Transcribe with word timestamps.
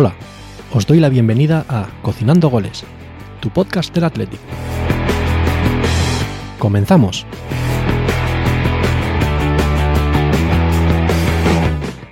Hola, 0.00 0.14
os 0.72 0.86
doy 0.86 1.00
la 1.00 1.08
bienvenida 1.08 1.64
a 1.68 1.88
Cocinando 2.02 2.48
Goles, 2.48 2.84
tu 3.40 3.50
podcast 3.50 3.92
del 3.92 4.04
Athletic. 4.04 4.38
Comenzamos. 6.60 7.26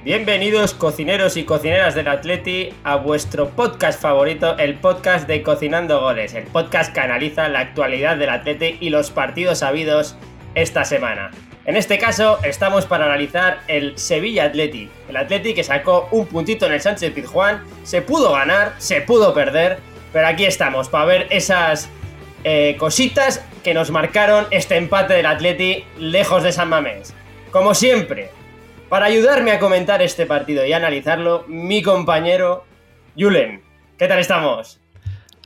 Bienvenidos 0.03 0.75
cocineros 0.75 1.37
y 1.37 1.45
cocineras 1.45 1.95
del 1.95 2.09
Atleti 2.09 2.71
a 2.83 2.97
vuestro 2.97 3.51
podcast 3.51 4.03
favorito, 4.03 4.59
el 4.59 4.75
podcast 4.81 5.29
de 5.29 5.45
Cocinando 5.45 6.01
Goles, 6.01 6.35
el 6.35 6.49
podcast 6.49 6.93
que 6.93 6.99
analiza 6.99 7.49
la 7.49 7.61
actualidad 7.61 8.17
del 8.17 8.31
Atleti 8.31 8.79
y 8.81 8.91
los 8.91 9.13
partidos 9.13 9.63
habidos 9.63 10.17
esta 10.57 10.85
semana. 10.85 11.31
En 11.67 11.77
este 11.77 11.99
caso, 11.99 12.39
estamos 12.45 12.87
para 12.87 13.07
analizar 13.07 13.61
el 13.67 13.99
Sevilla 13.99 14.45
Athletic. 14.45 14.89
El 15.09 15.17
Athletic 15.17 15.57
que 15.57 15.65
sacó 15.65 16.07
un 16.13 16.27
puntito 16.27 16.65
en 16.67 16.73
el 16.73 16.81
Sánchez 16.81 17.13
Pizjuán. 17.13 17.65
Se 17.83 18.03
pudo 18.03 18.33
ganar, 18.33 18.75
se 18.79 19.01
pudo 19.01 19.35
perder. 19.35 19.81
Pero 20.13 20.29
aquí 20.29 20.45
estamos 20.45 20.89
para 20.89 21.07
ver 21.07 21.27
esas 21.31 21.89
eh, 22.45 22.77
cositas 22.79 23.45
que 23.65 23.75
nos 23.75 23.91
marcaron 23.91 24.47
este 24.53 24.77
empate 24.77 25.15
del 25.15 25.27
Athletic 25.27 25.85
lejos 25.99 26.45
de 26.45 26.53
San 26.53 26.69
Mamés. 26.69 27.13
Como 27.51 27.75
siempre, 27.75 28.31
para 28.89 29.07
ayudarme 29.07 29.51
a 29.51 29.59
comentar 29.59 30.01
este 30.03 30.25
partido 30.25 30.65
y 30.65 30.73
analizarlo, 30.73 31.45
mi 31.49 31.83
compañero 31.83 32.65
Julen. 33.19 33.65
¿Qué 33.99 34.07
tal 34.07 34.21
estamos? 34.21 34.81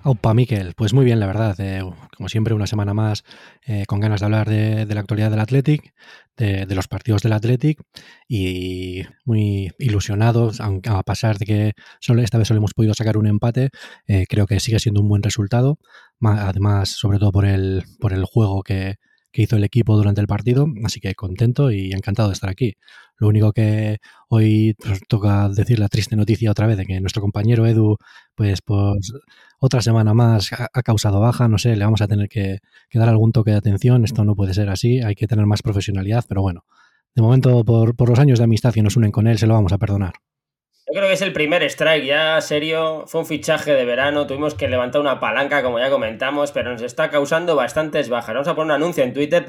Opa, 0.02 0.32
Miquel, 0.32 0.72
pues 0.74 0.94
muy 0.94 1.04
bien, 1.04 1.20
la 1.20 1.26
verdad. 1.26 1.54
Eh, 1.60 1.82
como 2.16 2.30
siempre, 2.30 2.54
una 2.54 2.66
semana 2.66 2.94
más 2.94 3.22
eh, 3.66 3.84
con 3.86 4.00
ganas 4.00 4.20
de 4.20 4.24
hablar 4.24 4.48
de, 4.48 4.86
la 4.86 5.00
actualidad 5.00 5.30
del 5.30 5.40
Athletic, 5.40 5.92
de, 6.38 6.74
los 6.74 6.88
partidos 6.88 7.20
del 7.22 7.34
Athletic 7.34 7.82
y 8.26 9.02
muy 9.26 9.72
ilusionados, 9.78 10.60
a 10.60 11.02
pesar 11.02 11.36
de 11.36 11.44
que 11.44 11.72
solo, 12.00 12.22
esta 12.22 12.38
vez 12.38 12.48
solo 12.48 12.58
hemos 12.58 12.72
podido 12.72 12.94
sacar 12.94 13.18
un 13.18 13.26
empate, 13.26 13.68
eh, 14.06 14.24
creo 14.26 14.46
que 14.46 14.58
sigue 14.58 14.78
siendo 14.78 15.02
un 15.02 15.08
buen 15.08 15.22
resultado. 15.22 15.78
Además, 16.22 16.88
sobre 16.90 17.18
todo 17.18 17.30
por 17.30 17.44
el, 17.44 17.84
por 17.98 18.14
el 18.14 18.24
juego 18.24 18.62
que, 18.62 18.96
hizo 19.32 19.56
el 19.56 19.64
equipo 19.64 19.96
durante 19.96 20.20
el 20.20 20.26
partido, 20.26 20.66
así 20.84 21.00
que 21.00 21.14
contento 21.14 21.70
y 21.70 21.92
encantado 21.92 22.28
de 22.28 22.34
estar 22.34 22.50
aquí. 22.50 22.74
Lo 23.16 23.28
único 23.28 23.52
que 23.52 23.98
hoy 24.28 24.74
toca 25.08 25.48
decir 25.50 25.78
la 25.78 25.88
triste 25.88 26.16
noticia 26.16 26.50
otra 26.50 26.66
vez 26.66 26.78
de 26.78 26.86
que 26.86 27.00
nuestro 27.00 27.22
compañero 27.22 27.66
Edu, 27.66 27.98
pues, 28.40 28.62
pues 28.62 29.12
otra 29.58 29.82
semana 29.82 30.14
más 30.14 30.50
ha, 30.52 30.82
causado 30.82 31.20
baja, 31.20 31.46
no 31.46 31.58
sé, 31.58 31.76
le 31.76 31.84
vamos 31.84 32.00
a 32.00 32.08
tener 32.08 32.26
que, 32.30 32.60
dar 32.94 33.10
algún 33.10 33.32
toque 33.32 33.50
de 33.50 33.58
atención, 33.58 34.02
esto 34.02 34.24
no 34.24 34.34
puede 34.34 34.54
ser 34.54 34.70
así, 34.70 35.02
hay 35.02 35.14
que 35.14 35.26
tener 35.26 35.44
más 35.44 35.60
profesionalidad, 35.60 36.24
pero 36.26 36.40
bueno, 36.40 36.64
de 37.14 37.20
momento 37.20 37.62
por, 37.66 38.08
los 38.08 38.18
años 38.18 38.38
de 38.38 38.44
amistad 38.44 38.72
que 38.72 38.80
nos 38.80 38.96
unen 38.96 39.12
con 39.12 39.26
él 39.26 39.36
se 39.36 39.46
lo 39.46 39.52
vamos 39.52 39.74
a 39.74 39.78
perdonar. 39.78 40.14
Yo 40.86 40.94
creo 40.94 41.06
que 41.06 41.12
es 41.12 41.22
el 41.22 41.34
primer 41.34 41.62
strike 41.64 42.04
ya 42.04 42.40
serio. 42.40 43.04
Fue 43.06 43.20
un 43.20 43.26
fichaje 43.26 43.72
de 43.72 43.84
verano. 43.84 44.26
Tuvimos 44.26 44.54
que 44.54 44.68
levantar 44.68 45.00
una 45.00 45.20
palanca, 45.20 45.62
como 45.62 45.78
ya 45.78 45.88
comentamos, 45.88 46.50
pero 46.50 46.72
nos 46.72 46.82
está 46.82 47.10
causando 47.10 47.54
bastantes 47.54 48.08
bajas. 48.08 48.34
Vamos 48.34 48.48
a 48.48 48.56
poner 48.56 48.74
un 48.74 48.82
anuncio 48.82 49.04
en 49.04 49.12
Twitter. 49.12 49.46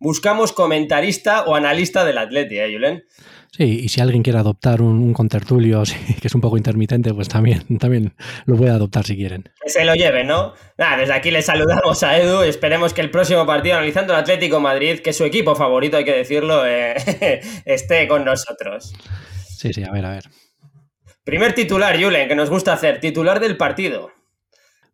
Buscamos 0.00 0.52
comentarista 0.52 1.44
o 1.44 1.54
analista 1.54 2.04
del 2.04 2.18
Atleti, 2.18 2.58
¿eh, 2.58 2.72
Julen? 2.72 3.04
Sí, 3.52 3.80
y 3.82 3.88
si 3.88 4.00
alguien 4.00 4.22
quiere 4.22 4.38
adoptar 4.38 4.80
un, 4.80 5.12
contertulio 5.12 5.82
que 6.20 6.28
es 6.28 6.34
un 6.34 6.40
poco 6.40 6.56
intermitente, 6.56 7.12
pues 7.12 7.28
también, 7.28 7.62
también 7.78 8.14
lo 8.46 8.56
puede 8.56 8.70
adoptar 8.70 9.04
si 9.04 9.16
quieren. 9.16 9.50
Que 9.62 9.70
se 9.70 9.84
lo 9.84 9.94
lleven, 9.94 10.28
¿no? 10.28 10.54
Nada, 10.78 10.98
desde 10.98 11.14
aquí 11.14 11.30
le 11.30 11.42
saludamos 11.42 12.02
a 12.02 12.16
Edu. 12.18 12.42
Esperemos 12.42 12.94
que 12.94 13.00
el 13.00 13.10
próximo 13.10 13.44
partido, 13.46 13.76
analizando 13.76 14.12
el 14.12 14.20
Atlético 14.20 14.60
Madrid, 14.60 15.00
que 15.00 15.10
es 15.10 15.16
su 15.16 15.24
equipo 15.24 15.54
favorito, 15.56 15.96
hay 15.96 16.04
que 16.04 16.16
decirlo, 16.16 16.64
eh, 16.66 16.94
esté 17.64 18.06
con 18.06 18.24
nosotros. 18.24 18.92
Sí, 19.48 19.72
sí, 19.72 19.82
a 19.82 19.90
ver, 19.90 20.06
a 20.06 20.10
ver. 20.10 20.24
Primer 21.24 21.54
titular, 21.54 22.00
Julen, 22.00 22.28
que 22.28 22.34
nos 22.34 22.50
gusta 22.50 22.72
hacer. 22.72 23.00
Titular 23.00 23.40
del 23.40 23.56
partido. 23.56 24.10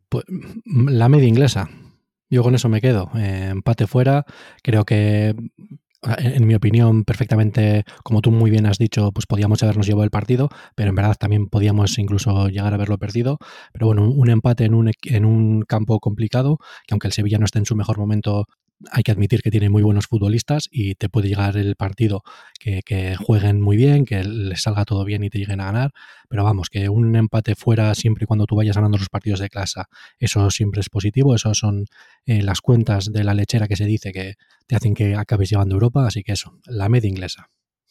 Pues 0.08 0.24
la 0.64 1.08
media 1.08 1.28
inglesa. 1.28 1.68
Yo 2.28 2.42
con 2.42 2.54
eso 2.54 2.68
me 2.68 2.80
quedo. 2.80 3.10
Eh, 3.16 3.48
empate 3.52 3.86
fuera. 3.86 4.24
Creo 4.62 4.84
que, 4.84 5.34
en 6.02 6.46
mi 6.46 6.54
opinión, 6.54 7.04
perfectamente, 7.04 7.84
como 8.04 8.20
tú 8.20 8.30
muy 8.30 8.50
bien 8.50 8.66
has 8.66 8.78
dicho, 8.78 9.12
pues 9.12 9.26
podíamos 9.26 9.62
habernos 9.62 9.86
llevado 9.86 10.04
el 10.04 10.10
partido, 10.10 10.48
pero 10.74 10.90
en 10.90 10.94
verdad 10.94 11.16
también 11.18 11.48
podíamos 11.48 11.98
incluso 11.98 12.48
llegar 12.48 12.72
a 12.72 12.76
haberlo 12.76 12.98
perdido. 12.98 13.38
Pero 13.72 13.86
bueno, 13.86 14.08
un 14.08 14.30
empate 14.30 14.64
en 14.64 14.74
un, 14.74 14.90
en 15.04 15.24
un 15.24 15.62
campo 15.62 15.98
complicado, 16.00 16.58
que 16.86 16.94
aunque 16.94 17.08
el 17.08 17.12
Sevilla 17.12 17.38
no 17.38 17.44
esté 17.44 17.58
en 17.58 17.66
su 17.66 17.76
mejor 17.76 17.98
momento, 17.98 18.46
hay 18.90 19.02
que 19.02 19.12
admitir 19.12 19.42
que 19.42 19.50
tiene 19.50 19.70
muy 19.70 19.82
buenos 19.82 20.06
futbolistas 20.06 20.68
y 20.70 20.94
te 20.94 21.08
puede 21.08 21.28
llegar 21.28 21.56
el 21.56 21.76
partido 21.76 22.22
que, 22.58 23.16
jueguen 23.16 23.60
muy 23.60 23.76
bien, 23.76 24.04
que 24.04 24.22
les 24.24 24.62
salga 24.62 24.84
todo 24.84 25.04
bien 25.04 25.24
y 25.24 25.30
te 25.30 25.38
lleguen 25.38 25.60
a 25.60 25.66
ganar. 25.66 25.92
Pero 26.28 26.44
vamos, 26.44 26.68
que 26.68 26.88
un 26.88 27.16
empate 27.16 27.54
fuera 27.54 27.94
siempre 27.94 28.24
y 28.24 28.26
cuando 28.26 28.46
tú 28.46 28.56
vayas 28.56 28.76
ganando 28.76 28.98
los 28.98 29.08
partidos 29.08 29.40
de 29.40 29.48
clase, 29.48 29.82
eso 30.18 30.50
siempre 30.50 30.80
es 30.80 30.88
positivo. 30.88 31.34
Eso 31.34 31.54
son 31.54 31.86
eh, 32.26 32.42
las 32.42 32.60
cuentas 32.60 33.12
de 33.12 33.24
la 33.24 33.34
lechera 33.34 33.68
que 33.68 33.76
se 33.76 33.86
dice 33.86 34.12
que 34.12 34.34
te 34.66 34.76
hacen 34.76 34.94
que 34.94 35.14
acabes 35.14 35.50
llevando 35.50 35.74
Europa. 35.74 36.06
Así 36.06 36.22
que 36.22 36.32
eso, 36.32 36.58
la 36.66 36.88
media 36.88 37.08
inglesa. 37.08 37.48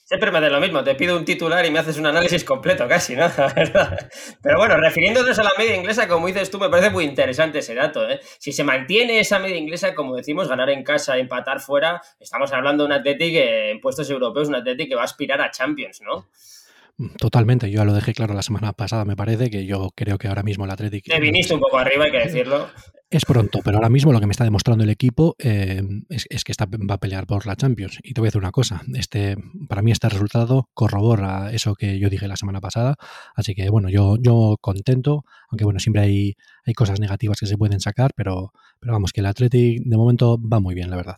Siempre 0.08 0.32
me 0.32 0.40
da 0.40 0.50
lo 0.52 0.62
mismo, 0.62 0.84
te 0.84 0.94
pido 0.94 1.18
un 1.18 1.26
titular 1.26 1.66
y 1.66 1.72
me 1.72 1.80
haces 1.80 1.98
un 1.98 2.06
análisis 2.06 2.44
completo 2.44 2.88
casi, 2.88 3.16
¿no? 3.16 3.26
Pero 4.44 4.58
bueno, 4.60 4.78
refiriéndonos 4.78 5.40
a 5.40 5.44
la 5.44 5.50
media 5.58 5.76
inglesa, 5.76 6.08
como 6.08 6.28
dices 6.28 6.52
tú, 6.52 6.60
me 6.60 6.70
parece 6.70 6.92
muy 6.92 7.06
interesante 7.06 7.58
ese 7.58 7.74
dato. 7.74 8.08
¿eh? 8.08 8.20
Si 8.38 8.52
se 8.52 8.64
mantiene 8.64 9.20
esa 9.20 9.40
media 9.40 9.58
inglesa, 9.58 9.96
como 9.96 10.16
decimos, 10.16 10.48
ganar 10.48 10.70
en 10.70 10.84
casa, 10.84 11.18
empatar 11.18 11.60
fuera, 11.60 12.04
estamos 12.20 12.54
hablando 12.54 12.84
de 12.84 12.88
un 12.90 12.94
Athletic 12.94 13.34
en 13.36 13.82
puestos 13.82 14.08
europeos, 14.12 14.48
un 14.48 14.54
Athletic 14.54 14.90
que 14.90 14.96
va 14.96 15.02
a 15.02 15.06
aspirar 15.06 15.42
a 15.42 15.50
Champions, 15.50 16.02
¿no? 16.02 16.28
Totalmente, 17.18 17.72
yo 17.72 17.80
ya 17.80 17.86
lo 17.86 17.94
dejé 17.94 18.14
claro 18.14 18.36
la 18.36 18.44
semana 18.44 18.74
pasada, 18.74 19.06
me 19.06 19.16
parece, 19.16 19.50
que 19.50 19.66
yo 19.66 19.90
creo 19.96 20.20
que 20.20 20.28
ahora 20.28 20.44
mismo 20.44 20.66
el 20.66 20.72
Atlético... 20.72 21.10
Te 21.10 21.20
viniste 21.20 21.56
un 21.56 21.62
poco 21.62 21.80
arriba, 21.80 22.06
hay 22.06 22.12
que 22.12 22.20
decirlo. 22.20 22.70
Es 23.10 23.24
pronto, 23.24 23.60
pero 23.64 23.78
ahora 23.78 23.90
mismo 23.90 24.12
lo 24.12 24.20
que 24.20 24.26
me 24.26 24.32
está 24.32 24.44
demostrando 24.44 24.84
el 24.84 24.90
equipo 24.90 25.36
eh, 25.38 25.82
es, 26.10 26.44
que 26.44 26.52
está, 26.52 26.66
va 26.66 26.96
a 26.96 27.00
pelear 27.00 27.28
por 27.28 27.46
la 27.46 27.56
Champions. 27.56 28.00
Y 28.04 28.14
te 28.14 28.20
voy 28.20 28.28
a 28.28 28.30
decir 28.30 28.42
una 28.42 28.52
cosa, 28.52 28.82
este, 28.96 29.38
para 29.70 29.84
mí 29.84 29.92
este 29.92 30.10
resultado 30.10 30.70
corrobora 30.74 31.52
eso 31.54 31.76
que 31.76 32.00
yo 32.00 32.10
dije 32.10 32.28
la 32.28 32.36
semana 32.36 32.62
pasada, 32.62 32.96
así 33.36 33.54
que 33.54 33.70
bueno, 33.70 33.90
yo, 33.90 34.18
yo 34.20 34.58
contento, 34.60 35.24
aunque 35.50 35.66
bueno, 35.66 35.80
siempre 35.80 36.02
hay, 36.02 36.36
hay 36.66 36.74
cosas 36.74 37.00
negativas 37.00 37.40
que 37.40 37.46
se 37.46 37.58
pueden 37.58 37.80
sacar, 37.80 38.12
pero, 38.16 38.52
pero 38.80 38.94
vamos, 38.94 39.14
que 39.14 39.22
el 39.22 39.28
Atlético 39.28 39.84
de 39.86 39.98
momento 39.98 40.40
va 40.42 40.60
muy 40.60 40.74
bien, 40.74 40.90
la 40.90 40.96
verdad. 40.96 41.18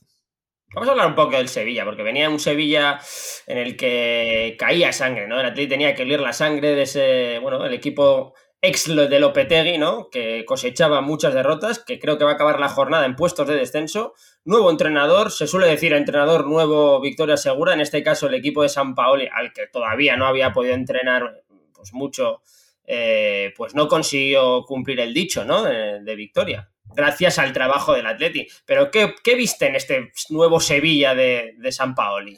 Vamos 0.74 0.90
a 0.90 0.92
hablar 0.92 1.08
un 1.08 1.16
poco 1.16 1.38
del 1.38 1.48
Sevilla, 1.48 1.86
porque 1.86 2.04
venía 2.04 2.30
un 2.30 2.40
Sevilla 2.40 3.00
en 3.48 3.58
el 3.58 3.78
que 3.78 4.58
caía 4.60 4.92
sangre, 4.92 5.26
¿no? 5.26 5.40
El 5.40 5.46
Atlético 5.46 5.72
tenía 5.72 5.96
que 5.96 6.04
oler 6.04 6.20
la 6.20 6.34
sangre 6.34 6.76
de 6.76 6.82
ese, 6.82 7.40
bueno, 7.40 7.66
el 7.66 7.74
equipo 7.74 8.34
ex 8.62 8.88
de 8.88 9.20
Lopetegui, 9.20 9.78
¿no? 9.78 10.10
Que 10.10 10.46
cosechaba 10.46 11.02
muchas 11.02 11.34
derrotas, 11.34 11.80
que 11.80 12.00
creo 12.00 12.18
que 12.18 12.24
va 12.24 12.32
a 12.32 12.34
acabar 12.34 12.60
la 12.60 12.70
jornada 12.70 13.06
en 13.06 13.16
puestos 13.16 13.48
de 13.48 13.56
descenso. 13.56 14.14
Nuevo 14.46 14.72
entrenador, 14.72 15.32
se 15.32 15.48
suele 15.48 15.68
decir 15.68 15.94
entrenador 15.94 16.48
nuevo, 16.48 17.00
victoria 17.02 17.38
segura. 17.38 17.74
En 17.74 17.82
este 17.82 18.04
caso, 18.04 18.28
el 18.28 18.34
equipo 18.34 18.64
de 18.64 18.70
San 18.70 18.96
Paoli, 18.96 19.28
al 19.32 19.54
que 19.54 19.68
todavía 19.68 20.18
no 20.18 20.26
había 20.26 20.54
podido 20.54 20.76
entrenar 20.76 21.44
pues 21.74 21.94
mucho, 21.94 22.42
eh, 22.86 23.54
pues 23.56 23.76
no 23.76 23.88
consiguió 23.88 24.64
cumplir 24.66 25.00
el 25.00 25.14
dicho, 25.14 25.46
¿no? 25.46 25.64
de 25.64 26.16
victoria 26.16 26.70
gracias 26.96 27.40
al 27.40 27.54
trabajo 27.54 27.94
del 27.94 28.08
Atleti. 28.08 28.48
Pero 28.66 28.92
¿qué, 28.92 29.36
viste 29.36 29.68
en 29.68 29.76
este 29.76 30.12
nuevo 30.30 30.60
Sevilla 30.60 31.16
de, 31.16 31.56
San 31.72 31.96
Paoli? 31.96 32.38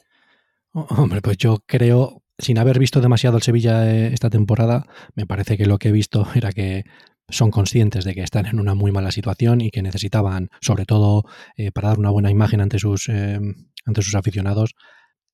Hombre, 0.73 1.21
pues 1.21 1.37
yo 1.37 1.63
creo, 1.65 2.21
sin 2.39 2.57
haber 2.57 2.79
visto 2.79 3.01
demasiado 3.01 3.37
el 3.37 3.43
Sevilla 3.43 3.89
eh, 3.93 4.13
esta 4.13 4.29
temporada, 4.29 4.87
me 5.15 5.25
parece 5.25 5.57
que 5.57 5.65
lo 5.65 5.77
que 5.77 5.89
he 5.89 5.91
visto 5.91 6.27
era 6.35 6.51
que 6.51 6.83
son 7.29 7.51
conscientes 7.51 8.05
de 8.05 8.15
que 8.15 8.23
están 8.23 8.45
en 8.45 8.59
una 8.59 8.73
muy 8.73 8.91
mala 8.91 9.11
situación 9.11 9.61
y 9.61 9.69
que 9.69 9.81
necesitaban, 9.81 10.49
sobre 10.61 10.85
todo 10.85 11.23
eh, 11.55 11.71
para 11.71 11.89
dar 11.89 11.99
una 11.99 12.09
buena 12.09 12.31
imagen 12.31 12.61
ante 12.61 12.79
sus, 12.79 13.07
eh, 13.09 13.39
ante 13.85 14.01
sus 14.01 14.15
aficionados, 14.15 14.75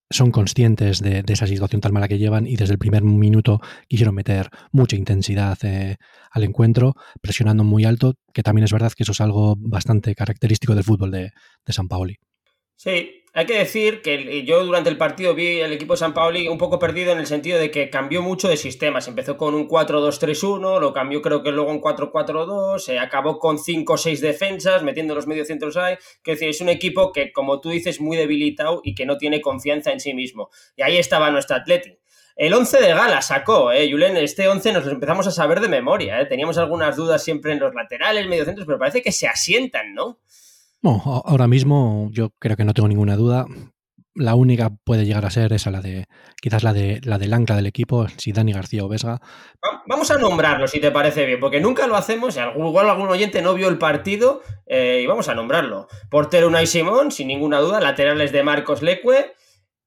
son 0.09 0.31
conscientes 0.31 0.99
de, 0.99 1.23
esa 1.27 1.47
situación 1.47 1.81
tan 1.81 1.91
mala 1.91 2.07
que 2.07 2.19
llevan 2.19 2.45
y 2.45 2.57
desde 2.57 2.73
el 2.73 2.79
primer 2.79 3.03
minuto 3.03 3.59
quisieron 3.87 4.13
meter 4.13 4.49
mucha 4.71 4.95
intensidad 4.95 5.57
eh, 5.63 5.97
al 6.31 6.43
encuentro, 6.43 6.93
presionando 7.21 7.63
muy 7.63 7.85
alto, 7.85 8.13
que 8.33 8.43
también 8.43 8.65
es 8.65 8.71
verdad 8.71 8.93
que 8.95 9.03
eso 9.03 9.13
es 9.13 9.21
algo 9.21 9.55
bastante 9.57 10.13
característico 10.13 10.75
del 10.75 10.83
fútbol 10.83 11.11
de, 11.11 11.31
de 11.65 11.73
San 11.73 11.87
Paoli. 11.87 12.17
Sí, 12.75 13.23
hay 13.37 13.45
que 13.45 13.57
decir 13.57 14.01
que 14.01 14.45
yo 14.45 14.63
durante 14.63 14.89
el 14.89 14.97
partido 14.97 15.35
vi 15.35 15.59
el 15.59 15.73
equipo 15.73 15.91
de 15.91 15.97
San 15.97 16.13
Paoli 16.13 16.47
un 16.47 16.57
poco 16.57 16.79
perdido 16.79 17.11
en 17.11 17.19
el 17.19 17.27
sentido 17.27 17.59
de 17.59 17.69
que 17.69 17.89
cambió 17.89 18.21
mucho 18.21 18.47
de 18.47 18.55
sistemas. 18.55 19.09
Empezó 19.09 19.35
con 19.35 19.53
un 19.55 19.67
4-2-3-1, 19.67 20.79
lo 20.79 20.93
cambió 20.93 21.21
creo 21.21 21.43
que 21.43 21.51
luego 21.51 21.69
un 21.69 21.81
4-4-2, 21.81 22.79
se 22.79 22.97
acabó 22.97 23.37
con 23.37 23.59
5 23.59 23.91
o 23.91 23.97
6 23.97 24.21
defensas, 24.21 24.83
metiendo 24.83 25.13
los 25.15 25.27
mediocentros 25.27 25.75
ahí. 25.75 25.97
Que 26.23 26.31
decir, 26.31 26.47
es 26.47 26.61
un 26.61 26.69
equipo 26.69 27.11
que, 27.11 27.33
como 27.33 27.59
tú 27.59 27.71
dices, 27.71 27.99
muy 27.99 28.15
debilitado 28.15 28.79
y 28.85 28.95
que 28.95 29.05
no 29.05 29.17
tiene 29.17 29.41
confianza 29.41 29.91
en 29.91 29.99
sí 29.99 30.13
mismo. 30.13 30.49
Y 30.77 30.83
ahí 30.83 30.95
estaba 30.95 31.29
nuestro 31.29 31.57
Atleti. 31.57 31.99
El 32.37 32.53
11 32.53 32.79
de 32.79 32.93
gala 32.93 33.21
sacó, 33.21 33.73
eh, 33.73 33.91
Julen, 33.91 34.15
este 34.15 34.47
11 34.47 34.71
nos 34.71 34.85
lo 34.85 34.91
empezamos 34.91 35.27
a 35.27 35.31
saber 35.31 35.59
de 35.59 35.67
memoria, 35.67 36.21
eh. 36.21 36.25
Teníamos 36.25 36.57
algunas 36.57 36.95
dudas 36.95 37.21
siempre 37.21 37.51
en 37.51 37.59
los 37.59 37.75
laterales, 37.75 38.27
mediocentros, 38.27 38.65
pero 38.65 38.79
parece 38.79 39.01
que 39.01 39.11
se 39.11 39.27
asientan, 39.27 39.93
¿no? 39.93 40.19
Ahora 40.85 41.47
mismo 41.47 42.09
yo 42.11 42.31
creo 42.39 42.55
que 42.55 42.65
no 42.65 42.73
tengo 42.73 42.87
ninguna 42.87 43.15
duda. 43.15 43.45
la 44.17 44.35
única 44.35 44.69
puede 44.85 45.05
llegar 45.05 45.25
a 45.25 45.29
ser 45.29 45.51
esa, 45.51 45.71
la 45.71 45.81
de 45.81 46.05
quizás 46.41 46.63
la 46.63 46.71
de 46.71 47.01
la 47.03 47.17
del 47.17 47.33
ancla 47.33 47.57
del 47.57 47.65
equipo, 47.65 48.07
si 48.15 48.31
Dani 48.31 48.53
García 48.53 48.85
o 48.85 48.87
Vesga. 48.87 49.19
Vamos 49.87 50.09
a 50.09 50.17
nombrarlo 50.17 50.69
si 50.69 50.79
te 50.79 50.89
parece 50.89 51.25
bien, 51.25 51.39
porque 51.39 51.59
nunca 51.59 51.85
lo 51.85 51.97
hacemos, 51.97 52.37
igual 52.37 52.89
algún 52.89 53.09
oyente 53.09 53.41
no 53.41 53.53
vio 53.53 53.67
el 53.67 53.77
partido 53.77 54.41
eh, 54.67 55.01
y 55.03 55.05
vamos 55.05 55.27
a 55.27 55.35
nombrarlo. 55.35 55.87
Portero 56.09 56.47
Unai 56.47 56.65
Simón, 56.65 57.11
sin 57.11 57.27
ninguna 57.27 57.59
duda, 57.59 57.81
laterales 57.81 58.31
de 58.31 58.43
Marcos 58.43 58.81
Leque, 58.81 59.33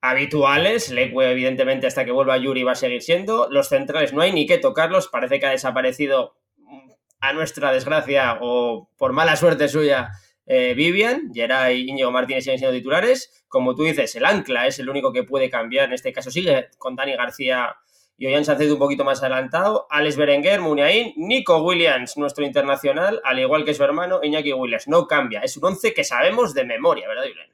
habituales, 0.03 0.91
Leque 0.91 1.31
evidentemente 1.31 1.87
hasta 1.87 2.05
que 2.05 2.13
vuelva 2.13 2.37
Yuri 2.37 2.65
va 2.65 2.73
a 2.73 2.75
seguir 2.75 3.03
siendo, 3.03 3.49
los 3.51 3.69
centrales 3.69 4.13
no 4.13 4.21
hay 4.21 4.33
ni 4.33 4.47
que 4.47 4.59
tocarlos, 4.59 5.09
parece 5.09 5.41
que 5.41 5.47
ha 5.47 5.51
desaparecido 5.51 6.35
mm, 6.59 6.91
a 7.21 7.33
nuestra 7.33 7.73
desgracia 7.73 8.39
o 8.43 8.91
por 8.99 9.15
mala 9.15 9.37
suerte 9.37 9.69
suya 9.69 10.11
eh, 10.51 10.73
Vivian, 10.75 11.31
Geray 11.35 11.89
Íñigo 11.89 12.11
Martínez 12.11 12.45
siguen 12.45 12.59
siendo 12.59 12.75
titulares. 12.75 13.45
Como 13.49 13.75
tú 13.75 13.83
dices, 13.83 14.17
el 14.17 14.25
ancla 14.25 14.67
es 14.67 14.79
el 14.79 14.89
único 14.89 15.13
que 15.13 15.23
puede 15.23 15.51
cambiar. 15.51 15.89
En 15.89 15.93
este 15.93 16.11
caso 16.11 16.31
sigue 16.31 16.71
con 16.79 16.97
Dani 16.97 17.17
García 17.17 17.77
y 18.17 18.27
Ollán 18.27 18.47
Sánchez 18.47 18.71
un 18.73 18.79
poquito 18.79 19.05
más 19.05 19.23
adelantado. 19.23 19.87
Alex 19.91 20.17
Berenguer, 20.17 20.63
Muniain, 20.63 21.13
Nico 21.17 21.63
Williams, 21.63 22.17
nuestro 22.17 22.47
internacional, 22.47 23.21
al 23.25 23.39
igual 23.39 23.67
que 23.67 23.75
su 23.75 23.85
hermano 23.85 24.21
Iñaki 24.23 24.55
Williams. 24.55 24.89
No 24.89 25.07
cambia. 25.07 25.41
Es 25.41 25.57
un 25.59 25.67
once 25.67 25.93
que 25.93 26.03
sabemos 26.03 26.55
de 26.55 26.65
memoria, 26.65 27.07
¿verdad, 27.09 27.25
Julián? 27.29 27.51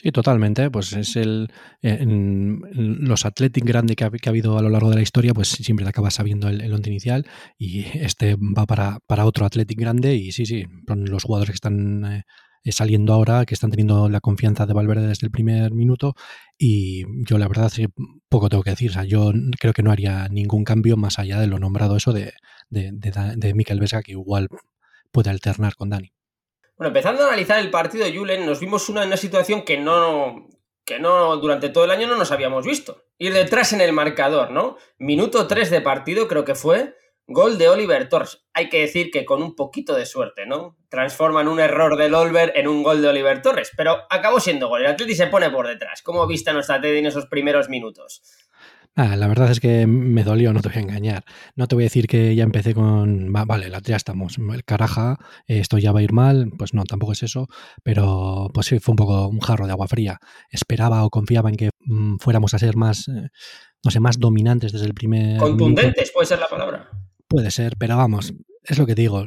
Sí, 0.00 0.12
totalmente. 0.12 0.70
Pues 0.70 0.92
es 0.92 1.16
el. 1.16 1.48
Eh, 1.82 1.98
los 2.06 3.26
Athletic 3.26 3.64
grande 3.64 3.96
que 3.96 4.04
ha, 4.04 4.10
habido 4.28 4.56
a 4.56 4.62
lo 4.62 4.68
largo 4.68 4.90
de 4.90 4.96
la 4.96 5.02
historia, 5.02 5.34
pues 5.34 5.48
siempre 5.48 5.84
te 5.84 5.90
acabas 5.90 6.14
sabiendo 6.14 6.48
el, 6.48 6.72
once 6.72 6.88
inicial. 6.88 7.26
Y 7.58 7.80
este 7.94 8.36
va 8.36 8.64
para, 8.64 9.00
para, 9.08 9.26
otro 9.26 9.44
Athletic 9.44 9.76
grande. 9.80 10.14
Y 10.14 10.30
sí, 10.30 10.46
sí, 10.46 10.66
son 10.86 11.04
los 11.06 11.24
jugadores 11.24 11.50
que 11.50 11.56
están 11.56 12.04
eh, 12.04 12.22
saliendo 12.70 13.12
ahora, 13.12 13.44
que 13.44 13.54
están 13.54 13.70
teniendo 13.70 14.08
la 14.08 14.20
confianza 14.20 14.66
de 14.66 14.72
Valverde 14.72 15.08
desde 15.08 15.26
el 15.26 15.32
primer 15.32 15.72
minuto. 15.74 16.14
Y 16.56 17.02
yo, 17.28 17.38
la 17.38 17.48
verdad, 17.48 17.72
poco 18.28 18.48
tengo 18.48 18.62
que 18.62 18.70
decir. 18.70 18.90
O 18.90 18.94
sea, 18.94 19.04
yo 19.04 19.32
creo 19.58 19.72
que 19.72 19.82
no 19.82 19.90
haría 19.90 20.28
ningún 20.28 20.62
cambio 20.62 20.96
más 20.96 21.18
allá 21.18 21.40
de 21.40 21.48
lo 21.48 21.58
nombrado 21.58 21.96
eso 21.96 22.12
de, 22.12 22.34
de, 22.70 22.92
de, 22.92 23.34
de 23.36 23.54
Mikel 23.54 23.80
Vesga, 23.80 24.02
que 24.02 24.12
igual 24.12 24.48
puede 25.10 25.30
alternar 25.30 25.74
con 25.74 25.90
Dani. 25.90 26.12
Bueno, 26.78 26.90
empezando 26.90 27.24
a 27.24 27.26
analizar 27.26 27.58
el 27.58 27.70
partido 27.70 28.04
de 28.04 28.16
Julen, 28.16 28.46
nos 28.46 28.60
vimos 28.60 28.88
una, 28.88 29.02
en 29.02 29.08
una 29.08 29.16
situación 29.16 29.62
que 29.62 29.78
no, 29.78 30.46
que 30.84 31.00
no 31.00 31.36
durante 31.38 31.70
todo 31.70 31.84
el 31.84 31.90
año 31.90 32.06
no 32.06 32.14
nos 32.14 32.30
habíamos 32.30 32.64
visto. 32.64 33.02
Ir 33.18 33.32
detrás 33.32 33.72
en 33.72 33.80
el 33.80 33.92
marcador, 33.92 34.52
¿no? 34.52 34.76
Minuto 34.96 35.48
3 35.48 35.70
de 35.70 35.80
partido 35.80 36.28
creo 36.28 36.44
que 36.44 36.54
fue, 36.54 36.94
gol 37.26 37.58
de 37.58 37.68
Oliver 37.68 38.08
Torres. 38.08 38.46
Hay 38.54 38.68
que 38.68 38.78
decir 38.78 39.10
que 39.10 39.24
con 39.24 39.42
un 39.42 39.56
poquito 39.56 39.96
de 39.96 40.06
suerte, 40.06 40.46
¿no? 40.46 40.78
Transforman 40.88 41.48
un 41.48 41.58
error 41.58 41.96
del 41.96 42.14
Olver 42.14 42.52
en 42.54 42.68
un 42.68 42.84
gol 42.84 43.02
de 43.02 43.08
Oliver 43.08 43.42
Torres, 43.42 43.72
pero 43.76 43.96
acabó 44.08 44.38
siendo 44.38 44.68
gol. 44.68 44.82
El 44.82 44.92
Atleti 44.92 45.16
se 45.16 45.26
pone 45.26 45.50
por 45.50 45.66
detrás. 45.66 46.02
¿Cómo 46.02 46.28
viste 46.28 46.50
a 46.50 46.52
nuestra 46.52 46.76
Atleti 46.76 46.98
en 46.98 47.06
esos 47.06 47.26
primeros 47.26 47.68
minutos? 47.68 48.22
Ah, 49.00 49.14
la 49.14 49.28
verdad 49.28 49.48
es 49.52 49.60
que 49.60 49.86
me 49.86 50.24
dolió, 50.24 50.52
no 50.52 50.60
te 50.60 50.70
voy 50.70 50.78
a 50.78 50.80
engañar. 50.80 51.24
No 51.54 51.68
te 51.68 51.76
voy 51.76 51.84
a 51.84 51.86
decir 51.86 52.08
que 52.08 52.34
ya 52.34 52.42
empecé 52.42 52.74
con, 52.74 53.32
vale, 53.32 53.70
ya 53.84 53.94
estamos, 53.94 54.38
el 54.38 54.64
caraja, 54.64 55.18
esto 55.46 55.78
ya 55.78 55.92
va 55.92 56.00
a 56.00 56.02
ir 56.02 56.12
mal, 56.12 56.50
pues 56.58 56.74
no, 56.74 56.82
tampoco 56.82 57.12
es 57.12 57.22
eso, 57.22 57.46
pero 57.84 58.50
pues 58.52 58.66
sí, 58.66 58.80
fue 58.80 58.94
un 58.94 58.96
poco 58.96 59.28
un 59.28 59.38
jarro 59.38 59.66
de 59.66 59.70
agua 59.70 59.86
fría. 59.86 60.18
Esperaba 60.50 61.04
o 61.04 61.10
confiaba 61.10 61.48
en 61.48 61.54
que 61.54 61.70
mm, 61.84 62.16
fuéramos 62.16 62.54
a 62.54 62.58
ser 62.58 62.74
más, 62.74 63.06
eh, 63.06 63.28
no 63.84 63.92
sé, 63.92 64.00
más 64.00 64.18
dominantes 64.18 64.72
desde 64.72 64.86
el 64.86 64.94
primer... 64.94 65.38
Contundentes, 65.38 66.10
puede 66.10 66.26
ser 66.26 66.40
la 66.40 66.48
palabra. 66.48 66.90
Puede 67.28 67.52
ser, 67.52 67.76
pero 67.78 67.96
vamos, 67.96 68.34
es 68.64 68.78
lo 68.78 68.86
que 68.86 68.96
digo, 68.96 69.26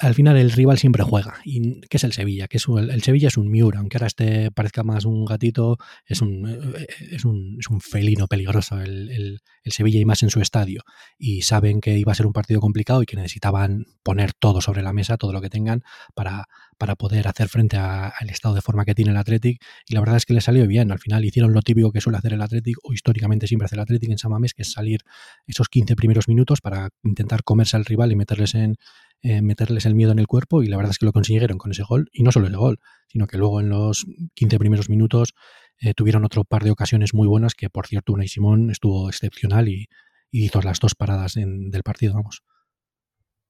al 0.00 0.14
final 0.14 0.36
el 0.38 0.50
rival 0.50 0.78
siempre 0.78 1.04
juega. 1.04 1.36
¿Y 1.44 1.82
qué 1.82 1.98
es 1.98 2.04
el 2.04 2.12
Sevilla? 2.12 2.48
Que 2.48 2.56
es 2.56 2.66
el 2.68 3.02
Sevilla 3.02 3.28
es 3.28 3.36
un 3.36 3.50
Miura, 3.50 3.80
aunque 3.80 3.98
ahora 3.98 4.06
este 4.06 4.50
parezca 4.50 4.82
más 4.82 5.04
un 5.04 5.26
gatito, 5.26 5.76
es 6.06 6.22
un, 6.22 6.48
eh, 6.48 6.86
es 7.10 7.26
un, 7.26 7.58
es 7.60 7.68
un 7.68 7.82
felino 7.82 8.26
peligroso 8.26 8.80
el, 8.80 9.10
el, 9.10 9.40
Sevilla 9.72 10.00
y 10.00 10.04
más 10.06 10.22
en 10.22 10.30
su 10.30 10.40
estadio. 10.40 10.82
Y 11.18 11.42
saben 11.42 11.80
que 11.80 11.98
iba 11.98 12.12
a 12.12 12.14
ser 12.14 12.26
un 12.26 12.32
partido 12.32 12.60
complicado 12.60 13.02
y 13.02 13.06
que 13.06 13.14
necesitaban 13.14 13.84
poner 14.02 14.32
todo 14.32 14.62
sobre 14.62 14.82
la 14.82 14.94
mesa, 14.94 15.18
todo 15.18 15.32
lo 15.32 15.42
que 15.42 15.50
tengan, 15.50 15.82
para, 16.14 16.46
para 16.78 16.96
poder 16.96 17.28
hacer 17.28 17.48
frente 17.48 17.76
al 17.76 18.30
estado 18.30 18.54
de 18.54 18.62
forma 18.62 18.86
que 18.86 18.94
tiene 18.94 19.10
el 19.10 19.18
Athletic. 19.18 19.62
Y 19.86 19.94
la 19.94 20.00
verdad 20.00 20.16
es 20.16 20.24
que 20.24 20.32
le 20.32 20.40
salió 20.40 20.66
bien. 20.66 20.90
Al 20.90 20.98
final 20.98 21.24
hicieron 21.26 21.52
lo 21.52 21.60
típico 21.60 21.92
que 21.92 22.00
suele 22.00 22.16
hacer 22.16 22.32
el 22.32 22.40
Athletic, 22.40 22.78
o 22.82 22.94
históricamente 22.94 23.46
siempre 23.46 23.66
hace 23.66 23.76
el 23.76 23.82
Athletic 23.82 24.10
en 24.10 24.18
Samamés, 24.18 24.54
que 24.54 24.62
es 24.62 24.72
salir 24.72 25.02
esos 25.46 25.68
15 25.68 25.94
primeros 25.94 26.26
minutos 26.26 26.62
para 26.62 26.88
intentar 27.04 27.44
comerse 27.44 27.76
al 27.76 27.84
rival 27.84 28.12
y 28.12 28.16
meterles 28.16 28.54
en 28.54 28.76
eh, 29.22 29.42
meterles 29.42 29.84
el 29.84 29.94
miedo 29.94 30.12
en 30.12 30.18
el 30.18 30.26
cuerpo 30.26 30.62
y 30.62 30.66
la 30.66 30.76
verdad 30.76 30.92
es 30.92 30.98
que 30.98 31.04
lo 31.04 31.12
consiguieron 31.12 31.58
con 31.58 31.70
ese 31.72 31.82
gol 31.82 32.08
y 32.10 32.22
no 32.22 32.32
solo 32.32 32.46
ese 32.46 32.56
gol, 32.56 32.78
sino 33.06 33.26
que 33.26 33.36
luego 33.36 33.60
en 33.60 33.68
los 33.68 34.06
15 34.34 34.58
primeros 34.58 34.88
minutos 34.88 35.34
eh, 35.78 35.92
tuvieron 35.94 36.24
otro 36.24 36.44
par 36.44 36.64
de 36.64 36.70
ocasiones 36.70 37.12
muy 37.12 37.28
buenas 37.28 37.54
que 37.54 37.68
por 37.68 37.86
cierto 37.86 38.14
Unai 38.14 38.28
Simón 38.28 38.70
estuvo 38.70 39.08
excepcional 39.08 39.68
y, 39.68 39.88
hizo 40.32 40.62
las 40.62 40.78
dos 40.78 40.94
paradas 40.94 41.34
del 41.34 41.82
partido, 41.82 42.14
vamos. 42.14 42.44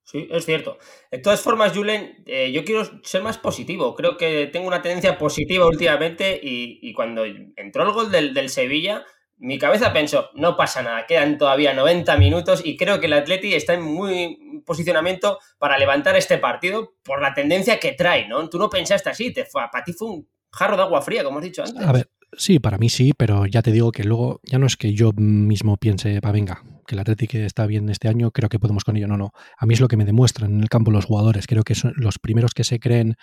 Sí, 0.03 0.27
es 0.31 0.47
cierto. 0.47 0.79
De 1.11 1.19
todas 1.19 1.43
formas, 1.43 1.77
Julen, 1.77 2.25
eh, 2.27 2.51
yo 2.53 2.65
quiero 2.65 3.03
ser 3.05 3.23
más 3.23 3.37
positivo. 3.37 3.95
Creo 3.95 4.17
que 4.17 4.47
tengo 4.47 4.67
una 4.67 4.81
tendencia 4.81 5.19
positiva 5.19 5.67
últimamente 5.67 6.41
y, 6.43 6.93
cuando 6.95 7.27
entró 7.27 7.83
el 7.83 7.93
gol 7.93 8.11
del, 8.11 8.33
del 8.33 8.49
Sevilla, 8.49 9.05
mi 9.41 9.59
cabeza 9.59 9.93
pensó, 9.93 10.31
no 10.35 10.57
pasa 10.57 10.83
nada, 10.83 11.07
quedan 11.07 11.39
todavía 11.39 11.73
90 11.73 12.17
minutos 12.19 12.61
y 12.65 12.77
creo 12.77 13.01
que 13.01 13.07
el 13.07 13.15
Atleti 13.15 13.55
está 13.55 13.75
en 13.75 13.83
muy 13.83 14.63
posicionamiento 14.67 15.39
para 15.59 15.79
levantar 15.79 16.15
este 16.17 16.39
partido 16.39 16.95
por 17.03 17.23
la 17.23 17.33
tendencia 17.33 17.81
que 17.81 17.93
trae, 17.93 18.29
¿no? 18.29 18.49
Tú 18.51 18.59
no 18.59 18.69
pensaste 18.69 19.09
así, 19.09 19.33
te 19.33 19.47
fue, 19.47 19.63
para 19.73 19.83
ti 19.83 19.95
fue 19.95 20.09
un 20.09 20.29
jarro 20.53 20.77
de 20.77 20.83
agua 20.83 21.01
fría, 21.01 21.25
como 21.25 21.39
has 21.39 21.45
dicho 21.45 21.65
antes. 21.65 21.83
A 21.83 21.93
ver, 21.93 22.11
sí, 22.37 22.59
para 22.59 22.77
mí 22.77 22.91
sí, 22.91 23.13
pero 23.17 23.47
ya 23.47 23.63
te 23.63 23.73
digo 23.73 23.93
que 23.93 24.05
luego 24.05 24.41
ya 24.45 24.59
no 24.59 24.67
es 24.67 24.77
que 24.77 24.93
yo 24.93 25.13
mismo 25.17 25.79
piense, 25.79 26.21
pa, 26.21 26.33
venga, 26.33 26.63
que 26.87 26.95
el 26.95 27.01
Atleti 27.01 27.27
está 27.39 27.67
bien 27.67 27.89
este 27.89 28.09
año, 28.09 28.33
creo 28.33 28.51
que 28.51 28.59
podemos 28.59 28.85
con 28.85 28.99
ello. 28.99 29.09
No, 29.09 29.17
no. 29.17 29.33
A 29.57 29.65
mí 29.65 29.73
es 29.73 29.81
lo 29.81 29.89
que 29.89 29.97
me 29.97 30.05
demuestran 30.05 30.53
en 30.53 30.61
el 30.61 30.69
campo 30.69 30.91
los 30.91 31.07
jugadores. 31.07 31.47
Creo 31.47 31.63
que 31.63 31.75
son 31.75 31.95
los 31.97 32.19
primeros 32.19 32.53
que 32.53 32.65
se 32.65 32.79
creen 32.79 33.17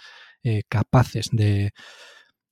eh, 0.43 0.63
capaces 0.67 1.29
de 1.31 1.71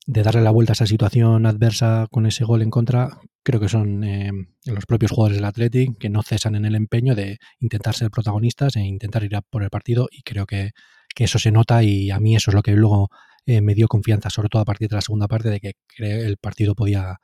de 0.06 0.22
darle 0.22 0.40
la 0.40 0.50
vuelta 0.50 0.72
a 0.72 0.74
esa 0.74 0.86
situación 0.86 1.46
adversa 1.46 2.06
con 2.10 2.26
ese 2.26 2.44
gol 2.44 2.62
en 2.62 2.70
contra, 2.70 3.18
creo 3.46 3.60
que 3.60 3.68
son 3.68 4.02
eh, 4.02 4.32
los 4.64 4.86
propios 4.86 5.12
jugadores 5.12 5.36
del 5.36 5.44
Athletic 5.44 5.98
que 5.98 6.08
no 6.08 6.24
cesan 6.24 6.56
en 6.56 6.64
el 6.64 6.74
empeño 6.74 7.14
de 7.14 7.38
intentar 7.60 7.94
ser 7.94 8.10
protagonistas 8.10 8.74
e 8.74 8.80
intentar 8.80 9.22
ir 9.22 9.36
a 9.36 9.40
por 9.40 9.62
el 9.62 9.70
partido 9.70 10.08
y 10.10 10.22
creo 10.22 10.46
que, 10.46 10.72
eso 11.18 11.38
se 11.38 11.50
nota 11.50 11.82
y 11.82 12.10
a 12.10 12.18
mí 12.18 12.36
eso 12.36 12.50
es 12.50 12.54
lo 12.54 12.60
que 12.60 12.72
luego 12.72 13.08
eh, 13.46 13.62
me 13.62 13.74
dio 13.74 13.86
confianza, 13.88 14.28
sobre 14.28 14.48
todo 14.50 14.60
a 14.60 14.66
partir 14.66 14.88
de 14.88 14.96
la 14.96 15.00
segunda 15.00 15.28
parte, 15.28 15.48
de 15.48 15.60
que 15.60 15.72
el 15.96 16.36
partido 16.36 16.74
podía, 16.74 17.20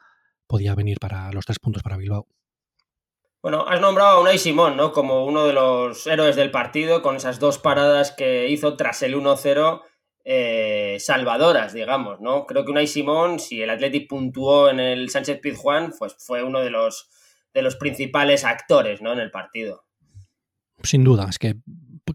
podía 0.47 0.75
venir 0.75 0.99
para 0.99 1.31
los 1.33 1.45
tres 1.45 1.59
puntos 1.59 1.83
para 1.83 1.99
Bilbao. 1.99 2.26
Bueno, 3.43 3.67
has 3.69 3.83
nombrado 3.83 4.11
a 4.11 4.21
Unai 4.21 4.38
Simón, 4.38 4.79
¿no? 4.79 4.93
Como 4.93 5.26
uno 5.26 5.45
de 5.45 5.52
los 5.52 6.07
héroes 6.07 6.37
del 6.37 6.50
partido, 6.50 7.02
con 7.02 7.17
esas 7.17 7.38
dos 7.38 7.59
paradas 7.59 8.12
que 8.12 8.49
hizo 8.49 8.76
tras 8.76 9.02
el 9.02 9.14
1-0 9.14 9.83
eh, 10.25 10.99
salvadoras, 11.00 11.73
digamos, 11.73 12.21
¿no? 12.21 12.47
Creo 12.47 12.64
que 12.64 12.71
Unai 12.71 12.87
Simón, 12.87 13.41
si 13.41 13.61
el 13.62 13.71
Athletic 13.71 14.09
puntuó 14.09 14.71
en 14.71 14.79
el 14.79 15.11
Sánchez 15.11 15.41
Pizjuán, 15.41 15.93
pues 15.99 16.14
fue 16.19 16.45
uno 16.45 16.61
de 16.61 16.71
los, 16.71 17.11
de 17.52 17.62
los 17.62 17.76
principales 17.76 18.45
actores, 18.45 19.02
¿no? 19.02 19.12
En 19.12 19.19
el 19.19 19.31
partido. 19.31 19.85
Sin 20.83 21.05
duda, 21.05 21.26
es 21.29 21.38
que, 21.38 21.57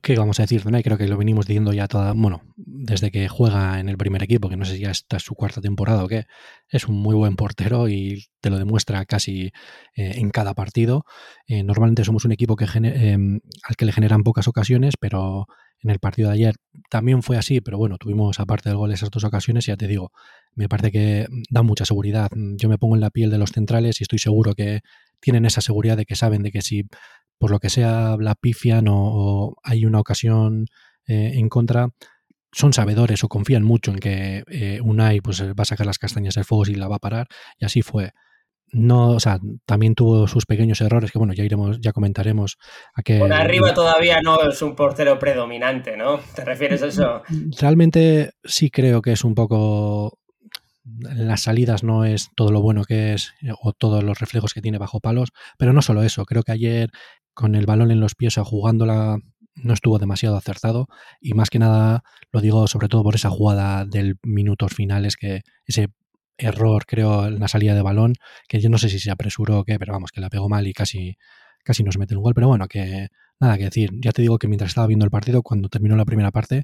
¿qué 0.02 0.18
vamos 0.18 0.40
a 0.40 0.44
decir 0.44 0.64
de 0.64 0.84
Creo 0.84 0.98
que 0.98 1.08
lo 1.08 1.18
venimos 1.18 1.46
diciendo 1.46 1.74
ya 1.74 1.88
toda, 1.88 2.14
bueno, 2.14 2.42
desde 2.56 3.12
que 3.12 3.28
juega 3.28 3.80
en 3.80 3.90
el 3.90 3.98
primer 3.98 4.24
equipo, 4.24 4.50
que 4.50 4.58
no 4.58 4.66
sé 4.66 4.76
si 4.76 4.82
ya 4.82 4.92
está 4.92 5.20
su 5.20 5.36
cuarta 5.36 5.62
temporada 5.62 6.04
o 6.04 6.08
qué, 6.08 6.26
es 6.70 6.88
un 6.88 6.96
muy 6.96 7.16
buen 7.16 7.36
portero 7.36 7.90
y 7.90 8.26
te 8.42 8.50
lo 8.50 8.58
demuestra 8.58 9.06
casi 9.06 9.52
eh, 9.96 10.14
en 10.16 10.30
cada 10.30 10.54
partido. 10.54 11.06
Eh, 11.46 11.64
normalmente 11.64 12.04
somos 12.04 12.26
un 12.26 12.32
equipo 12.32 12.56
que 12.56 12.66
al 12.66 13.76
que 13.78 13.86
le 13.86 13.92
generan 13.92 14.24
pocas 14.24 14.48
ocasiones, 14.48 14.96
pero 15.00 15.48
en 15.82 15.90
el 15.90 16.00
partido 16.00 16.30
de 16.30 16.36
ayer 16.36 16.56
también 16.90 17.22
fue 17.24 17.38
así, 17.38 17.62
pero 17.62 17.78
bueno, 17.78 17.98
tuvimos 17.98 18.40
aparte 18.40 18.70
del 18.70 18.78
gol 18.78 18.92
esas 18.92 19.10
dos 19.12 19.24
ocasiones 19.24 19.68
y 19.68 19.72
ya 19.72 19.78
te 19.78 19.88
digo, 19.88 20.12
me 20.56 20.70
parece 20.70 20.92
que 20.92 21.28
da 21.50 21.62
mucha 21.62 21.86
seguridad. 21.86 22.30
Yo 22.34 22.70
me 22.70 22.78
pongo 22.78 22.96
en 22.96 23.02
la 23.02 23.10
piel 23.10 23.30
de 23.30 23.38
los 23.38 23.52
centrales 23.52 24.00
y 24.00 24.04
estoy 24.04 24.20
seguro 24.20 24.54
que 24.56 24.82
tienen 25.20 25.46
esa 25.46 25.62
seguridad 25.62 25.98
de 25.98 26.06
que 26.06 26.16
saben 26.16 26.44
de 26.44 26.52
que 26.52 26.62
si 26.62 26.84
por 27.38 27.52
lo 27.52 27.60
que 27.60 27.70
sea 27.70 28.18
la 28.20 28.36
pifian 28.36 28.88
o, 28.90 29.56
hay 29.64 29.86
una 29.86 30.00
ocasión 30.00 30.66
eh, 31.08 31.34
en 31.36 31.50
contra, 31.50 31.90
son 32.52 32.74
sabedores 32.74 33.24
o 33.24 33.28
confían 33.28 33.64
mucho 33.64 33.92
en 33.92 34.00
que 34.00 34.44
eh, 34.50 34.80
Unai 34.82 35.22
pues, 35.22 35.42
va 35.44 35.62
a 35.62 35.66
sacar 35.66 35.86
las 35.86 36.00
castañas 36.00 36.36
del 36.36 36.46
fuego 36.46 36.66
y 36.68 36.76
la 36.76 36.88
va 36.88 36.96
a 36.96 37.00
parar, 37.00 37.28
y 37.60 37.66
así 37.66 37.82
fue 37.82 38.14
no, 38.72 39.12
o 39.12 39.20
sea, 39.20 39.40
también 39.66 39.96
tuvo 39.96 40.28
sus 40.28 40.46
pequeños 40.46 40.82
errores 40.82 41.12
que 41.12 41.18
bueno, 41.18 41.34
ya 41.34 41.44
iremos, 41.44 41.80
ya 41.80 41.94
comentaremos. 41.94 42.58
A 42.94 43.02
que, 43.02 43.20
Por 43.20 43.32
arriba 43.32 43.74
todavía 43.74 44.22
no 44.22 44.42
es 44.42 44.62
un 44.62 44.76
portero 44.76 45.18
predominante, 45.18 45.96
¿no? 45.96 46.20
¿Te 46.36 46.44
refieres 46.44 46.84
a 46.84 46.88
eso? 46.88 47.22
Realmente 47.60 48.32
sí 48.44 48.70
creo 48.70 49.02
que 49.02 49.14
es 49.14 49.24
un 49.24 49.36
poco 49.36 50.20
en 51.02 51.28
las 51.28 51.42
salidas 51.42 51.84
no 51.84 52.06
es 52.06 52.30
todo 52.36 52.52
lo 52.52 52.62
bueno 52.62 52.84
que 52.84 53.14
es 53.14 53.34
o 53.62 53.74
todos 53.74 54.04
los 54.04 54.20
reflejos 54.20 54.54
que 54.54 54.62
tiene 54.62 54.78
bajo 54.78 55.00
palos, 55.00 55.30
pero 55.58 55.74
no 55.74 55.82
solo 55.82 56.04
eso, 56.04 56.26
creo 56.26 56.44
que 56.44 56.54
ayer 56.54 56.90
con 57.34 57.56
el 57.56 57.66
balón 57.66 57.92
en 57.92 58.00
los 58.00 58.16
pies 58.16 58.38
o 58.38 58.46
jugándola 58.46 59.18
no 59.56 59.74
estuvo 59.74 60.00
demasiado 60.00 60.38
acertado 60.38 60.88
y 61.20 61.34
más 61.34 61.50
que 61.50 61.60
nada 61.60 62.04
lo 62.32 62.42
digo 62.42 62.68
sobre 62.68 62.88
todo 62.88 63.04
por 63.04 63.16
esa 63.16 63.30
jugada 63.30 63.86
del 63.86 64.18
minutos 64.24 64.74
finales 64.74 65.18
que 65.18 65.42
ese 65.66 65.90
error, 66.38 66.86
creo, 66.86 67.28
en 67.28 67.40
la 67.40 67.48
salida 67.48 67.76
de 67.76 67.82
balón, 67.82 68.14
que 68.48 68.60
yo 68.60 68.70
no 68.70 68.78
sé 68.78 68.90
si 68.90 69.00
se 69.00 69.12
apresuró 69.12 69.60
o 69.60 69.64
qué, 69.64 69.80
pero 69.80 69.94
vamos, 69.94 70.12
que 70.12 70.22
la 70.22 70.30
pegó 70.30 70.50
mal 70.50 70.68
y 70.68 70.74
casi, 70.74 71.18
casi 71.64 71.84
nos 71.84 71.98
mete 71.98 72.16
un 72.16 72.24
gol. 72.24 72.34
Pero 72.34 72.48
bueno, 72.48 72.68
que 72.68 73.08
nada 73.40 73.58
que 73.58 73.66
decir. 73.66 73.92
Ya 74.00 74.12
te 74.12 74.22
digo 74.22 74.38
que 74.38 74.48
mientras 74.48 74.70
estaba 74.70 74.88
viendo 74.88 75.06
el 75.06 75.12
partido, 75.12 75.42
cuando 75.44 75.70
terminó 75.70 75.96
la 75.96 76.06
primera 76.06 76.32
parte, 76.32 76.64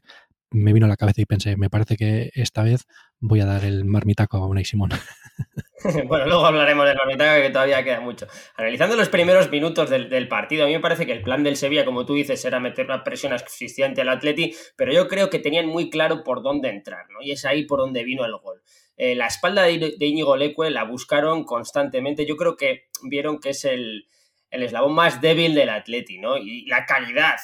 me 0.54 0.72
vino 0.72 0.86
a 0.86 0.90
la 0.90 0.98
cabeza 0.98 1.22
y 1.22 1.26
pensé, 1.26 1.58
me 1.58 1.70
parece 1.70 1.98
que 1.98 2.30
esta 2.36 2.64
vez 2.64 2.86
voy 3.20 3.42
a 3.42 3.46
dar 3.46 3.66
el 3.66 3.86
marmitaco 3.86 4.38
a 4.38 4.48
Unai 4.48 4.66
Simón. 4.66 4.92
bueno, 6.08 6.28
luego 6.28 6.46
hablaremos 6.46 6.86
del 6.86 6.96
marmitaco 6.96 7.42
que 7.42 7.50
todavía 7.50 7.84
queda 7.84 8.00
mucho. 8.02 8.28
Analizando 8.56 8.96
los 8.96 9.10
primeros 9.10 9.50
minutos 9.50 9.90
del, 9.90 10.28
partido, 10.28 10.64
a 10.64 10.68
mí 10.68 10.74
me 10.74 10.80
parece 10.80 11.06
que 11.06 11.12
el 11.12 11.24
plan 11.24 11.44
del 11.44 11.56
Sevilla, 11.56 11.86
como 11.86 12.06
tú 12.06 12.14
dices, 12.14 12.44
era 12.46 12.60
meter 12.60 12.86
una 12.86 13.04
presión 13.04 13.34
asfixiante 13.34 14.02
al 14.02 14.10
Atleti, 14.10 14.56
pero 14.76 14.94
yo 14.94 15.08
creo 15.08 15.30
que 15.30 15.40
tenían 15.40 15.68
muy 15.68 15.90
claro 15.90 16.24
por 16.24 16.44
dónde 16.44 16.70
entrar, 16.70 17.06
¿no? 17.10 17.22
Y 17.22 17.32
es 17.32 17.46
ahí 17.46 17.66
por 17.66 17.80
donde 17.80 18.04
vino 18.04 18.24
el 18.24 18.38
gol. 18.38 18.62
Eh, 18.98 19.16
la 19.16 19.28
espalda 19.28 19.64
de, 19.64 19.96
Íñigo 20.00 20.38
Leque 20.38 20.70
la 20.70 20.84
buscaron 20.84 21.44
constantemente. 21.44 22.26
Yo 22.26 22.38
creo 22.38 22.56
que 22.56 22.86
vieron 23.04 23.40
que 23.40 23.50
es 23.50 23.66
el, 23.66 24.08
el 24.50 24.64
eslabón 24.64 24.94
más 24.94 25.22
débil 25.22 25.56
del 25.56 25.70
Atleti, 25.70 26.20
¿no? 26.20 26.38
Y 26.38 26.66
la 26.66 26.86
calidad 26.86 27.38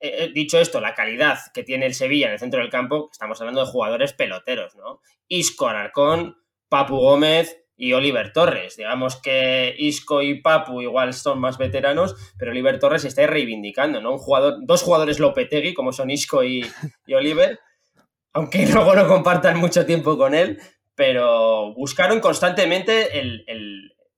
eh, 0.00 0.24
eh, 0.24 0.32
dicho 0.32 0.58
esto, 0.60 0.80
la 0.80 0.94
calidad 0.94 1.38
que 1.52 1.64
tiene 1.64 1.86
el 1.86 1.94
Sevilla 1.94 2.26
en 2.26 2.32
el 2.34 2.38
centro 2.38 2.60
del 2.60 2.70
campo, 2.70 3.08
estamos 3.10 3.40
hablando 3.40 3.64
de 3.64 3.70
jugadores 3.70 4.12
peloteros, 4.12 4.76
¿no? 4.76 5.00
Isco 5.26 5.68
Alarcón, 5.68 6.36
Papu 6.68 6.96
Gómez 6.96 7.64
y 7.76 7.92
Oliver 7.94 8.32
Torres. 8.32 8.76
Digamos 8.76 9.16
que 9.16 9.74
Isco 9.76 10.22
y 10.22 10.40
Papu 10.40 10.82
igual 10.82 11.14
son 11.14 11.40
más 11.40 11.58
veteranos, 11.58 12.14
pero 12.38 12.52
Oliver 12.52 12.78
Torres 12.78 13.04
está 13.04 13.26
reivindicando, 13.26 14.00
¿no? 14.00 14.12
Un 14.12 14.18
jugador, 14.18 14.58
dos 14.62 14.82
jugadores 14.82 15.18
Lopetegui, 15.18 15.74
como 15.74 15.92
son 15.92 16.10
Isco 16.10 16.44
y, 16.44 16.64
Oliver, 17.12 17.58
aunque 18.32 18.66
luego 18.72 18.94
no 18.94 19.08
compartan 19.08 19.58
mucho 19.58 19.84
tiempo 19.84 20.16
con 20.16 20.32
él, 20.32 20.60
pero 20.98 21.72
buscaron 21.74 22.18
constantemente 22.18 23.08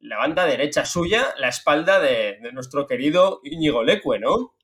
la 0.01 0.17
banda 0.17 0.47
derecha 0.47 0.87
suya, 0.87 1.27
la 1.39 1.51
espalda 1.51 2.01
de, 2.01 2.39
de 2.41 2.53
nuestro 2.53 2.87
querido 2.87 3.43
Íñigo 3.45 3.85
Leque, 3.85 4.19
¿no? 4.19 4.55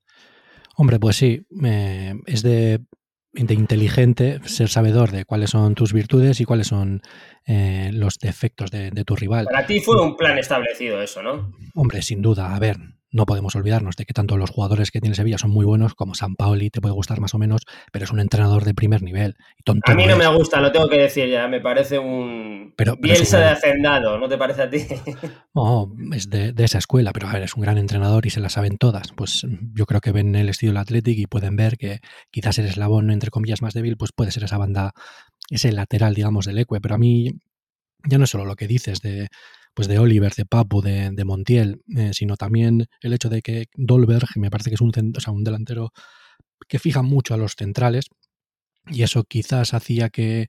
Hombre, 0.77 0.99
pues 0.99 1.17
sí, 1.17 1.47
es 2.25 2.43
de, 2.43 2.81
inteligente 3.35 4.41
ser 4.47 4.71
sabedor 4.71 5.11
de 5.11 5.27
cuáles 5.27 5.51
son 5.51 5.75
tus 5.75 5.93
virtudes 5.93 6.41
y 6.41 6.47
cuáles 6.47 6.69
son 6.69 7.03
eh, 7.47 7.91
los 7.93 8.19
defectos 8.19 8.71
de, 8.71 8.91
de, 8.93 9.05
tu 9.05 9.15
rival. 9.15 9.45
Para 9.45 9.67
ti 9.67 9.81
fue 9.81 10.01
un 10.01 10.17
plan 10.17 10.39
establecido 10.39 11.03
eso, 11.03 11.23
¿no? 11.23 11.53
Hombre, 11.75 12.01
sin 12.01 12.23
duda. 12.23 12.57
A 12.57 12.59
ver, 12.59 12.79
no 13.11 13.27
podemos 13.27 13.55
olvidarnos 13.55 13.97
de 13.97 14.05
que 14.05 14.13
tanto 14.13 14.37
los 14.37 14.51
jugadores 14.51 14.91
que 14.91 15.01
tiene 15.01 15.17
Sevilla 15.17 15.39
son 15.39 15.51
muy 15.51 15.65
buenos, 15.65 15.95
como 15.95 16.15
San 16.15 16.35
Paoli 16.35 16.71
te 16.71 16.81
puede 16.81 16.95
gustar 16.95 17.21
más 17.21 17.35
o 17.35 17.39
menos, 17.39 17.63
pero 17.93 18.05
es 18.05 18.11
un 18.11 18.21
entrenador 18.21 18.65
de 18.65 18.75
primer 18.75 19.03
nivel. 19.03 19.37
a 19.85 19.95
mí 19.95 20.07
no 20.07 20.17
me 20.17 20.27
gusta, 20.29 20.61
lo 20.61 20.73
tengo 20.73 20.89
que 20.89 20.99
decir 20.99 21.29
ya, 21.29 21.49
me 21.49 21.61
parece 21.61 21.99
un 21.99 22.75
pero, 22.77 22.97
Bielsa 22.97 23.39
de 23.39 23.47
hacendado, 23.47 24.19
¿no 24.19 24.29
te 24.29 24.37
parece 24.37 24.63
a 24.63 24.71
ti? 24.71 24.79
No, 25.55 25.91
es 26.13 26.29
de, 26.29 26.53
esa 26.59 26.79
escuela, 26.79 27.13
pero 27.13 27.29
a 27.29 27.33
ver, 27.33 27.43
es 27.43 27.55
un 27.55 27.63
gran 27.63 27.79
entrenador 27.79 28.27
y 28.27 28.31
se 28.31 28.41
la 28.41 28.51
saben 28.51 28.77
todas. 28.77 29.13
Pues 29.17 29.47
yo 29.73 29.87
creo 29.87 30.03
que 30.03 30.13
ven 30.13 30.35
el 30.35 30.51
estilo 30.51 30.73
del 30.73 30.79
Athletic 30.79 31.19
y 31.19 31.27
pueden 31.27 31.57
ver 31.57 31.79
que 31.79 32.01
quizás 32.31 32.59
el 32.59 32.67
eslabón, 32.67 33.11
entre 33.11 33.31
comillas, 33.31 33.63
más 33.63 33.73
débil, 33.73 33.97
pues 33.97 34.13
puede 34.13 34.33
ser 34.33 34.45
esa 34.45 34.59
banda, 34.59 34.93
ese 35.49 35.73
lateral, 35.73 36.15
digamos, 36.15 36.45
del 36.45 36.59
Ecue, 36.59 36.81
pero 36.83 36.95
a 36.95 36.99
mí 36.99 37.31
ya 38.05 38.19
no 38.19 38.25
es 38.25 38.31
solo 38.31 38.45
lo 38.45 38.57
que 38.57 38.69
dices 38.69 39.01
de 39.01 39.29
pues 39.77 39.89
de 39.89 39.99
Oliver, 39.99 40.33
de 40.33 40.47
Papu, 40.47 40.81
de, 40.81 41.25
Montiel, 41.27 41.83
eh, 41.95 42.13
sino 42.15 42.39
también 42.39 42.87
el 43.03 43.13
hecho 43.13 43.29
de 43.29 43.43
que 43.43 43.67
Dolberg 43.75 44.27
me 44.37 44.51
parece 44.51 44.71
que 44.71 44.75
es 44.77 44.81
un, 44.81 44.91
un 45.29 45.45
delantero 45.45 45.93
que 46.67 46.79
fija 46.79 47.03
mucho 47.03 47.35
a 47.35 47.37
los 47.37 47.53
centrales 47.59 48.07
y 48.87 49.03
eso 49.03 49.25
quizás 49.25 49.75
hacía 49.75 50.09
que 50.09 50.47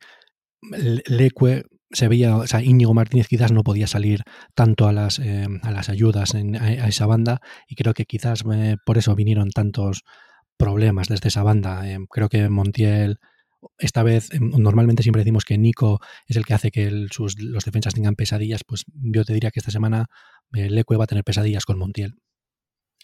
Leque 0.62 1.66
se 1.92 2.08
veía, 2.08 2.38
o 2.38 2.48
sea, 2.48 2.64
Íñigo 2.64 2.94
Martínez 2.94 3.28
quizás 3.28 3.52
no 3.52 3.64
podía 3.64 3.88
salir 3.88 4.24
tanto 4.56 4.88
a 4.88 4.94
las, 4.94 5.20
eh, 5.20 5.46
a 5.62 5.72
las 5.72 5.90
ayudas 5.90 6.34
en, 6.34 6.56
a, 6.56 6.88
esa 6.88 7.06
banda 7.06 7.42
y 7.68 7.76
creo 7.76 7.94
que 7.94 8.06
quizás 8.06 8.46
eh, 8.54 8.78
por 8.86 8.98
eso 8.98 9.14
vinieron 9.14 9.50
tantos 9.50 10.04
problemas 10.56 11.10
desde 11.10 11.28
esa 11.28 11.44
banda. 11.44 11.84
creo 12.10 12.30
que 12.30 12.48
Montiel 12.48 13.20
esta 13.78 14.04
vez, 14.04 14.34
em, 14.34 14.52
normalmente 14.58 15.04
siempre 15.04 15.22
decimos 15.22 15.46
que 15.46 15.58
Nico 15.58 16.00
es 16.28 16.36
el 16.38 16.46
que 16.46 16.54
hace 16.54 16.72
que 16.72 16.90
los 16.92 17.66
defensas 17.66 17.94
tengan 17.94 18.16
pesadillas, 18.16 18.64
pues 18.66 18.86
yo 18.94 19.24
te 19.26 19.34
diría 19.34 19.52
que 19.52 19.60
esta 19.60 19.72
semana 19.72 20.08
eh, 20.54 20.70
Leque 20.70 20.96
va 20.96 21.06
a 21.06 21.08
tener 21.08 21.24
pesadillas 21.24 21.66
con 21.66 21.78
Montiel. 21.78 22.16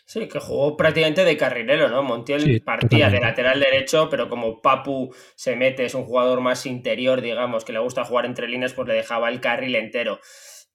Sí, 0.05 0.27
que 0.27 0.39
jugó 0.39 0.75
prácticamente 0.75 1.23
de 1.23 1.37
carrilero, 1.37 1.87
¿no? 1.87 2.03
Montiel 2.03 2.61
partía 2.61 3.09
de 3.09 3.21
lateral 3.21 3.59
derecho, 3.61 4.09
pero 4.09 4.27
como 4.27 4.61
Papu 4.61 5.13
se 5.35 5.55
mete, 5.55 5.85
es 5.85 5.95
un 5.95 6.03
jugador 6.03 6.41
más 6.41 6.65
interior, 6.65 7.21
digamos, 7.21 7.63
que 7.63 7.71
le 7.71 7.79
gusta 7.79 8.03
jugar 8.03 8.25
entre 8.25 8.49
líneas, 8.49 8.73
pues 8.73 8.87
le 8.89 8.95
dejaba 8.95 9.29
el 9.29 9.39
carril 9.39 9.75
entero 9.75 10.19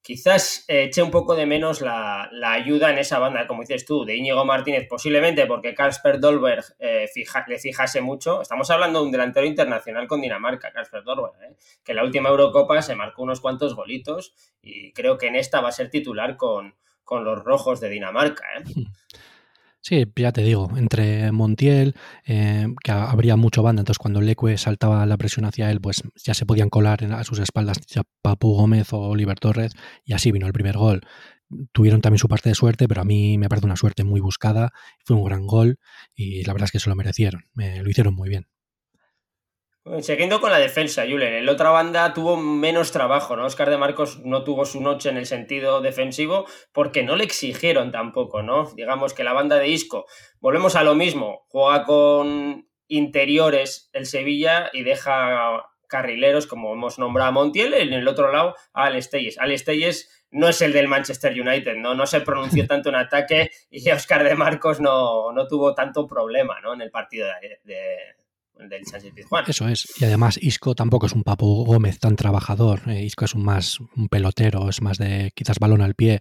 quizás 0.03 0.65
eh, 0.69 0.85
eché 0.85 1.03
un 1.03 1.11
poco 1.11 1.35
de 1.35 1.47
menos 1.47 1.81
la, 1.81 2.31
ayuda 2.43 2.91
en 2.91 2.99
esa 2.99 3.19
banda, 3.19 3.47
como 3.47 3.63
dices 3.63 3.85
tú, 3.85 4.05
de 4.05 4.17
Íñigo 4.17 4.45
Martínez, 4.45 4.87
posiblemente 4.89 5.47
porque 5.47 5.75
Kasper 5.75 6.21
Dolberg 6.21 6.65
eh, 6.79 7.07
le 7.47 7.59
fijase 7.59 8.01
mucho. 8.01 8.43
Estamos 8.43 8.71
hablando 8.71 9.01
de 9.01 9.07
un 9.07 9.13
delantero 9.13 9.47
internacional 9.47 10.07
con 10.07 10.21
Dinamarca, 10.21 10.73
Kasper 10.73 11.05
Dolberg, 11.05 11.35
eh, 11.43 11.57
que 11.85 11.93
en 11.93 11.97
la 11.97 12.05
última 12.05 12.31
Eurocopa 12.31 12.81
se 12.83 12.95
marcó 12.95 13.23
unos 13.23 13.41
cuantos 13.41 13.75
golitos 13.75 14.35
y 14.63 14.93
creo 14.93 15.19
que 15.19 15.27
en 15.27 15.37
esta 15.37 15.61
va 15.61 15.69
a 15.69 15.73
ser 15.73 15.91
titular 15.91 16.37
con, 16.37 16.75
con 17.05 17.25
los 17.25 17.45
rojos 17.45 17.81
de 17.81 17.89
Dinamarca. 17.89 18.47
Sí, 19.89 20.05
ya 20.17 20.33
te 20.33 20.43
digo, 20.43 20.69
entre 20.77 21.33
Montiel, 21.33 21.95
eh, 22.27 22.67
que 22.85 22.93
habría 22.93 23.37
mucho 23.37 23.63
banda, 23.63 23.81
entonces 23.81 23.99
cuando 23.99 24.21
Leque 24.21 24.59
saltaba 24.59 25.07
la 25.07 25.17
presión 25.17 25.47
hacia 25.47 25.71
él, 25.71 25.81
pues 25.81 26.03
ya 26.23 26.35
se 26.35 26.45
podían 26.45 26.69
colar 26.69 27.03
a 27.11 27.25
sus 27.25 27.39
espaldas 27.39 27.79
ya 27.87 28.03
Papu 28.21 28.53
Gómez 28.55 28.93
o 28.93 28.99
Oliver 28.99 29.39
Torres, 29.41 29.73
y 30.05 30.13
así 30.13 30.31
vino 30.31 30.47
el 30.47 30.53
primer 30.53 30.77
gol. 30.77 31.01
Tuvieron 31.73 32.03
también 32.03 32.19
su 32.19 32.29
parte 32.29 32.51
de 32.51 32.55
suerte, 32.55 32.87
pero 32.87 33.01
a 33.01 33.05
mí 33.05 33.39
me 33.39 33.49
parece 33.49 33.65
una 33.65 33.77
suerte 33.77 34.05
muy 34.05 34.21
buscada, 34.21 34.73
fue 35.07 35.17
un 35.17 35.25
gran 35.25 35.47
gol 35.47 35.79
y 36.15 36.45
la 36.45 36.53
verdad 36.53 36.67
es 36.67 36.73
que 36.73 36.81
se 36.81 36.91
lo 36.91 36.95
merecieron, 36.95 37.45
lo 37.55 37.89
hicieron 37.89 38.15
muy 38.15 38.29
bien. 38.29 38.47
Siguiendo 40.01 40.41
con 40.41 40.51
la 40.51 40.59
defensa, 40.59 41.05
Julen, 41.09 41.35
en 41.35 41.47
la 41.47 41.53
otra 41.53 41.71
banda 41.71 42.13
tuvo 42.13 42.37
menos 42.37 42.93
trabajo, 42.93 43.37
¿no? 43.37 43.45
Oscar 43.45 43.71
de 43.71 43.79
Marcos 43.79 44.21
no 44.25 44.45
tuvo 44.45 44.65
su 44.65 44.81
noche 44.81 45.09
en 45.09 45.17
el 45.17 45.27
sentido 45.27 45.81
defensivo 45.81 46.47
porque 46.73 47.03
no 47.03 47.17
le 47.17 47.25
exigieron 47.25 47.91
tampoco, 47.91 48.43
¿no? 48.43 48.71
Digamos 48.75 49.15
que 49.15 49.25
la 49.25 49.33
banda 49.33 49.57
de 49.57 49.69
Isco, 49.69 50.07
volvemos 50.41 50.77
a 50.77 50.85
lo 50.85 50.95
mismo, 50.95 51.47
juega 51.49 51.85
con 51.85 52.69
interiores 52.87 53.91
el 53.93 54.07
Sevilla 54.07 54.71
y 54.73 54.83
deja 54.83 55.65
carrileros, 55.89 56.47
como 56.47 56.73
hemos 56.73 56.99
nombrado 56.99 57.31
a 57.31 57.33
Montiel, 57.33 57.75
en 57.75 57.93
el 57.93 58.09
otro 58.09 58.31
lado 58.31 58.55
a 58.73 58.85
Al 58.85 59.03
Steyes. 59.03 59.39
Al 59.39 59.57
Steyes 59.57 60.27
no 60.31 60.49
es 60.49 60.61
el 60.61 60.73
del 60.73 60.89
Manchester 60.89 61.33
United, 61.33 61.77
¿no? 61.77 61.95
No 61.95 62.07
se 62.07 62.21
pronunció 62.21 62.67
tanto 62.69 62.91
en 62.91 62.97
ataque 62.97 63.51
y 63.71 63.91
Oscar 63.91 64.25
de 64.25 64.35
Marcos 64.35 64.81
no, 64.81 65.33
no 65.33 65.47
tuvo 65.47 65.75
tanto 65.75 66.07
problema, 66.07 66.61
¿no? 66.61 66.75
En 66.75 66.83
el 66.83 66.91
partido 66.91 67.29
de 67.65 68.19
Eso 69.47 69.69
es. 69.69 69.87
Y 70.01 70.05
además 70.05 70.39
Isco 70.41 70.75
tampoco 70.75 71.07
es 71.07 71.13
un 71.13 71.23
Papu 71.23 71.65
Gómez 71.65 71.99
tan 71.99 72.17
trabajador. 72.17 72.83
Eh, 72.89 73.05
Isco 73.05 73.25
es 73.25 73.35
un 73.35 73.45
más 73.45 73.79
un 73.97 74.09
pelotero, 74.09 74.69
es 74.69 74.83
más 74.83 74.99
de 74.99 75.33
quizás 75.35 75.59
balón 75.59 75.83
al 75.83 75.95
pie. 75.95 76.21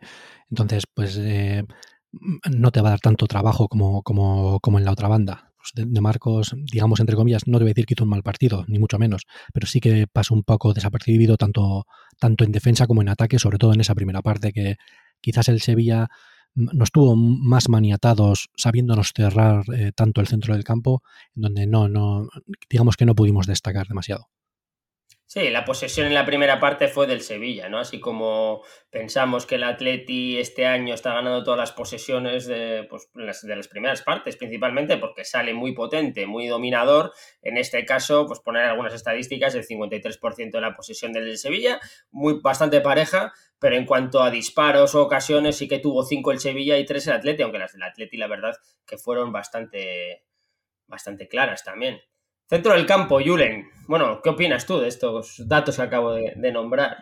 Entonces, 0.49 0.83
pues 0.93 1.17
eh, 1.17 1.63
no 2.11 2.71
te 2.71 2.81
va 2.81 2.89
a 2.89 2.91
dar 2.91 2.99
tanto 2.99 3.27
trabajo 3.27 3.67
como, 3.67 4.03
como, 4.03 4.59
como 4.59 4.77
en 4.77 4.85
la 4.85 4.91
otra 4.91 5.07
banda. 5.07 5.51
Pues 5.57 5.89
de, 5.91 6.01
Marcos, 6.01 6.55
digamos, 6.71 6.99
entre 6.99 7.15
comillas, 7.15 7.47
no 7.47 7.57
te 7.57 7.63
voy 7.63 7.71
a 7.71 7.73
decir 7.73 7.85
que 7.85 7.93
hizo 7.95 8.03
un 8.03 8.09
mal 8.09 8.23
partido, 8.23 8.63
ni 8.67 8.79
mucho 8.79 8.99
menos, 8.99 9.23
pero 9.53 9.67
sí 9.67 9.79
que 9.79 10.07
pasó 10.07 10.33
un 10.33 10.43
poco 10.43 10.73
desapercibido 10.73 11.35
tanto, 11.35 11.85
tanto 12.19 12.43
en 12.43 12.51
defensa 12.51 12.87
como 12.87 13.01
en 13.01 13.09
ataque, 13.09 13.39
sobre 13.39 13.57
todo 13.57 13.73
en 13.73 13.81
esa 13.81 13.95
primera 13.95 14.21
parte 14.21 14.53
que 14.53 14.77
quizás 15.19 15.49
el 15.49 15.59
Sevilla 15.59 16.07
nos 16.55 16.91
tuvo 16.91 17.15
más 17.15 17.69
maniatados 17.69 18.49
sabiéndonos 18.55 19.13
cerrar 19.15 19.63
eh, 19.73 19.91
tanto 19.95 20.21
el 20.21 20.27
centro 20.27 20.53
del 20.53 20.63
campo, 20.63 21.03
donde 21.35 21.67
no, 21.67 21.87
no, 21.87 22.27
digamos 22.69 22.97
que 22.97 23.05
no 23.05 23.15
pudimos 23.15 23.47
destacar 23.47 23.87
demasiado. 23.87 24.27
Sí, 25.29 25.49
la 25.49 25.65
posesión 25.65 26.07
en 26.07 26.13
la 26.13 26.25
primera 26.25 26.57
parte 26.57 26.87
fue 26.87 27.05
del 27.05 27.19
Sevilla, 27.19 27.67
¿no? 27.67 27.79
Así 27.79 27.99
como 27.99 28.63
pensamos 28.89 29.45
que 29.45 29.55
el 29.55 29.65
Atleti 29.65 30.37
este 30.37 30.65
año 30.65 30.93
está 30.93 31.13
ganando 31.13 31.43
todas 31.43 31.59
las 31.59 31.73
posesiones 31.73 32.47
de, 32.47 32.87
pues, 32.89 33.09
de 33.13 33.55
las 33.57 33.67
primeras 33.67 34.01
partes, 34.03 34.37
principalmente 34.37 34.95
porque 34.95 35.25
sale 35.25 35.53
muy 35.53 35.73
potente, 35.73 36.25
muy 36.27 36.47
dominador. 36.47 37.11
En 37.41 37.57
este 37.57 37.83
caso, 37.83 38.25
pues 38.25 38.39
poner 38.39 38.63
algunas 38.63 38.93
estadísticas, 38.93 39.53
el 39.55 39.67
53% 39.67 40.51
de 40.51 40.61
la 40.61 40.73
posesión 40.73 41.11
del 41.11 41.37
Sevilla, 41.37 41.81
muy 42.09 42.39
bastante 42.41 42.79
pareja, 42.79 43.33
pero 43.59 43.75
en 43.75 43.85
cuanto 43.85 44.23
a 44.23 44.31
disparos 44.31 44.95
o 44.95 45.01
ocasiones, 45.03 45.57
sí 45.57 45.67
que 45.67 45.79
tuvo 45.79 46.03
cinco 46.05 46.31
el 46.31 46.39
Sevilla 46.39 46.77
y 46.77 46.85
tres 46.85 47.05
el 47.07 47.13
Atleti, 47.13 47.43
aunque 47.43 47.59
las 47.59 47.73
del 47.73 47.83
Atleti, 47.83 48.15
la 48.15 48.27
verdad, 48.27 48.55
que 48.85 48.97
fueron 48.97 49.33
bastante, 49.33 50.23
bastante 50.87 51.27
claras 51.27 51.65
también. 51.65 51.99
Centro 52.47 52.73
del 52.73 52.85
campo, 52.85 53.19
Julen. 53.23 53.69
Bueno, 53.87 54.21
¿qué 54.23 54.29
opinas 54.29 54.65
tú 54.65 54.79
de 54.79 54.87
estos 54.87 55.43
datos 55.47 55.75
que 55.75 55.81
acabo 55.81 56.13
de, 56.13 56.51
nombrar? 56.51 56.97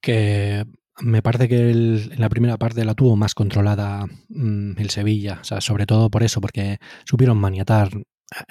Que 0.00 0.64
me 1.00 1.22
parece 1.22 1.48
que 1.48 1.70
en 1.70 2.20
la 2.20 2.28
primera 2.28 2.56
parte 2.56 2.84
la 2.84 2.94
tuvo 2.94 3.16
más 3.16 3.34
controlada 3.34 4.06
mm, 4.28 4.78
el 4.78 4.90
Sevilla. 4.90 5.38
O 5.40 5.44
sea, 5.44 5.60
sobre 5.60 5.86
todo 5.86 6.10
por 6.10 6.22
eso, 6.22 6.40
porque 6.40 6.78
supieron 7.04 7.38
maniatar. 7.38 7.88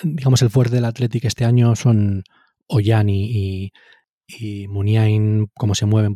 Digamos, 0.04 0.42
el 0.42 0.50
fuerte 0.50 0.76
del 0.76 0.86
Athletic 0.86 1.26
este 1.26 1.46
año 1.46 1.76
son 1.76 2.24
Ollani 2.68 3.30
y, 3.32 3.72
y 4.28 4.68
Muniain, 4.68 5.48
cómo 5.56 5.76
se 5.76 5.86
mueven 5.86 6.14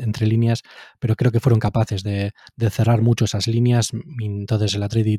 entre 0.00 0.26
líneas, 0.26 0.62
pero 0.98 1.16
creo 1.16 1.32
que 1.32 1.40
fueron 1.40 1.60
capaces 1.60 2.02
de, 2.02 2.32
cerrar 2.70 3.02
mucho 3.02 3.26
esas 3.26 3.46
líneas. 3.46 3.90
entonces 4.20 4.74
el 4.74 4.82
Atleti 4.82 5.18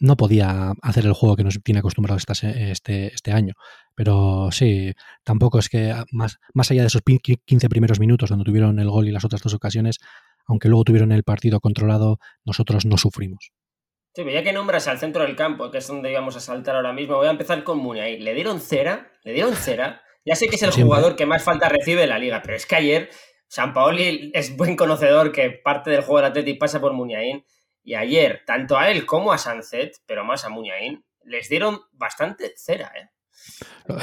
no 0.00 0.16
podía 0.16 0.72
hacer 0.82 1.06
el 1.06 1.12
juego 1.12 1.36
que 1.36 1.44
nos 1.44 1.60
tiene 1.62 1.80
acostumbrado 1.80 2.18
este, 2.18 3.06
este 3.12 3.32
año. 3.32 3.54
Pero 3.94 4.50
sí, 4.52 4.92
tampoco 5.24 5.58
es 5.58 5.68
que 5.68 5.94
más, 6.12 6.38
más 6.54 6.70
allá 6.70 6.82
de 6.82 6.86
esos 6.88 7.02
15 7.02 7.68
primeros 7.68 7.98
minutos 7.98 8.30
donde 8.30 8.44
tuvieron 8.44 8.78
el 8.78 8.90
gol 8.90 9.08
y 9.08 9.12
las 9.12 9.24
otras 9.24 9.42
dos 9.42 9.54
ocasiones, 9.54 9.98
aunque 10.46 10.68
luego 10.68 10.84
tuvieron 10.84 11.12
el 11.12 11.24
partido 11.24 11.60
controlado, 11.60 12.18
nosotros 12.44 12.86
no 12.86 12.96
sufrimos. 12.96 13.52
Sí, 14.14 14.24
ya 14.32 14.42
que 14.42 14.52
nombras 14.52 14.88
al 14.88 14.98
centro 14.98 15.22
del 15.22 15.36
campo, 15.36 15.70
que 15.70 15.78
es 15.78 15.86
donde 15.86 16.10
íbamos 16.10 16.34
a 16.36 16.40
saltar 16.40 16.76
ahora 16.76 16.92
mismo, 16.92 17.16
voy 17.16 17.28
a 17.28 17.30
empezar 17.30 17.62
con 17.62 17.78
Muniain. 17.78 18.24
Le 18.24 18.34
dieron 18.34 18.60
cera, 18.60 19.12
le 19.22 19.32
dieron 19.32 19.54
cera. 19.54 20.02
Ya 20.24 20.34
sé 20.34 20.48
que 20.48 20.56
es 20.56 20.62
el 20.62 20.72
jugador 20.72 21.14
que 21.16 21.26
más 21.26 21.42
falta 21.42 21.68
recibe 21.68 22.02
de 22.02 22.06
la 22.06 22.18
liga, 22.18 22.42
pero 22.42 22.56
es 22.56 22.66
que 22.66 22.76
ayer 22.76 23.10
San 23.48 23.72
Paoli 23.72 24.30
es 24.34 24.56
buen 24.56 24.76
conocedor 24.76 25.32
que 25.32 25.50
parte 25.50 25.90
del 25.90 26.02
juego 26.02 26.18
del 26.18 26.30
Atlético 26.30 26.58
pasa 26.58 26.80
por 26.80 26.92
Muniain. 26.92 27.44
Y 27.88 27.94
ayer, 27.94 28.42
tanto 28.44 28.76
a 28.76 28.90
él 28.90 29.06
como 29.06 29.32
a 29.32 29.38
Sanzet, 29.38 29.96
pero 30.04 30.22
más 30.22 30.44
a 30.44 30.50
Muniain, 30.50 31.02
les 31.24 31.48
dieron 31.48 31.80
bastante 31.92 32.52
cera, 32.54 32.92
¿eh? 32.94 33.08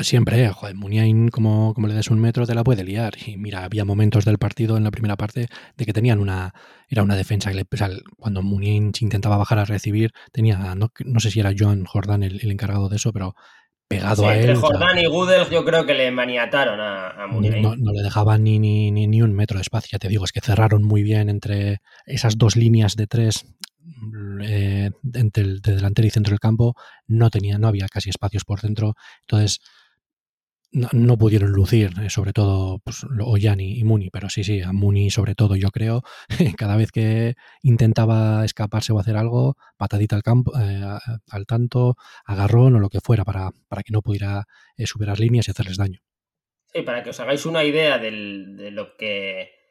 Siempre, 0.01 0.43
eh, 0.43 0.49
joder, 0.49 0.73
Muniain, 0.73 1.29
como, 1.29 1.71
como 1.75 1.85
le 1.85 1.93
des 1.93 2.09
un 2.09 2.19
metro, 2.19 2.47
te 2.47 2.55
la 2.55 2.63
puede 2.63 2.83
liar. 2.83 3.13
Y 3.27 3.37
mira, 3.37 3.63
había 3.63 3.85
momentos 3.85 4.25
del 4.25 4.39
partido 4.39 4.75
en 4.75 4.85
la 4.85 4.89
primera 4.89 5.17
parte 5.17 5.49
de 5.77 5.85
que 5.85 5.93
tenían 5.93 6.19
una. 6.19 6.55
Era 6.89 7.03
una 7.03 7.15
defensa 7.15 7.51
que 7.51 7.57
le, 7.57 7.65
cuando 8.17 8.41
Muniain 8.41 8.91
intentaba 9.01 9.37
bajar 9.37 9.59
a 9.59 9.65
recibir, 9.65 10.13
tenía. 10.31 10.73
No, 10.73 10.89
no 11.05 11.19
sé 11.19 11.29
si 11.29 11.39
era 11.39 11.53
Joan 11.55 11.85
Jordan 11.85 12.23
el, 12.23 12.49
encargado 12.49 12.89
de 12.89 12.95
eso, 12.95 13.13
pero 13.13 13.35
pegado 13.87 14.27
a 14.27 14.35
él. 14.35 14.49
Entre 14.49 14.55
Jordan 14.55 14.97
y 14.97 15.05
Gudel, 15.05 15.47
yo 15.51 15.63
creo 15.63 15.85
que 15.85 15.93
le 15.93 16.09
maniataron 16.09 16.79
a, 16.79 17.09
a 17.11 17.27
Muniain. 17.27 17.61
No, 17.61 17.91
le 17.93 18.01
dejaban 18.01 18.43
ni, 18.43 18.57
ni, 18.57 18.89
ni, 18.89 19.05
ni 19.05 19.21
un 19.21 19.35
metro 19.35 19.59
de 19.59 19.61
espacio, 19.61 19.89
ya 19.91 19.99
te 19.99 20.07
digo, 20.07 20.25
es 20.25 20.31
que 20.31 20.41
cerraron 20.41 20.81
muy 20.81 21.03
bien 21.03 21.29
entre 21.29 21.81
esas 22.07 22.39
dos 22.39 22.55
líneas 22.55 22.95
de 22.95 23.05
tres 23.05 23.45
eh, 24.41 24.91
entre 25.13 25.43
el 25.43 25.61
de 25.61 25.75
delantero 25.75 26.07
y 26.07 26.11
centro 26.11 26.31
del 26.31 26.39
campo 26.39 26.75
no 27.07 27.29
tenía, 27.29 27.57
no 27.57 27.67
había 27.67 27.87
casi 27.87 28.09
espacios 28.09 28.43
por 28.43 28.61
dentro, 28.61 28.95
entonces 29.21 29.59
no, 30.71 31.17
pudieron 31.17 31.51
lucir, 31.51 31.91
eh, 32.01 32.09
sobre 32.09 32.33
todo 32.33 32.79
pues, 32.79 33.05
Ollani 33.19 33.77
y 33.77 33.83
Muni, 33.83 34.09
pero 34.09 34.29
sí, 34.29 34.43
sí, 34.43 34.61
a 34.61 34.73
Muni 34.73 35.09
sobre 35.09 35.33
todo 35.33 35.55
yo 35.55 35.69
creo, 35.69 36.03
cada 36.57 36.75
vez 36.75 36.91
que 36.91 37.35
intentaba 37.61 38.43
escaparse 38.43 38.91
o 38.91 38.99
hacer 38.99 39.15
algo, 39.15 39.55
patadita 39.77 40.15
al 40.15 40.23
campo, 40.23 40.51
eh, 40.59 40.83
al 41.29 41.45
tanto, 41.45 41.95
agarrón 42.25 42.75
o 42.75 42.79
lo 42.79 42.89
que 42.89 42.99
fuera 42.99 43.23
para, 43.23 43.51
para 43.69 43.83
que 43.83 43.93
no 43.93 44.01
pudiera 44.01 44.45
superar 44.83 45.19
líneas 45.19 45.47
y 45.47 45.51
hacerles 45.51 45.77
daño. 45.77 46.01
Sí, 46.73 46.81
para 46.81 47.03
que 47.03 47.11
os 47.11 47.19
hagáis 47.21 47.45
una 47.45 47.63
idea 47.63 47.97
de 47.97 48.11
lo 48.71 48.97
que 48.97 49.64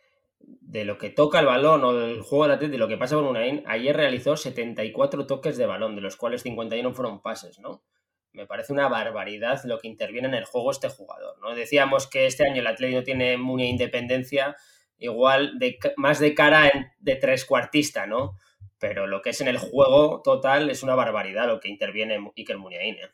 de 0.46 0.84
lo 0.84 0.98
que 0.98 1.10
toca 1.10 1.40
el 1.40 1.46
balón 1.46 1.84
o 1.84 1.92
del 1.92 2.22
juego 2.22 2.44
de 2.44 2.48
la 2.48 2.56
de 2.56 2.78
lo 2.78 2.88
que 2.88 2.96
pasa 2.96 3.16
con 3.16 3.26
Unain, 3.26 3.62
ayer 3.66 3.96
realizó 3.96 4.36
74 4.36 5.26
toques 5.26 5.56
de 5.56 5.66
balón, 5.66 5.94
de 5.94 6.00
los 6.00 6.16
cuales 6.16 6.42
51 6.42 6.92
fueron 6.92 7.22
pases, 7.22 7.58
¿no? 7.60 7.84
Me 8.32 8.46
parece 8.46 8.72
una 8.72 8.88
barbaridad 8.88 9.62
lo 9.64 9.78
que 9.78 9.86
interviene 9.86 10.26
en 10.26 10.34
el 10.34 10.44
juego 10.44 10.72
este 10.72 10.88
jugador, 10.88 11.38
¿no? 11.40 11.54
Decíamos 11.54 12.08
que 12.08 12.26
este 12.26 12.44
año 12.44 12.60
el 12.60 12.66
Atlético 12.66 13.04
tiene 13.04 13.36
muy 13.36 13.62
independencia, 13.64 14.56
igual 14.98 15.58
de, 15.58 15.78
más 15.96 16.18
de 16.18 16.34
cara 16.34 16.70
de 16.98 17.16
tres 17.16 17.44
cuartista, 17.44 18.06
¿no? 18.06 18.36
Pero 18.78 19.06
lo 19.06 19.22
que 19.22 19.30
es 19.30 19.40
en 19.40 19.48
el 19.48 19.58
juego 19.58 20.20
total 20.22 20.70
es 20.70 20.82
una 20.82 20.96
barbaridad 20.96 21.46
lo 21.46 21.60
que 21.60 21.68
interviene 21.68 22.18
Iker 22.36 22.58
Muniain. 22.58 22.96
¿eh? 22.96 23.10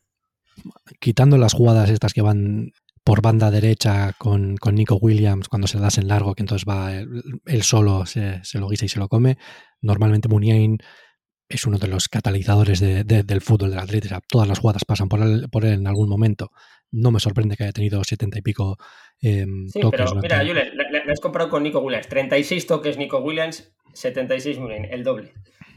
Quitando 0.98 1.36
las 1.36 1.52
jugadas 1.52 1.90
estas 1.90 2.14
que 2.14 2.22
van 2.22 2.72
por 3.04 3.22
banda 3.22 3.50
derecha 3.50 4.12
con, 4.18 4.56
Nico 4.72 4.96
Williams 4.96 5.48
cuando 5.48 5.66
se 5.66 5.78
das 5.78 5.98
en 5.98 6.08
largo, 6.08 6.34
que 6.34 6.42
entonces 6.42 6.66
va 6.68 6.92
él, 6.94 7.62
solo, 7.62 8.06
se, 8.06 8.40
lo 8.54 8.68
guisa 8.68 8.84
y 8.84 8.88
se 8.88 8.98
lo 8.98 9.08
come. 9.08 9.38
Normalmente 9.80 10.28
Muniain 10.28 10.78
es 11.48 11.66
uno 11.66 11.78
de 11.78 11.88
los 11.88 12.08
catalizadores 12.08 12.80
del 12.80 13.40
fútbol 13.40 13.70
del 13.70 13.80
Atlético. 13.80 14.18
todas 14.28 14.46
las 14.46 14.58
jugadas 14.58 14.84
pasan 14.84 15.08
por 15.08 15.20
él, 15.22 15.48
por 15.50 15.64
él 15.64 15.74
en 15.74 15.86
algún 15.86 16.08
momento. 16.08 16.50
No 16.92 17.10
me 17.10 17.20
sorprende 17.20 17.56
que 17.56 17.64
haya 17.64 17.72
tenido 17.72 18.02
setenta 18.04 18.38
y 18.38 18.42
pico 18.42 18.76
eh, 19.22 19.46
sí, 19.68 19.80
Pero 19.90 20.14
mira, 20.16 20.42
yo 20.42 20.54
le, 20.54 20.72
has 21.10 21.20
comprado 21.20 21.50
con 21.50 21.62
Nico 21.62 21.80
Williams. 21.80 22.08
36 22.08 22.66
toques 22.66 22.96
Nico 22.96 23.18
Williams, 23.18 23.72
76 23.94 24.58
Muniain, 24.58 24.86
el 24.86 25.04
doble. 25.04 25.32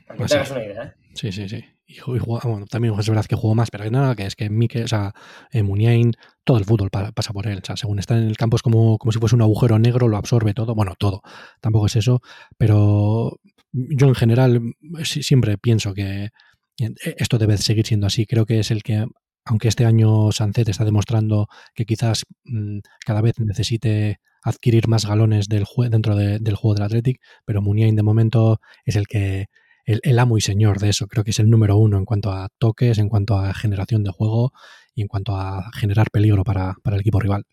Para 0.08 0.20
que 0.20 0.26
te 0.26 0.36
hagas 0.36 0.52
una 0.52 0.64
idea. 0.64 0.84
¿eh? 0.84 0.94
Sí, 1.14 1.32
sí, 1.32 1.50
sí. 1.50 1.64
Y, 1.86 2.00
bueno, 2.02 2.66
también 2.70 2.94
es 2.98 3.10
verdad 3.10 3.26
que 3.26 3.36
jugó 3.36 3.56
más, 3.56 3.70
pero 3.70 3.90
nada, 3.92 4.16
que 4.16 4.26
es 4.26 4.36
que 4.36 4.50
Mike, 4.50 4.84
o 4.84 4.88
sea, 4.88 5.14
eh, 5.52 5.64
Muniain, 5.64 6.14
todo 6.44 6.58
el 6.58 6.66
fútbol 6.66 6.90
pasa 6.90 7.34
por 7.34 7.48
él. 7.48 7.60
O 7.62 7.66
sea, 7.66 7.76
según 7.76 8.00
está 8.00 8.18
en 8.18 8.28
el 8.28 8.38
campo 8.38 8.56
es 8.56 8.64
como, 8.64 8.98
como 8.98 9.12
si 9.12 9.20
fuese 9.20 9.36
un 9.36 9.42
agujero 9.42 9.78
negro, 9.80 10.08
lo 10.08 10.18
absorbe 10.18 10.54
todo. 10.54 10.76
Bueno, 10.76 10.96
todo. 10.98 11.22
Tampoco 11.62 11.88
es 11.88 11.96
eso, 11.98 12.22
pero 12.58 13.40
yo 13.72 14.08
en 14.08 14.16
general 14.16 14.62
siempre 15.04 15.58
pienso 15.58 15.94
que 15.94 16.30
esto 16.78 17.38
debe 17.38 17.58
seguir 17.58 17.86
siendo 17.86 18.08
así. 18.08 18.26
Creo 18.26 18.46
que 18.46 18.60
es 18.60 18.72
el 18.72 18.84
que, 18.84 19.06
aunque 19.46 19.68
este 19.68 19.86
año 19.86 20.32
Sancet 20.32 20.70
está 20.70 20.86
demostrando 20.86 21.48
que 21.76 21.86
quizás 21.86 22.26
mm, 22.46 22.80
cada 23.06 23.22
vez 23.22 23.40
necesite 23.40 24.20
adquirir 24.44 24.88
más 24.88 25.06
galones 25.06 25.48
del 25.48 25.66
dentro 25.90 26.16
del 26.16 26.56
juego 26.56 26.76
del 26.76 26.84
Athletic, 26.84 27.22
pero 27.46 27.62
Muniain 27.62 27.96
de 27.96 28.04
momento 28.04 28.60
es 28.86 28.96
el 28.96 29.08
que 29.08 29.48
el, 29.86 30.20
amo 30.20 30.38
y 30.38 30.42
señor 30.42 30.80
de 30.80 30.90
eso. 30.90 31.08
Creo 31.08 31.24
que 31.24 31.32
es 31.32 31.40
el 31.40 31.50
número 31.50 31.78
uno 31.78 31.98
en 31.98 32.06
cuanto 32.06 32.32
a 32.32 32.50
toques, 32.58 32.98
en 32.98 33.10
cuanto 33.10 33.38
a 33.38 33.54
generación 33.54 34.04
de 34.04 34.12
juego 34.12 34.52
y 34.96 35.02
en 35.02 35.08
cuanto 35.08 35.36
a 35.36 35.72
generar 35.74 36.08
peligro 36.12 36.44
para, 36.44 36.76
el 36.84 37.00
equipo 37.00 37.20
rival. 37.20 37.44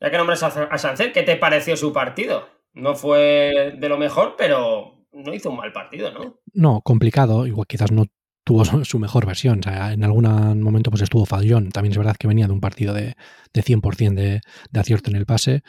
Ya 0.00 0.10
que 0.10 0.18
nombres 0.18 0.42
a, 0.42 0.78
Sánchez, 0.78 1.12
¿qué 1.12 1.22
te 1.22 1.36
pareció 1.36 1.76
su 1.76 1.92
partido? 1.92 2.48
No 2.74 2.94
fue 2.94 3.76
de 3.78 3.88
lo 3.88 3.98
mejor, 3.98 4.34
pero 4.36 5.06
no 5.12 5.34
hizo 5.34 5.50
un 5.50 5.56
mal 5.56 5.72
partido, 5.72 6.10
¿no? 6.12 6.40
No, 6.52 6.80
complicado. 6.80 7.46
Igual 7.46 7.66
quizás 7.66 7.92
no 7.92 8.06
tuvo 8.44 8.64
su 8.84 8.98
mejor 8.98 9.26
versión. 9.26 9.60
O 9.60 9.62
sea, 9.62 9.92
en 9.92 10.02
algún 10.04 10.24
momento 10.60 10.90
pues 10.90 11.02
estuvo 11.02 11.26
fallón. 11.26 11.70
También 11.70 11.92
es 11.92 11.98
verdad 11.98 12.16
que 12.18 12.28
venía 12.28 12.46
de 12.46 12.52
un 12.52 12.60
partido 12.60 12.94
de, 12.94 13.14
de 13.52 13.62
100% 13.62 14.14
de, 14.14 14.40
de 14.70 14.80
acierto 14.80 15.10
en 15.10 15.16
el 15.16 15.26
pase. 15.26 15.62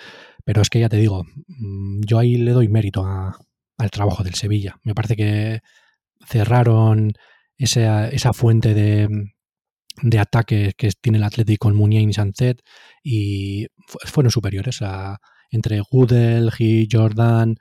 Pero 0.46 0.62
es 0.62 0.70
que 0.70 0.80
ya 0.80 0.90
te 0.90 0.98
digo, 0.98 1.24
mm, 1.48 2.02
yo 2.06 2.20
ahí 2.20 2.38
le 2.38 2.52
doy 2.52 2.68
mérito 2.68 3.06
a, 3.06 3.38
al 3.84 3.92
trabajo 3.92 4.24
del 4.24 4.36
Sevilla. 4.36 4.78
Me 4.84 4.96
parece 4.96 5.16
que 5.16 5.60
cerraron 6.26 7.14
esa, 7.58 8.10
esa 8.10 8.34
fuente 8.34 8.74
de, 8.74 9.08
de 10.02 10.20
ataque 10.20 10.74
que 10.78 10.90
tiene 11.02 11.18
el 11.18 11.24
Atlético 11.24 11.68
con 11.68 11.76
Muniain 11.76 12.10
y 12.10 12.14
Sancet 12.14 12.62
y 13.04 13.68
fueron 14.06 14.32
superiores 14.32 14.82
a, 14.82 15.20
entre 15.52 15.82
Gudel 15.82 16.52
y 16.60 16.88
Jordan. 16.92 17.56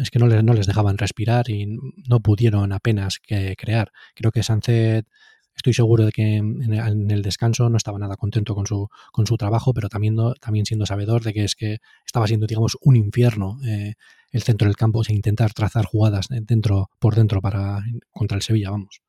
Es 0.00 0.10
que 0.10 0.18
no 0.18 0.28
les, 0.28 0.44
no 0.44 0.52
les 0.52 0.66
dejaban 0.66 0.98
respirar 0.98 1.50
y 1.50 1.66
no 2.08 2.20
pudieron 2.20 2.72
apenas 2.72 3.18
crear. 3.56 3.90
Creo 4.14 4.30
que 4.30 4.42
Sancet 4.42 5.06
Estoy 5.54 5.74
seguro 5.74 6.06
de 6.06 6.12
que 6.12 6.36
en 6.36 7.10
el 7.10 7.22
descanso 7.22 7.68
no 7.68 7.76
estaba 7.76 7.98
nada 7.98 8.16
contento 8.16 8.54
con 8.54 8.66
su, 8.66 8.88
con 9.12 9.26
su 9.26 9.36
trabajo, 9.36 9.74
pero 9.74 9.88
también, 9.88 10.16
también 10.40 10.64
siendo 10.64 10.86
sabedor 10.86 11.22
de 11.22 11.32
que 11.34 11.44
es 11.44 11.54
que 11.54 11.78
estaba 12.06 12.26
siendo, 12.26 12.46
digamos, 12.46 12.76
un 12.80 12.96
infierno 12.96 13.58
eh, 13.66 13.94
el 14.32 14.42
centro 14.42 14.66
del 14.66 14.76
campo 14.76 15.04
sin 15.04 15.16
intentar 15.16 15.52
trazar 15.52 15.84
jugadas 15.84 16.26
dentro, 16.28 16.90
por 16.98 17.14
dentro 17.14 17.40
para, 17.40 17.80
contra 18.10 18.36
el 18.36 18.42
Sevilla, 18.42 18.70
vamos. 18.70 19.02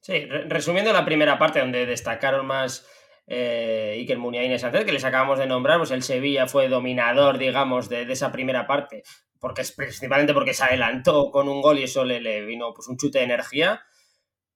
Sí, 0.00 0.26
resumiendo 0.48 0.92
la 0.92 1.04
primera 1.04 1.38
parte 1.38 1.60
donde 1.60 1.86
destacaron 1.86 2.46
más 2.46 2.86
eh, 3.26 3.96
Iker 3.98 4.18
Muniain 4.18 4.52
y 4.52 4.58
Sánchez, 4.58 4.84
que 4.84 4.92
les 4.92 5.04
acabamos 5.04 5.38
de 5.38 5.46
nombrar, 5.46 5.78
pues 5.78 5.90
el 5.90 6.02
Sevilla 6.02 6.46
fue 6.46 6.68
dominador, 6.68 7.38
digamos, 7.38 7.88
de, 7.88 8.02
esa 8.12 8.30
primera 8.30 8.66
parte, 8.66 9.02
porque 9.40 9.62
principalmente 9.76 10.34
porque 10.34 10.54
se 10.54 10.64
adelantó 10.64 11.30
con 11.30 11.48
un 11.48 11.60
gol 11.60 11.78
y 11.78 11.84
eso 11.84 12.04
le, 12.04 12.20
le 12.20 12.44
vino 12.44 12.72
pues 12.74 12.88
un 12.88 12.96
chute 12.96 13.18
de 13.18 13.24
energía 13.24 13.82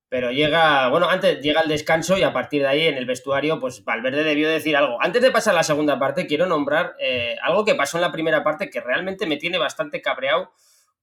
pero 0.08 0.30
llega, 0.30 0.88
bueno, 0.88 1.08
antes 1.08 1.40
llega 1.40 1.60
el 1.60 1.68
descanso 1.68 2.16
y 2.16 2.22
a 2.22 2.32
partir 2.32 2.62
de 2.62 2.68
ahí 2.68 2.86
en 2.86 2.96
el 2.96 3.04
vestuario, 3.04 3.60
pues 3.60 3.84
Valverde 3.84 4.24
debió 4.24 4.48
decir 4.48 4.76
algo. 4.76 4.96
Antes 5.02 5.20
de 5.20 5.30
pasar 5.30 5.52
a 5.52 5.58
la 5.58 5.62
segunda 5.62 5.98
parte, 5.98 6.26
quiero 6.26 6.46
nombrar 6.46 6.94
eh, 6.98 7.36
algo 7.42 7.64
que 7.64 7.74
pasó 7.74 7.98
en 7.98 8.02
la 8.02 8.12
primera 8.12 8.42
parte 8.42 8.70
que 8.70 8.80
realmente 8.80 9.26
me 9.26 9.36
tiene 9.36 9.58
bastante 9.58 10.00
cabreado, 10.00 10.52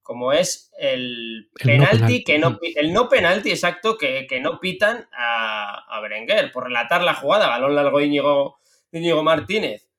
como 0.01 0.33
es 0.33 0.71
el, 0.79 1.49
penalti, 1.53 2.23
que 2.23 2.39
no, 2.39 2.59
el 2.75 2.93
no 2.93 3.09
penalti 3.09 3.51
exacto 3.51 3.97
que, 3.97 4.27
no 4.41 4.59
pitan 4.59 5.07
a, 5.11 5.83
a, 5.87 5.99
Berenguer 6.01 6.51
por 6.51 6.65
relatar 6.65 7.03
la 7.03 7.15
jugada, 7.15 7.47
balón 7.47 7.75
largo 7.75 7.99
de 7.99 8.05
Íñigo, 8.05 8.57
Íñigo 8.91 9.23
Martínez, 9.23 9.89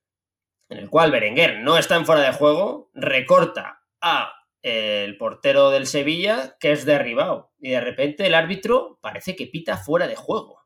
en 0.68 0.78
el 0.78 0.90
cual 0.90 1.12
Berenguer 1.12 1.58
no 1.60 1.78
está 1.78 1.96
en 1.96 2.06
fuera 2.06 2.22
de 2.22 2.32
juego, 2.32 2.90
recorta 2.94 3.82
a 4.00 4.35
el 4.66 5.16
portero 5.16 5.70
del 5.70 5.86
Sevilla 5.86 6.56
que 6.58 6.72
es 6.72 6.84
derribado. 6.84 7.52
Y 7.60 7.70
de 7.70 7.80
repente 7.80 8.26
el 8.26 8.34
árbitro 8.34 8.98
parece 9.00 9.36
que 9.36 9.46
pita 9.46 9.76
fuera 9.76 10.08
de 10.08 10.16
juego. 10.16 10.58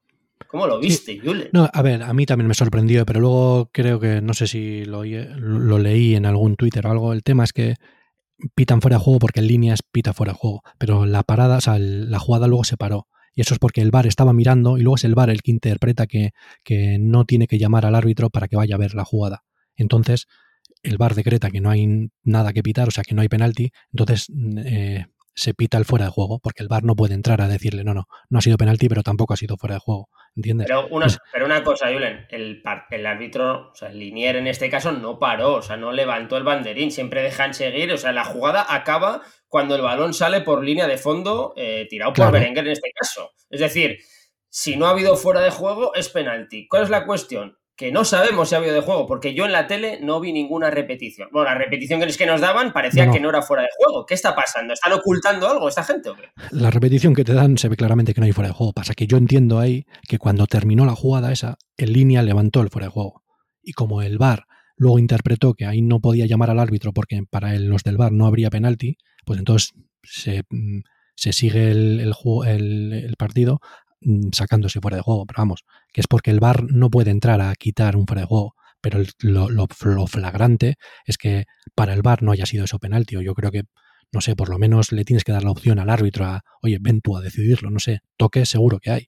¿Cómo 0.49 0.67
lo 0.67 0.81
viste, 0.81 1.21
Julen? 1.21 1.51
No, 1.53 1.69
a 1.71 1.83
ver, 1.83 2.03
a 2.03 2.13
mí 2.15 2.25
también 2.25 2.49
me 2.49 2.55
sorprendió, 2.55 3.05
pero 3.05 3.21
luego 3.21 3.69
creo 3.73 4.01
que, 4.01 4.23
no 4.23 4.33
sé 4.33 4.47
si 4.47 4.87
lo, 4.87 5.05
lo, 5.05 5.79
leí 5.79 6.15
en 6.15 6.25
algún 6.25 6.57
Twitter 6.57 6.87
o 6.87 6.91
algo, 6.91 7.13
el 7.13 7.23
tema 7.23 7.45
es 7.45 7.53
que 7.53 7.75
pitan 8.55 8.81
fuera 8.81 8.97
de 8.97 9.05
juego 9.05 9.19
porque 9.19 9.41
en 9.41 9.49
líneas 9.49 9.81
pita 9.83 10.15
fuera 10.15 10.33
de 10.33 10.39
juego, 10.39 10.63
pero 10.79 11.05
la 11.05 11.23
parada, 11.23 11.59
o 11.59 11.61
sea, 11.61 11.79
la 11.79 12.19
jugada 12.19 12.49
luego 12.49 12.65
se 12.65 12.79
paró. 12.79 13.07
Y 13.35 13.43
eso 13.43 13.55
es 13.55 13.61
porque 13.61 13.83
el 13.83 13.91
VAR 13.91 14.07
estaba 14.07 14.33
mirando 14.33 14.79
y 14.79 14.83
luego 14.83 14.97
es 14.97 15.05
el 15.05 15.15
VAR 15.15 15.31
el 15.31 15.43
que 15.43 15.53
interpreta 15.53 16.07
que, 16.07 16.31
que 16.65 16.97
no 16.99 17.27
tiene 17.27 17.47
que 17.47 17.59
llamar 17.59 17.85
al 17.85 17.95
árbitro 17.95 18.31
para 18.31 18.49
que 18.49 18.57
vaya 18.57 18.75
a 18.75 18.79
ver 18.79 18.95
la 18.95 19.05
jugada. 19.05 19.45
entonces 19.77 20.27
el 20.83 20.97
VAR 20.99 21.15
decreta 21.15 21.51
que 21.51 21.61
no 21.61 21.71
hay 21.71 22.11
nada 22.23 22.53
que 22.53 22.63
pitar, 22.63 22.89
o 22.89 22.91
sea, 22.91 23.05
que 23.05 23.15
no 23.15 23.23
hay 23.23 23.29
penalti, 23.29 23.71
entonces 23.93 24.29
eh, 24.65 25.07
se 25.35 25.55
pita 25.55 25.79
el 25.79 25.85
fuera 25.85 26.07
de 26.07 26.11
juego, 26.11 26.39
porque 26.39 26.63
el 26.63 26.69
VAR 26.69 26.85
no 26.85 26.97
puede 26.97 27.15
entrar 27.15 27.41
a 27.41 27.49
decirle, 27.49 27.85
no, 27.85 27.95
no, 27.95 28.07
no 28.29 28.39
ha 28.39 28.43
sido 28.43 28.57
penalti, 28.57 28.89
pero 28.89 29.03
tampoco 29.03 29.35
ha 29.35 29.37
sido 29.37 29.57
fuera 29.57 29.77
de 29.77 29.81
juego, 29.81 30.09
¿entiendes? 30.37 30.67
Pero 30.67 30.89
una, 30.89 31.07
pero 31.33 31.47
una 31.47 31.63
cosa, 31.63 31.93
Julen, 31.93 32.27
el, 32.31 32.63
el 32.91 33.07
árbitro, 33.07 33.71
o 33.71 33.75
sea, 33.75 33.89
el 33.89 33.99
linier 33.99 34.37
en 34.37 34.47
este 34.47 34.71
caso 34.71 34.93
no 34.93 35.19
paró, 35.19 35.55
o 35.55 35.63
sea, 35.63 35.77
no 35.77 35.93
levantó 35.93 36.37
el 36.37 36.45
banderín, 36.45 36.91
siempre 36.91 37.23
dejan 37.23 37.55
seguir, 37.55 37.93
o 37.93 37.99
sea, 37.99 38.13
la 38.13 38.25
jugada 38.25 38.67
acaba 38.69 39.23
cuando 39.49 39.75
el 39.75 39.83
balón 39.83 40.15
sale 40.15 40.41
por 40.41 40.65
línea 40.65 40.87
de 40.87 40.99
fondo, 40.99 41.55
eh, 41.57 41.87
tirado 41.89 42.13
por 42.13 42.31
Berenguer 42.31 42.67
en 42.67 42.73
este 42.73 42.93
caso. 42.95 43.33
Es 43.49 43.61
decir, 43.61 43.99
si 44.49 44.77
no 44.77 44.87
ha 44.87 44.91
habido 44.91 45.17
fuera 45.17 45.41
de 45.41 45.51
juego, 45.51 45.95
es 45.95 46.09
penalti. 46.09 46.69
¿Cuál 46.69 46.85
es 46.85 46.91
la 46.91 47.07
cuestión? 47.07 47.57
Que 47.81 47.91
no 47.91 48.05
sabemos 48.05 48.51
si 48.51 48.55
ha 48.55 48.59
habido 48.59 48.75
de 48.75 48.83
juego, 48.83 49.07
porque 49.07 49.33
yo 49.33 49.47
en 49.47 49.53
la 49.53 49.67
tele 49.67 50.01
no 50.03 50.21
vi 50.21 50.35
ninguna 50.35 50.69
repetición. 50.69 51.31
Bueno, 51.33 51.49
la 51.49 51.55
repetición 51.55 51.99
que 51.99 52.27
nos 52.27 52.43
daban 52.43 52.75
parecía 52.75 53.11
que 53.11 53.21
no 53.21 53.31
era 53.31 53.41
fuera 53.41 53.63
de 53.63 53.71
juego. 53.75 54.05
¿Qué 54.05 54.13
está 54.13 54.35
pasando? 54.35 54.75
¿Están 54.75 54.93
ocultando 54.93 55.49
algo 55.49 55.67
esta 55.67 55.83
gente 55.83 56.11
o 56.11 56.15
qué? 56.15 56.25
La 56.51 56.71
repetición 56.71 57.15
que 57.15 57.25
te 57.25 57.33
dan 57.33 57.57
se 57.57 57.71
ve 57.71 57.77
claramente 57.77 58.13
que 58.13 58.21
no 58.21 58.27
hay 58.27 58.33
fuera 58.33 58.49
de 58.49 58.55
juego. 58.55 58.75
Pasa 58.75 58.93
que 58.93 59.07
yo 59.07 59.17
entiendo 59.17 59.59
ahí 59.59 59.87
que 60.07 60.19
cuando 60.19 60.47
terminó 60.47 60.85
la 60.85 60.95
jugada 60.95 61.33
esa, 61.33 61.57
en 61.79 61.95
línea 61.95 62.21
levantó 62.23 62.61
el 62.61 62.69
fuera 62.69 62.89
de 62.89 62.93
juego. 62.93 63.23
Y 63.63 63.73
como 63.73 64.03
el 64.03 64.19
VAR 64.19 64.45
luego 64.77 64.99
interpretó 64.99 65.55
que 65.55 65.65
ahí 65.65 65.81
no 65.81 66.01
podía 66.01 66.27
llamar 66.27 66.51
al 66.51 66.59
árbitro 66.59 66.93
porque 66.93 67.23
para 67.31 67.59
los 67.59 67.83
del 67.83 67.97
VAR 67.97 68.13
no 68.13 68.27
habría 68.27 68.51
penalti, 68.51 68.99
pues 69.25 69.39
entonces 69.39 69.73
se, 70.03 70.43
mm, 70.51 70.81
sigue 71.17 71.71
el, 71.71 72.13
el, 72.47 72.93
el 72.93 73.17
partido 73.17 73.61
sacándose 74.33 74.81
fuera 74.81 74.97
de 74.97 75.03
juego, 75.03 75.27
pero 75.27 75.39
vamos, 75.39 75.65
que 75.93 76.01
es 76.01 76.07
porque 76.07 76.31
el 76.31 76.41
VAR 76.41 76.65
no 76.65 76.91
puede 76.91 77.11
entrar 77.11 77.41
a 77.41 77.55
quitar 77.55 77.97
un 77.97 78.07
fuera 78.07 78.23
de 78.23 78.27
juego, 78.27 78.55
pero 78.81 79.01
lo, 79.21 79.51
lo, 79.51 79.67
flagrante 80.07 80.77
es 81.05 81.19
que 81.19 81.45
para 81.75 81.93
el 81.93 82.03
VAR 82.03 82.23
no 82.23 82.33
haya 82.33 82.47
sido 82.47 82.65
eso 82.65 82.79
penalti, 82.79 83.17
o 83.17 83.23
yo 83.23 83.35
creo 83.35 83.51
que, 83.51 83.63
no 84.13 84.21
sé, 84.21 84.35
por 84.35 84.49
lo 84.49 84.59
menos 84.59 84.93
le 84.93 85.05
tienes 85.05 85.25
que 85.25 85.33
dar 85.33 85.45
la 85.45 85.51
opción 85.51 85.79
al 85.79 85.91
árbitro 85.91 86.25
a, 86.25 86.43
oye, 86.63 86.79
ven 86.81 87.01
tú 87.01 87.17
a 87.17 87.21
decidirlo, 87.21 87.71
no 87.71 87.79
sé, 87.79 88.01
toque 88.17 88.47
seguro 88.47 88.79
que 88.79 88.91
hay. 88.91 89.07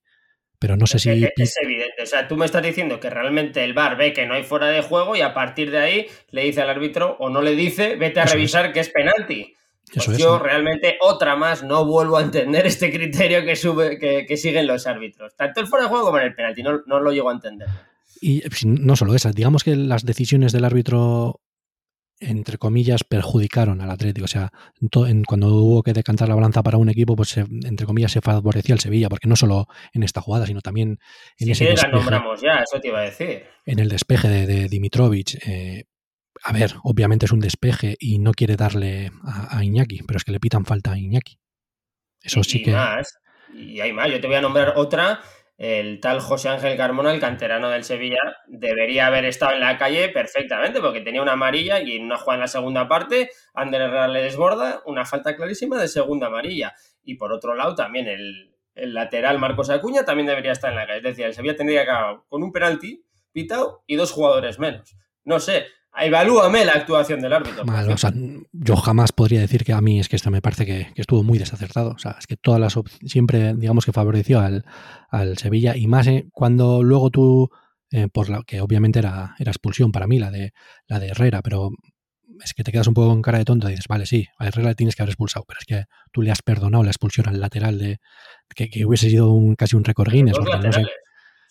Pero 0.59 0.76
no 0.76 0.87
sé 0.87 1.00
si. 1.00 1.11
Es 1.11 1.57
evidente. 1.61 2.05
O 2.05 2.07
sea, 2.07 2.28
tú 2.28 2.37
me 2.37 2.46
estás 2.46 2.62
diciendo 2.62 3.00
que 3.00 3.11
realmente 3.11 3.64
el 3.64 3.74
VAR 3.74 3.96
ve 3.96 4.12
que 4.12 4.26
no 4.26 4.35
hay 4.35 4.44
fuera 4.44 4.68
de 4.68 4.81
juego 4.81 5.16
y 5.16 5.20
a 5.20 5.35
partir 5.35 5.72
de 5.72 5.78
ahí 5.78 6.07
le 6.31 6.44
dice 6.44 6.61
al 6.61 6.70
árbitro 6.70 7.16
o 7.18 7.31
no 7.31 7.42
le 7.42 7.57
dice, 7.57 7.96
vete 7.96 8.20
a 8.20 8.26
revisar 8.26 8.72
que 8.72 8.78
es 8.78 8.88
penalti. 8.88 9.57
Pues 9.94 10.18
yo 10.18 10.38
realmente 10.38 10.96
otra 11.00 11.37
más 11.37 11.62
no 11.62 11.85
vuelvo 11.85 12.16
a 12.16 12.22
entender 12.22 12.66
este 12.66 12.90
criterio 12.92 13.44
que, 13.44 13.57
sube, 13.57 13.98
que, 13.98 14.37
siguen 14.37 14.66
los 14.66 14.87
árbitros. 14.87 15.37
Tanto 15.37 15.61
el 15.61 15.66
fuera 15.66 15.85
de 15.85 15.90
juego 15.90 16.07
como 16.07 16.18
en 16.18 16.26
el 16.26 16.35
penalti, 16.35 16.62
no, 16.62 16.81
no 16.87 17.00
lo 17.00 17.12
llego 17.12 17.31
a 17.31 17.35
entender. 17.35 17.68
Y 18.20 18.40
pues, 18.48 18.64
no 18.64 18.96
solo 18.96 19.14
esas, 19.14 19.35
digamos 19.35 19.64
que 19.64 19.76
las 19.76 20.05
decisiones 20.05 20.52
del 20.52 20.64
árbitro, 20.64 21.40
entre 22.20 22.57
comillas, 22.57 23.05
perjudicaron 23.05 23.81
al 23.81 23.90
Atlético. 23.90 24.24
O 24.24 24.28
sea, 24.28 24.50
en, 24.81 25.24
cuando 25.24 25.48
hubo 25.48 25.83
que 25.83 25.92
decantar 25.92 26.28
la 26.28 26.37
balanza 26.37 26.62
para 26.62 26.78
un 26.78 26.88
equipo, 26.88 27.16
pues 27.16 27.37
entre 27.37 27.85
comillas 27.85 28.12
se 28.12 28.20
favorecía 28.20 28.74
el 28.74 28.81
Sevilla, 28.81 29.09
porque 29.09 29.28
no 29.28 29.37
solo 29.37 29.66
en 29.92 30.05
esta 30.05 30.20
jugada, 30.20 30.46
sino 30.46 30.61
también 30.61 30.98
en 31.38 31.50
ese 31.50 31.64
despeje, 31.64 31.90
la 31.90 31.98
nombramos 31.98 32.40
ya, 32.40 32.61
eso 32.61 32.81
te 32.81 32.88
iba 32.88 33.00
a 33.00 33.02
decir. 33.02 33.44
En 33.66 33.78
el 33.78 33.88
despeje 33.88 34.28
de, 34.28 34.46
de 34.46 34.68
Dimitrovic, 34.68 35.46
eh, 35.46 35.85
a 36.44 36.52
ver, 36.52 36.74
obviamente 36.83 37.26
es 37.26 37.33
un 37.33 37.40
despeje 37.40 37.96
y 38.00 38.18
no 38.18 38.33
quiere 38.33 38.57
darle 38.57 39.12
a, 39.24 39.62
Iñaki, 39.62 40.02
pero 40.07 40.16
es 40.16 40.24
que 40.24 40.33
le 40.33 40.40
pitan 40.40 40.64
falta 40.64 40.92
a 40.92 40.98
Iñaki. 40.98 41.38
Eso 42.20 42.42
sí 42.42 42.62
que. 42.62 42.72
Más, 42.72 43.18
y 43.55 43.81
hay 43.81 43.92
más. 43.92 44.11
Yo 44.11 44.20
te 44.20 44.26
voy 44.26 44.37
a 44.37 44.40
nombrar 44.40 44.74
otra. 44.76 45.20
El 45.59 46.00
tal 46.00 46.18
José 46.18 46.48
Ángel 46.48 46.76
Carmona, 46.76 47.12
el 47.12 47.20
canterano 47.20 47.68
del 47.68 47.85
Sevilla, 47.85 48.18
debería 48.48 49.07
haber 49.07 49.26
estado 49.26 49.52
en 49.52 49.61
la 49.61 49.78
calle 49.78 50.09
perfectamente, 50.09 50.81
porque 50.81 51.02
tenía 51.02 51.22
una 51.22 51.33
amarilla 51.33 51.81
y 51.81 51.96
en 51.96 52.05
una 52.05 52.16
jugada 52.16 52.37
en 52.37 52.40
la 52.40 52.48
segunda 52.48 52.88
parte, 52.88 53.31
Ander 53.55 53.83
Herrera 53.83 54.09
le 54.09 54.22
desborda, 54.22 54.83
una 54.87 55.05
falta 55.05 55.37
clarísima 55.37 55.81
de 55.81 55.87
segunda 55.87 56.26
amarilla. 56.26 56.74
Y 57.05 57.14
por 57.14 57.33
otro 57.33 57.55
lado, 57.55 57.76
también 57.76 58.09
el, 58.09 58.57
el 58.74 58.94
lateral 58.94 59.38
Marcos 59.38 59.70
Acuña 59.70 60.05
también 60.05 60.26
debería 60.26 60.52
estar 60.52 60.70
en 60.70 60.76
la 60.76 60.87
calle. 60.87 60.98
Es 60.98 61.05
decir, 61.05 61.26
el 61.26 61.35
Sevilla 61.35 61.55
tendría 61.55 61.85
que 61.85 61.90
acabar 61.90 62.22
con 62.28 62.42
un 62.42 62.50
penalti 62.50 63.05
pitado 63.31 63.85
y 63.87 63.94
dos 63.94 64.11
jugadores 64.11 64.59
menos. 64.59 64.96
No 65.24 65.38
sé, 65.38 65.66
Evalúame 66.00 66.64
la 66.64 66.72
actuación 66.72 67.20
del 67.20 67.33
árbitro. 67.33 67.64
yo 68.52 68.76
jamás 68.76 69.12
podría 69.12 69.40
decir 69.40 69.64
que 69.64 69.72
a 69.72 69.81
mí 69.81 70.00
es 70.00 70.09
que 70.09 70.16
esto 70.16 70.31
me 70.31 70.40
parece 70.40 70.64
que, 70.64 70.88
estuvo 70.96 71.22
muy 71.22 71.38
desacertado. 71.38 71.90
O 71.90 71.98
sea, 71.98 72.16
es 72.18 72.26
que 72.26 72.37
todas 72.37 72.61
las 72.61 72.78
siempre, 73.05 73.55
digamos 73.55 73.85
que 73.85 73.92
favoreció 73.92 74.40
al, 74.40 74.64
Sevilla 75.37 75.76
y 75.76 75.87
más 75.87 76.07
eh, 76.07 76.26
cuando 76.33 76.83
luego 76.83 77.11
tú, 77.11 77.50
eh, 77.90 78.09
por 78.09 78.31
la 78.31 78.42
que 78.46 78.62
obviamente 78.62 78.98
era, 78.98 79.35
era 79.38 79.50
expulsión 79.50 79.92
para 79.92 80.07
mí 80.07 80.18
la 80.18 80.31
de, 80.31 80.52
la 80.87 80.98
de 80.98 81.09
Herrera, 81.09 81.42
pero 81.42 81.70
es 82.42 82.55
que 82.55 82.64
te 82.64 82.72
quedas 82.72 82.87
un 82.87 82.94
poco 82.94 83.09
con 83.09 83.22
cara 83.22 83.38
de 83.38 83.44
tonto 83.44 83.68
y 83.68 83.72
dices, 83.72 83.87
vale, 83.88 84.07
sí, 84.07 84.26
a 84.38 84.46
Herrera 84.46 84.70
le 84.70 84.74
tienes 84.74 84.96
que 84.96 85.02
haber 85.02 85.11
expulsado, 85.11 85.44
pero 85.46 85.59
es 85.61 85.66
que 85.66 85.85
tú 86.11 86.22
le 86.22 86.31
has 86.31 86.42
perdonado 86.42 86.83
la 86.83 86.90
expulsión 86.90 87.28
al 87.28 87.40
lateral 87.40 87.78
de 87.78 87.98
que, 88.55 88.87
hubiese 88.87 89.11
sido 89.11 89.31
un, 89.31 89.55
casi 89.55 89.76
un 89.76 89.85
récord 89.85 90.11
Guinness. 90.11 90.37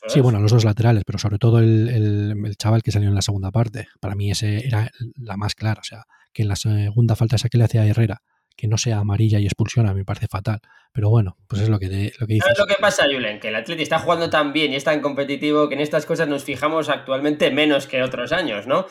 Sí, 0.07 0.19
bueno, 0.19 0.39
los 0.39 0.51
dos 0.51 0.65
laterales, 0.65 1.03
pero 1.05 1.19
sobre 1.19 1.37
todo 1.37 1.59
el, 1.59 2.55
chaval 2.57 2.81
que 2.81 2.91
salió 2.91 3.09
en 3.09 3.15
la 3.15 3.21
segunda 3.21 3.51
parte. 3.51 3.87
Para 3.99 4.15
mí 4.15 4.31
ese 4.31 4.65
era 4.65 4.89
la 5.17 5.37
más 5.37 5.55
clara. 5.55 5.81
O 5.81 5.83
sea, 5.83 6.05
que 6.33 6.41
en 6.41 6.47
la 6.47 6.55
segunda 6.55 7.15
falta 7.15 7.35
esa 7.35 7.49
que 7.49 7.57
le 7.57 7.65
hacía 7.65 7.81
a 7.81 7.87
Herrera, 7.87 8.21
que 8.57 8.67
no 8.67 8.77
sea 8.77 8.97
amarilla 8.97 9.39
y 9.39 9.45
expulsión, 9.45 9.87
a 9.87 9.93
mí 9.93 9.99
me 9.99 10.05
parece 10.05 10.27
fatal. 10.27 10.59
Pero 10.91 11.09
bueno, 11.09 11.37
pues 11.47 11.61
es 11.61 11.69
lo 11.69 11.79
que, 11.79 12.11
lo 12.19 12.27
que 12.27 12.33
dices. 12.33 12.43
¿Sabes 12.43 12.59
lo 12.59 12.65
que 12.65 12.81
pasa, 12.81 13.05
Julen? 13.05 13.39
Que 13.39 13.49
el 13.49 13.55
Atleti 13.55 13.83
está 13.83 13.99
jugando 13.99 14.29
tan 14.29 14.53
bien 14.53 14.73
y 14.73 14.75
es 14.75 14.83
tan 14.83 15.01
competitivo 15.01 15.69
que 15.69 15.75
en 15.75 15.81
estas 15.81 16.05
cosas 16.05 16.27
nos 16.27 16.43
fijamos 16.43 16.89
actualmente 16.89 17.51
menos 17.51 17.87
que 17.87 18.03
otros 18.03 18.31
años, 18.31 18.67
¿no? 18.67 18.87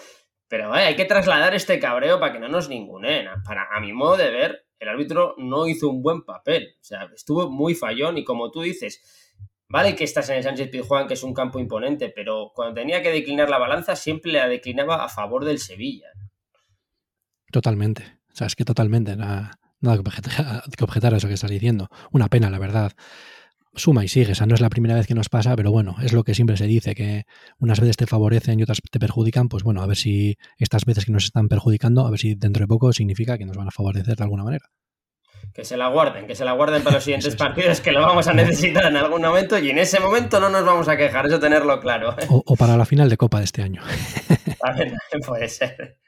Pero 0.49 0.73
hay 0.73 0.97
que 0.97 1.05
trasladar 1.05 1.55
este 1.55 1.79
cabreo 1.79 2.19
para 2.19 2.33
que 2.33 2.41
no 2.41 2.49
nos 2.49 2.69
ningunen. 2.69 3.29
Para, 3.45 3.69
a 3.71 3.81
mi 3.81 3.93
modo 3.93 4.17
de 4.17 4.31
ver, 4.31 4.67
el 4.81 4.89
árbitro 4.89 5.35
no 5.39 5.69
hizo 5.69 5.89
un 5.89 6.03
buen 6.03 6.23
papel. 6.23 6.75
O 6.81 6.85
sea, 6.85 7.09
estuvo 7.15 7.51
muy 7.51 7.75
fallón 7.75 8.19
y 8.19 8.25
como 8.25 8.51
tú 8.51 8.63
dices, 8.63 9.20
Vale 9.71 9.95
que 9.95 10.03
estás 10.03 10.29
en 10.29 10.39
el 10.39 10.43
Sánchez 10.43 10.69
Pizjuán, 10.69 11.07
que 11.07 11.15
es 11.15 11.23
un 11.23 11.33
campo 11.33 11.61
imponente, 11.61 12.13
pero 12.13 12.51
cuando 12.53 12.75
tenía 12.75 13.03
que 13.03 13.13
declinar 13.13 13.49
la 13.49 13.59
balanza 13.59 13.95
siempre 13.95 14.33
la 14.33 14.49
declinaba 14.49 15.05
a 15.05 15.09
favor 15.09 15.45
del 15.45 15.61
Sevilla. 15.61 16.09
Totalmente. 17.53 18.03
O 18.33 18.37
sea, 18.37 18.49
es 18.49 18.57
que 18.57 18.65
totalmente. 18.65 19.15
Nada, 19.15 19.53
que, 19.81 20.85
objetar, 20.85 21.15
a 21.15 21.17
eso 21.17 21.29
que 21.29 21.35
estás 21.35 21.53
diciendo. 21.53 21.89
Una 22.11 22.27
pena, 22.27 22.51
la 22.51 22.59
verdad. 22.59 22.93
Suma 23.73 24.05
y 24.05 24.09
sigue. 24.09 24.33
O 24.33 24.35
sea, 24.35 24.49
no 24.49 24.57
es 24.57 24.61
la 24.61 24.71
primera 24.71 24.97
vez 24.97 25.07
que 25.07 25.15
nos 25.15 25.29
pasa, 25.29 25.55
pero 25.55 25.71
bueno, 25.71 25.95
es 26.03 26.13
lo 26.13 26.25
que 26.25 26.35
siempre 26.35 26.57
se 26.57 26.67
dice, 26.67 26.97
que 26.97 27.23
unas 27.61 27.79
veces 27.79 27.97
te 27.97 28.09
favorecen 28.09 28.59
y 28.59 28.65
otras 28.65 28.81
te 28.91 28.99
perjudican. 28.99 29.49
Pues 29.49 29.63
bueno, 29.63 29.83
a 29.83 29.87
ver 29.87 29.97
si 29.97 30.37
estas 30.59 30.85
veces 30.85 31.05
que 31.05 31.13
nos 31.13 31.27
están 31.27 31.47
perjudicando, 31.47 32.09
a 32.09 32.11
ver 32.11 32.19
si 32.19 32.35
dentro 32.35 32.65
de 32.65 32.67
poco 32.67 32.93
significa 32.93 33.39
que 33.39 33.47
nos 33.47 33.57
van 33.57 33.69
a 33.69 33.71
favorecer 33.71 34.17
de 34.17 34.25
alguna 34.25 34.43
manera 34.43 34.67
que 35.55 35.65
se 35.65 35.77
la 35.77 35.89
guarden, 35.89 36.27
que 36.27 36.35
se 36.35 36.45
la 36.45 36.53
guarden 36.53 36.83
para 36.83 36.97
los 36.97 37.05
siguientes 37.05 37.37
partidos, 37.37 37.81
que 37.81 37.93
lo 37.93 38.01
vamos 38.01 38.27
a 38.29 38.33
necesitar 38.33 38.87
en 38.87 38.97
algún 38.97 39.23
momento 39.23 39.59
y 39.59 39.71
en 39.71 39.79
ese 39.79 40.01
momento 40.01 40.41
no 40.41 40.49
nos 40.49 40.65
vamos 40.65 40.89
a 40.89 40.97
quejar, 40.97 41.27
eso 41.27 41.39
tenerlo 41.39 41.81
claro. 41.81 42.15
O, 42.29 42.57
para 42.57 42.77
la 42.77 42.85
final 42.85 43.09
de 43.09 43.17
Copa 43.17 43.39
de 43.39 43.45
este 43.45 43.63
año. 43.63 43.83
También 44.61 44.97
puede 45.27 45.49
ser. 45.49 45.99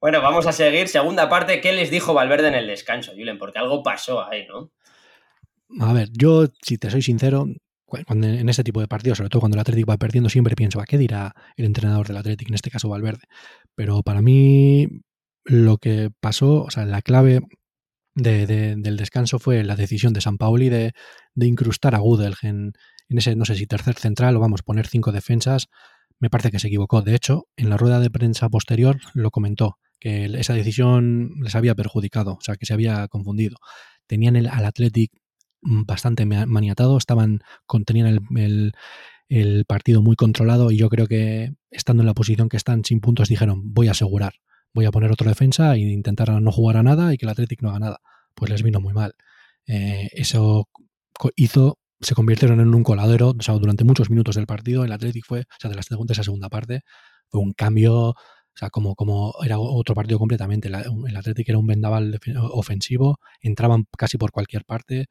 Bueno, 0.00 0.20
vamos 0.20 0.46
a 0.46 0.52
seguir. 0.52 0.88
Segunda 0.88 1.28
parte, 1.28 1.60
¿qué 1.60 1.72
les 1.72 1.90
dijo 1.90 2.12
Valverde 2.12 2.48
en 2.48 2.54
el 2.54 2.66
descanso, 2.66 3.12
Julen? 3.16 3.38
Porque 3.38 3.58
algo 3.58 3.82
pasó 3.82 4.22
ahí, 4.28 4.46
¿no? 4.46 4.70
A 5.80 5.92
ver, 5.92 6.08
yo, 6.12 6.46
si 6.62 6.76
te 6.76 6.90
soy 6.90 7.00
sincero, 7.00 7.46
cuando 7.86 8.26
en 8.26 8.48
este 8.48 8.64
tipo 8.64 8.80
de 8.80 8.88
partidos, 8.88 9.18
sobre 9.18 9.30
todo 9.30 9.40
cuando 9.40 9.56
el 9.56 9.60
Atlético 9.60 9.90
va 9.90 9.96
perdiendo, 9.96 10.28
siempre 10.28 10.56
pienso, 10.56 10.80
¿a 10.80 10.84
qué 10.84 10.98
dirá 10.98 11.34
el 11.56 11.64
entrenador 11.64 12.06
del 12.06 12.18
Atlético, 12.18 12.50
en 12.50 12.54
este 12.54 12.70
caso 12.70 12.88
Valverde? 12.88 13.22
Pero 13.74 14.02
para 14.02 14.20
mí, 14.20 14.88
lo 15.44 15.78
que 15.78 16.10
pasó, 16.20 16.64
o 16.64 16.70
sea, 16.70 16.84
la 16.84 17.02
clave 17.02 17.40
de, 18.14 18.76
del 18.76 18.96
descanso 18.96 19.38
fue 19.38 19.64
la 19.64 19.76
decisión 19.76 20.12
de 20.12 20.20
San 20.20 20.38
Paoli 20.38 20.68
de, 20.68 20.92
de 21.34 21.46
incrustar 21.46 21.94
a 21.94 21.98
Gudel 21.98 22.34
en, 22.42 22.72
en, 23.08 23.18
ese, 23.18 23.36
no 23.36 23.44
sé 23.44 23.56
si 23.56 23.66
tercer 23.66 23.94
central 23.94 24.36
o 24.36 24.40
vamos, 24.40 24.62
poner 24.62 24.86
cinco 24.86 25.12
defensas. 25.12 25.68
Me 26.20 26.30
parece 26.30 26.50
que 26.50 26.58
se 26.58 26.68
equivocó. 26.68 27.02
De 27.02 27.14
hecho, 27.14 27.48
en 27.56 27.70
la 27.70 27.76
rueda 27.76 28.00
de 28.00 28.10
prensa 28.10 28.48
posterior 28.48 28.98
lo 29.14 29.30
comentó, 29.30 29.78
que 29.98 30.26
esa 30.26 30.54
decisión 30.54 31.32
les 31.42 31.54
había 31.54 31.74
perjudicado, 31.74 32.34
o 32.34 32.40
sea, 32.40 32.56
que 32.56 32.66
se 32.66 32.72
había 32.72 33.08
confundido. 33.08 33.56
Tenían 34.06 34.36
el, 34.36 34.48
al 34.48 34.64
Athletic 34.64 35.10
bastante 35.60 36.26
maniatado, 36.26 36.96
estaban, 36.98 37.40
tenían 37.86 38.06
el, 38.06 38.20
el, 38.36 38.72
el 39.28 39.64
partido 39.64 40.02
muy 40.02 40.14
controlado 40.14 40.70
y 40.70 40.76
yo 40.76 40.88
creo 40.88 41.06
que 41.06 41.54
estando 41.70 42.02
en 42.02 42.06
la 42.06 42.14
posición 42.14 42.48
que 42.48 42.58
están 42.58 42.84
sin 42.84 43.00
puntos 43.00 43.28
dijeron 43.28 43.72
voy 43.72 43.88
a 43.88 43.92
asegurar 43.92 44.34
voy 44.74 44.84
a 44.86 44.90
poner 44.90 45.10
otro 45.12 45.28
defensa 45.28 45.74
e 45.74 45.78
intentar 45.78 46.30
no 46.42 46.52
jugar 46.52 46.76
a 46.76 46.82
nada 46.82 47.14
y 47.14 47.16
que 47.16 47.26
el 47.26 47.30
Athletic 47.30 47.62
no 47.62 47.70
haga 47.70 47.78
nada. 47.78 48.00
Pues 48.34 48.50
les 48.50 48.62
vino 48.62 48.80
muy 48.80 48.92
mal. 48.92 49.14
Eh, 49.66 50.10
eso 50.12 50.68
hizo, 51.36 51.78
se 52.00 52.14
convirtieron 52.14 52.60
en 52.60 52.74
un 52.74 52.82
coladero, 52.82 53.34
o 53.38 53.42
sea, 53.42 53.54
durante 53.54 53.84
muchos 53.84 54.10
minutos 54.10 54.36
del 54.36 54.46
partido, 54.46 54.84
el 54.84 54.92
Athletic 54.92 55.24
fue, 55.24 55.40
o 55.42 55.44
sea, 55.58 55.70
de, 55.70 55.76
la, 55.76 55.82
segunda 55.82 56.12
esa 56.12 56.24
segunda 56.24 56.48
parte, 56.48 56.82
fue 57.28 57.40
un 57.40 57.52
cambio, 57.52 58.10
o 58.10 58.16
sea, 58.54 58.70
como, 58.70 58.94
como 58.96 59.34
era 59.44 59.58
otro 59.58 59.94
partido 59.94 60.18
completamente. 60.18 60.68
el 60.68 61.16
Athletic 61.16 61.48
era 61.48 61.58
un 61.58 61.66
vendaval 61.66 62.20
ofensivo, 62.52 63.18
entraban 63.40 63.86
casi 63.96 64.18
por 64.18 64.32
cualquier 64.32 64.64
parte. 64.64 65.06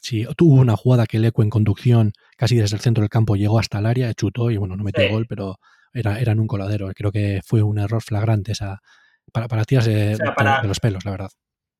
Si 0.00 0.24
tuvo 0.36 0.54
una 0.54 0.76
jugada 0.76 1.06
que 1.06 1.16
el 1.16 1.24
Eco 1.24 1.42
en 1.42 1.50
conducción, 1.50 2.12
casi 2.36 2.56
desde 2.56 2.76
el 2.76 2.82
centro 2.82 3.02
del 3.02 3.10
campo, 3.10 3.36
llegó 3.36 3.58
hasta 3.58 3.80
el 3.80 3.86
área, 3.86 4.14
chutó 4.14 4.50
y 4.50 4.56
bueno, 4.56 4.76
no 4.76 4.84
metió 4.84 5.08
gol, 5.10 5.26
pero 5.28 5.58
era, 5.98 6.18
eran 6.18 6.40
un 6.40 6.46
coladero. 6.46 6.90
Creo 6.94 7.12
que 7.12 7.40
fue 7.44 7.62
un 7.62 7.78
error 7.78 8.02
flagrante 8.02 8.52
esa, 8.52 8.80
para, 9.32 9.48
para 9.48 9.64
tirarse 9.64 9.90
de, 9.90 10.18
los 10.64 10.80
pelos, 10.80 11.04
la 11.04 11.10
verdad. 11.10 11.30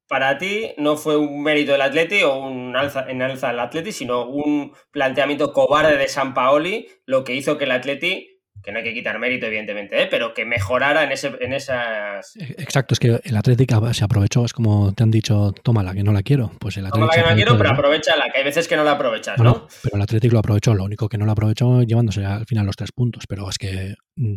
Para 0.09 0.39
ti 0.39 0.73
no 0.79 0.97
fue 0.97 1.17
un 1.17 1.43
mérito 1.43 1.73
del 1.73 1.83
Atleti 1.83 2.23
o 2.23 2.39
un 2.39 2.75
alza 2.77 3.05
en 3.09 3.21
alza 3.21 3.49
del 3.49 3.61
Atleti, 3.61 3.93
sino 3.93 4.27
un 4.27 4.73
planteamiento 4.91 5.53
cobarde 5.53 5.99
de 5.99 6.09
San 6.09 6.33
Paoli, 6.33 6.89
lo 7.05 7.25
que 7.25 7.35
hizo 7.35 7.59
que 7.59 7.65
el 7.65 7.73
Atleti 7.73 8.38
que 8.63 8.73
no 8.73 8.79
hay 8.79 8.85
que 8.85 8.95
quitar 8.95 9.19
mérito, 9.19 9.47
evidentemente, 9.47 10.03
¿eh? 10.03 10.09
pero 10.11 10.35
que 10.35 10.45
mejorara 10.45 11.05
en, 11.05 11.13
ese, 11.13 11.33
en 11.41 11.53
esas. 11.53 12.37
E, 12.37 12.55
exacto, 12.59 12.95
es 12.95 13.01
que 13.01 13.21
el 13.23 13.37
Atlético 13.37 13.93
se 13.95 14.05
aprovechó, 14.05 14.45
es 14.45 14.53
como 14.53 14.93
te 14.93 15.03
han 15.03 15.11
dicho, 15.11 15.53
tómala, 15.63 15.95
que 15.95 16.03
no 16.03 16.13
la 16.13 16.23
quiero. 16.23 16.51
Pues 16.59 16.77
el 16.77 16.89
Tómala 16.89 17.13
que 17.13 17.21
no 17.21 17.27
la 17.29 17.35
quiero, 17.35 17.57
pero 17.57 17.71
aprovechala, 17.71 18.31
que 18.31 18.39
hay 18.39 18.45
veces 18.45 18.69
que 18.69 18.77
no 18.77 18.85
la 18.85 18.93
aprovechas, 18.93 19.39
¿no? 19.39 19.67
Pero 19.83 19.97
el 19.97 20.03
Atlético 20.03 20.35
lo 20.35 20.41
aprovechó, 20.41 20.75
lo 20.75 20.85
único 20.85 21.09
que 21.09 21.19
no 21.19 21.27
lo 21.27 21.33
aprovechó 21.33 21.83
llevándose 21.83 22.25
al 22.25 22.47
final 22.47 22.67
los 22.67 22.77
tres 22.77 22.93
puntos, 22.93 23.25
pero 23.29 23.49
es 23.49 23.59
que 23.59 23.95
mm, 24.17 24.35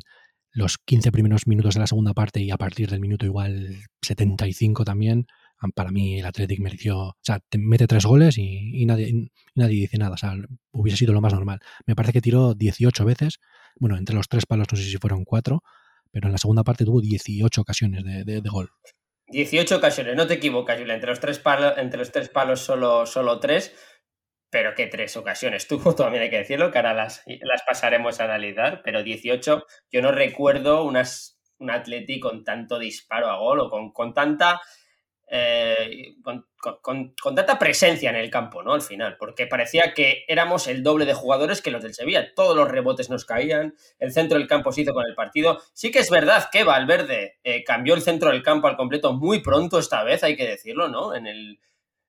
los 0.54 0.78
15 0.78 1.12
primeros 1.12 1.48
minutos 1.48 1.76
de 1.76 1.80
la 1.80 1.88
segunda 1.88 2.14
parte 2.14 2.42
y 2.42 2.52
a 2.52 2.58
partir 2.58 2.90
del 2.90 3.00
minuto 3.00 3.26
igual 3.26 3.78
75 4.02 4.84
también, 4.84 5.26
para 5.76 5.92
mí 5.92 6.20
el 6.20 6.26
Atlético 6.26 6.64
mereció, 6.64 7.00
o 7.00 7.18
sea, 7.22 7.40
te 7.50 7.58
mete 7.58 7.88
tres 7.88 8.06
goles 8.06 8.38
y, 8.38 8.86
nadie, 8.86 9.32
nadie 9.56 9.82
dice 9.82 9.98
nada, 9.98 10.16
o 10.16 10.18
sea, 10.18 10.36
hubiese 10.72 10.98
sido 10.98 11.14
lo 11.14 11.22
más 11.22 11.34
normal. 11.34 11.60
Me 11.86 11.96
parece 11.96 12.14
que 12.14 12.22
tiró 12.22 12.56
18 12.56 13.06
veces, 13.06 13.40
bueno, 13.82 13.98
entre 13.98 14.16
los 14.16 14.30
tres 14.30 14.46
palos 14.46 14.68
no 14.72 14.78
sé 14.78 14.84
si 14.84 14.98
fueron 14.98 15.26
cuatro, 15.26 15.64
pero 16.12 16.28
en 16.28 16.34
la 16.34 16.38
segunda 16.38 16.64
parte 16.64 16.86
tuvo 16.86 17.02
18 17.02 17.62
ocasiones 17.62 18.04
de, 18.04 18.42
gol. 18.42 18.70
18 19.30 19.76
ocasiones, 19.76 20.16
no 20.16 20.28
te 20.28 20.36
equivocas, 20.36 20.78
Julia, 20.78 20.94
entre 20.94 21.10
los 21.10 21.20
tres 21.20 21.40
palos, 21.40 21.74
entre 21.78 21.98
los 21.98 22.12
tres 22.12 22.30
palos 22.30 22.60
solo, 22.60 23.08
solo 23.08 23.40
tres, 23.40 23.76
pero 24.52 24.76
qué 24.76 24.86
tres 24.86 25.18
ocasiones 25.18 25.68
tuvo, 25.68 25.96
también 25.96 26.22
hay 26.22 26.30
que 26.30 26.38
decirlo, 26.38 26.70
que 26.70 26.78
ahora 26.78 26.94
las, 26.94 27.24
las 27.26 27.64
pasaremos 27.64 28.20
a 28.20 28.26
analizar, 28.26 28.84
pero 28.84 29.02
18, 29.02 29.66
yo 29.92 30.02
no 30.04 30.12
recuerdo 30.12 30.84
unas, 30.84 31.42
un 31.58 31.72
Atleti 31.72 32.20
con 32.20 32.44
tanto 32.44 32.78
disparo 32.78 33.32
a 33.32 33.40
gol 33.40 33.62
o 33.62 33.70
con, 33.72 33.92
con 33.92 34.14
tanta 34.14 34.62
eh, 35.34 36.14
con, 36.82 37.16
tanta 37.16 37.58
presencia 37.58 38.10
en 38.10 38.18
el 38.18 38.30
campo, 38.30 38.64
¿no? 38.64 38.74
Al 38.74 38.82
final, 38.82 39.16
porque 39.18 39.48
parecía 39.48 39.94
que 39.94 40.26
éramos 40.28 40.68
el 40.68 40.84
doble 40.84 41.06
de 41.06 41.14
jugadores 41.14 41.62
que 41.62 41.72
los 41.72 41.82
del 41.82 41.94
Sevilla. 41.94 42.34
Todos 42.36 42.54
los 42.54 42.70
rebotes 42.70 43.10
nos 43.10 43.24
caían, 43.24 43.74
el 43.98 44.12
centro 44.12 44.38
del 44.38 44.50
campo 44.50 44.74
se 44.74 44.82
hizo 44.82 44.94
con 44.94 45.06
el 45.08 45.16
partido. 45.16 45.62
Sí 45.72 45.90
que 45.90 46.00
es 46.00 46.10
verdad 46.10 46.50
que 46.52 46.66
Valverde 46.66 47.40
eh, 47.46 47.64
cambió 47.64 47.94
el 47.94 48.02
centro 48.02 48.30
del 48.30 48.44
campo 48.44 48.68
al 48.68 48.76
completo 48.76 49.14
muy 49.14 49.42
pronto 49.42 49.80
esta 49.80 50.04
vez, 50.04 50.22
hay 50.26 50.36
que 50.36 50.46
decirlo, 50.46 50.90
¿no? 50.90 51.16
En 51.16 51.26
el, 51.28 51.62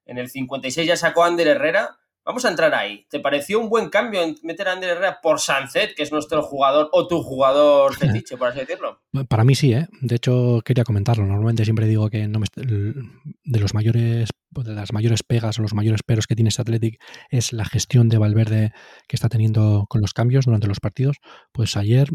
en 0.05 0.19
el 0.19 0.29
56 0.29 0.85
ya 0.85 0.97
sacó 0.97 1.23
a 1.23 1.29
Ander 1.29 1.47
Herrera 1.47 2.01
Vamos 2.25 2.45
a 2.45 2.51
entrar 2.51 2.73
ahí. 2.75 3.05
¿Te 3.11 3.19
pareció 3.19 3.59
un 3.59 3.69
buen 3.69 3.89
cambio 3.91 4.21
meter 4.43 4.69
a 4.69 4.73
Ander 4.73 4.91
Herrera 4.91 5.19
por 5.21 5.41
Sancet, 5.41 5.95
que 5.97 6.05
es 6.05 6.13
nuestro 6.13 6.43
jugador 6.43 6.89
o 6.93 7.09
tu 7.09 7.23
jugador 7.23 7.95
fetiche, 7.99 8.37
por 8.37 8.49
así 8.49 8.61
decirlo? 8.61 9.03
Para 9.29 9.45
mí 9.45 9.55
sí, 9.55 9.73
¿eh? 9.73 9.89
De 10.01 10.17
hecho, 10.17 10.61
quería 10.65 10.85
comentarlo. 10.85 11.27
Normalmente 11.27 11.65
siempre 11.65 11.87
digo 11.87 12.09
que 12.11 12.29
no 12.29 12.41
de 12.55 13.61
los 13.61 13.75
mayores 13.75 14.31
de 14.51 14.75
las 14.75 14.93
mayores 14.93 15.23
pegas 15.23 15.59
o 15.59 15.63
los 15.63 15.75
mayores 15.75 16.03
peros 16.03 16.27
que 16.27 16.35
tiene 16.35 16.49
este 16.49 16.63
Athletic 16.63 17.03
es 17.31 17.53
la 17.53 17.65
gestión 17.65 18.09
de 18.09 18.19
Valverde 18.19 18.73
que 19.09 19.17
está 19.17 19.29
teniendo 19.29 19.87
con 19.89 20.01
los 20.01 20.13
cambios 20.13 20.45
durante 20.45 20.67
los 20.67 20.79
partidos. 20.79 21.17
Pues 21.53 21.77
ayer, 21.77 22.09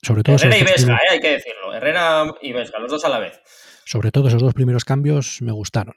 sobre 0.00 0.22
todo... 0.22 0.36
Herrera 0.36 0.58
y 0.58 0.62
Vesga, 0.62 0.94
¿eh? 0.94 1.12
hay 1.12 1.20
que 1.20 1.30
decirlo. 1.30 1.74
Herrera 1.74 2.32
y 2.40 2.52
Vesga, 2.52 2.78
los 2.78 2.90
dos 2.90 3.04
a 3.04 3.08
la 3.08 3.18
vez. 3.18 3.40
Sobre 3.84 4.10
todo 4.12 4.28
esos 4.28 4.40
dos 4.40 4.54
primeros 4.54 4.84
cambios 4.84 5.42
me 5.42 5.52
gustaron 5.52 5.96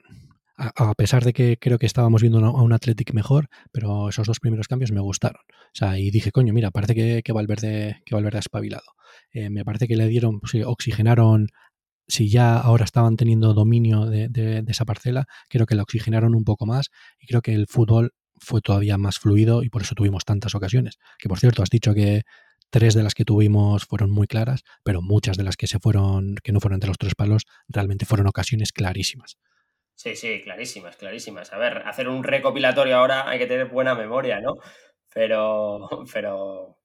a, 0.58 0.94
pesar 0.94 1.24
de 1.24 1.32
que 1.32 1.56
creo 1.56 1.78
que 1.78 1.86
estábamos 1.86 2.20
viendo 2.20 2.44
a 2.44 2.62
un 2.62 2.72
Athletic 2.72 3.14
mejor, 3.14 3.48
pero 3.72 4.08
esos 4.08 4.26
dos 4.26 4.40
primeros 4.40 4.66
cambios 4.66 4.90
me 4.90 5.00
gustaron. 5.00 5.42
O 5.48 5.74
sea, 5.74 5.98
y 5.98 6.10
dije, 6.10 6.32
coño, 6.32 6.52
mira, 6.52 6.70
parece 6.70 6.94
que, 6.94 7.22
que 7.24 7.32
Valverde, 7.32 8.02
que 8.04 8.14
Valverde 8.14 8.38
ha 8.38 8.40
espabilado. 8.40 8.84
Eh, 9.32 9.50
me 9.50 9.64
parece 9.64 9.86
que 9.86 9.96
le 9.96 10.08
dieron, 10.08 10.40
pues, 10.40 10.54
oxigenaron, 10.66 11.46
si 12.08 12.28
ya 12.28 12.58
ahora 12.58 12.84
estaban 12.84 13.16
teniendo 13.16 13.54
dominio 13.54 14.06
de, 14.06 14.64
esa 14.66 14.84
parcela, 14.84 15.26
creo 15.48 15.66
que 15.66 15.76
la 15.76 15.82
oxigenaron 15.82 16.34
un 16.34 16.44
poco 16.44 16.66
más 16.66 16.90
y 17.20 17.26
creo 17.26 17.42
que 17.42 17.54
el 17.54 17.66
fútbol 17.68 18.12
fue 18.40 18.60
todavía 18.60 18.98
más 18.98 19.18
fluido 19.18 19.62
y 19.62 19.68
por 19.68 19.82
eso 19.82 19.94
tuvimos 19.94 20.24
tantas 20.24 20.54
ocasiones. 20.54 20.98
Que 21.18 21.28
por 21.28 21.38
cierto, 21.38 21.62
has 21.62 21.70
dicho 21.70 21.94
que 21.94 22.22
tres 22.70 22.94
de 22.94 23.02
las 23.02 23.14
que 23.14 23.24
tuvimos 23.24 23.84
fueron 23.84 24.10
muy 24.10 24.26
claras, 24.26 24.62
pero 24.82 25.02
muchas 25.02 25.36
de 25.36 25.44
las 25.44 25.56
que 25.56 25.66
se 25.66 25.78
fueron, 25.78 26.36
que 26.42 26.52
no 26.52 26.60
fueron 26.60 26.76
entre 26.76 26.88
los 26.88 26.98
tres 26.98 27.14
palos, 27.14 27.44
realmente 27.68 28.06
fueron 28.06 28.26
ocasiones 28.26 28.72
clarísimas. 28.72 29.36
Sí, 29.98 30.14
sí, 30.14 30.40
clarísimas, 30.44 30.96
clarísimas. 30.96 31.52
A 31.52 31.58
ver, 31.58 31.78
hacer 31.78 32.08
un 32.08 32.22
recopilatorio 32.22 32.96
ahora 32.96 33.28
hay 33.28 33.36
que 33.40 33.48
tener 33.48 33.66
buena 33.66 33.96
memoria, 33.96 34.40
¿no? 34.40 34.54
Pero, 35.12 35.88
pero, 36.12 36.78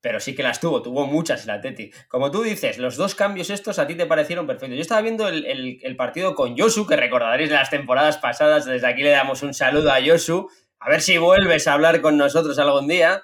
pero 0.00 0.20
sí 0.20 0.34
que 0.34 0.42
las 0.42 0.58
tuvo, 0.58 0.80
tuvo 0.80 1.06
muchas 1.06 1.44
el 1.44 1.50
Atleti. 1.50 1.90
Como 2.08 2.30
tú 2.30 2.42
dices, 2.42 2.78
los 2.78 2.96
dos 2.96 3.14
cambios 3.14 3.50
estos 3.50 3.78
a 3.78 3.86
ti 3.86 3.94
te 3.94 4.06
parecieron 4.06 4.46
perfectos. 4.46 4.74
Yo 4.76 4.80
estaba 4.80 5.02
viendo 5.02 5.28
el, 5.28 5.96
partido 5.98 6.34
con 6.34 6.56
Yosu, 6.56 6.86
que 6.86 6.96
recordaréis 6.96 7.50
de 7.50 7.56
las 7.56 7.68
temporadas 7.68 8.16
pasadas, 8.16 8.64
desde 8.64 8.86
aquí 8.86 9.02
le 9.02 9.10
damos 9.10 9.42
un 9.42 9.52
saludo 9.52 9.92
a 9.92 10.00
Yosu, 10.00 10.48
a 10.78 10.88
ver 10.88 11.02
si 11.02 11.18
vuelves 11.18 11.68
a 11.68 11.74
hablar 11.74 12.00
con 12.00 12.16
nosotros 12.16 12.58
algún 12.58 12.88
día, 12.88 13.22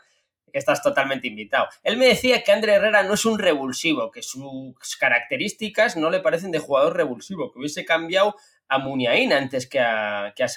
que 0.53 0.59
estás 0.59 0.83
totalmente 0.83 1.27
invitado. 1.27 1.69
Él 1.83 1.97
me 1.97 2.07
decía 2.07 2.45
que 2.45 2.53
André 2.53 2.75
Herrera 2.75 3.03
no 3.03 3.15
es 3.15 3.25
un 3.25 3.39
revulsivo, 3.39 4.11
que 4.11 4.23
sus 4.23 4.97
características 5.01 5.97
no 5.97 6.11
le 6.11 6.21
parecen 6.21 6.51
de 6.51 6.59
jugador 6.59 6.99
revulsivo, 6.99 7.51
que 7.51 7.61
hubiese 7.61 7.87
cambiado 7.87 8.37
a 8.69 8.79
Muniain 8.79 9.33
antes 9.33 9.69
que 9.69 9.81
a, 9.81 10.33
que 10.35 10.45
a. 10.45 10.49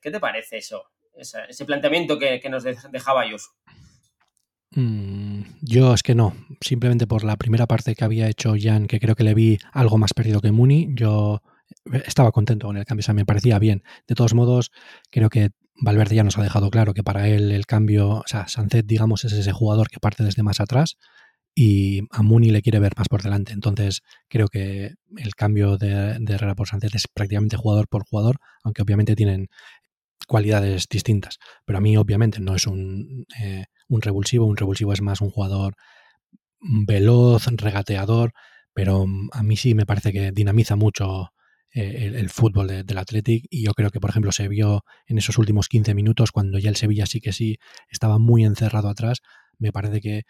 ¿Qué 0.00 0.10
te 0.10 0.20
parece 0.20 0.58
eso? 0.58 0.90
ese 1.16 1.64
planteamiento 1.64 2.18
que, 2.18 2.40
nos 2.50 2.64
dejaba. 2.64 3.24
Mm, 4.70 5.42
yo 5.62 5.94
es 5.94 6.02
que 6.02 6.14
no, 6.14 6.34
simplemente 6.60 7.06
por 7.06 7.24
la 7.24 7.36
primera 7.36 7.66
parte 7.66 7.94
que 7.94 8.04
había 8.04 8.28
hecho 8.28 8.54
Jan, 8.58 8.86
que 8.86 9.00
creo 9.00 9.14
que 9.14 9.24
le 9.24 9.34
vi 9.34 9.58
algo 9.72 9.98
más 9.98 10.12
perdido 10.12 10.40
que 10.40 10.52
Muni, 10.52 10.88
yo 10.94 11.42
estaba 12.04 12.32
contento 12.32 12.66
con 12.66 12.76
el 12.76 12.84
cambio, 12.84 13.00
o 13.00 13.04
sea, 13.04 13.14
me 13.14 13.24
parecía 13.24 13.58
bien. 13.58 13.82
De 14.06 14.14
todos 14.14 14.34
modos, 14.34 14.72
creo 15.10 15.30
que 15.30 15.50
Valverde 15.78 16.16
ya 16.16 16.24
nos 16.24 16.38
ha 16.38 16.42
dejado 16.42 16.70
claro 16.70 16.94
que 16.94 17.02
para 17.02 17.28
él 17.28 17.50
el 17.52 17.66
cambio, 17.66 18.08
o 18.08 18.24
sea, 18.26 18.48
Sancet, 18.48 18.86
digamos, 18.86 19.24
es 19.24 19.32
ese 19.32 19.52
jugador 19.52 19.88
que 19.88 20.00
parte 20.00 20.24
desde 20.24 20.42
más 20.42 20.60
atrás 20.60 20.96
y 21.58 22.02
a 22.10 22.22
Muni 22.22 22.50
le 22.50 22.60
quiere 22.60 22.80
ver 22.80 22.92
más 22.98 23.08
por 23.08 23.22
delante. 23.22 23.54
Entonces, 23.54 24.02
creo 24.28 24.48
que 24.48 24.92
el 25.16 25.34
cambio 25.34 25.78
de, 25.78 26.18
Herrera 26.28 26.54
por 26.54 26.68
Sánchez 26.68 26.94
es 26.94 27.08
prácticamente 27.08 27.56
jugador 27.56 27.88
por 27.88 28.04
jugador, 28.04 28.36
aunque 28.62 28.82
obviamente 28.82 29.16
tienen 29.16 29.48
cualidades 30.28 30.86
distintas. 30.90 31.38
Pero 31.64 31.78
a 31.78 31.80
mí, 31.80 31.96
obviamente, 31.96 32.40
no 32.40 32.54
es 32.54 32.66
un, 32.66 33.24
eh, 33.40 33.64
un 33.88 34.02
revulsivo. 34.02 34.44
Un 34.44 34.58
revulsivo 34.58 34.92
es 34.92 35.00
más 35.00 35.22
un 35.22 35.30
jugador 35.30 35.76
veloz, 36.60 37.46
regateador, 37.46 38.32
pero 38.74 39.06
a 39.32 39.42
mí 39.42 39.56
sí 39.56 39.74
me 39.74 39.86
parece 39.86 40.12
que 40.12 40.32
dinamiza 40.32 40.76
mucho 40.76 41.30
eh, 41.72 42.12
el, 42.14 42.28
fútbol 42.28 42.68
del 42.84 42.98
Athletic 42.98 43.46
y 43.48 43.64
yo 43.64 43.72
creo 43.72 43.90
que, 43.90 44.00
por 44.00 44.10
ejemplo, 44.10 44.30
se 44.32 44.48
vio 44.48 44.84
en 45.06 45.16
esos 45.16 45.38
últimos 45.38 45.68
15 45.68 45.94
minutos 45.94 46.32
cuando 46.32 46.58
ya 46.58 46.68
el 46.68 46.76
Sevilla 46.76 47.06
sí 47.06 47.20
que 47.20 47.32
sí 47.32 47.58
estaba 47.88 48.18
muy 48.18 48.44
encerrado 48.44 48.88
atrás. 48.90 49.20
Me 49.58 49.72
parece 49.72 50.00
que 50.02 50.24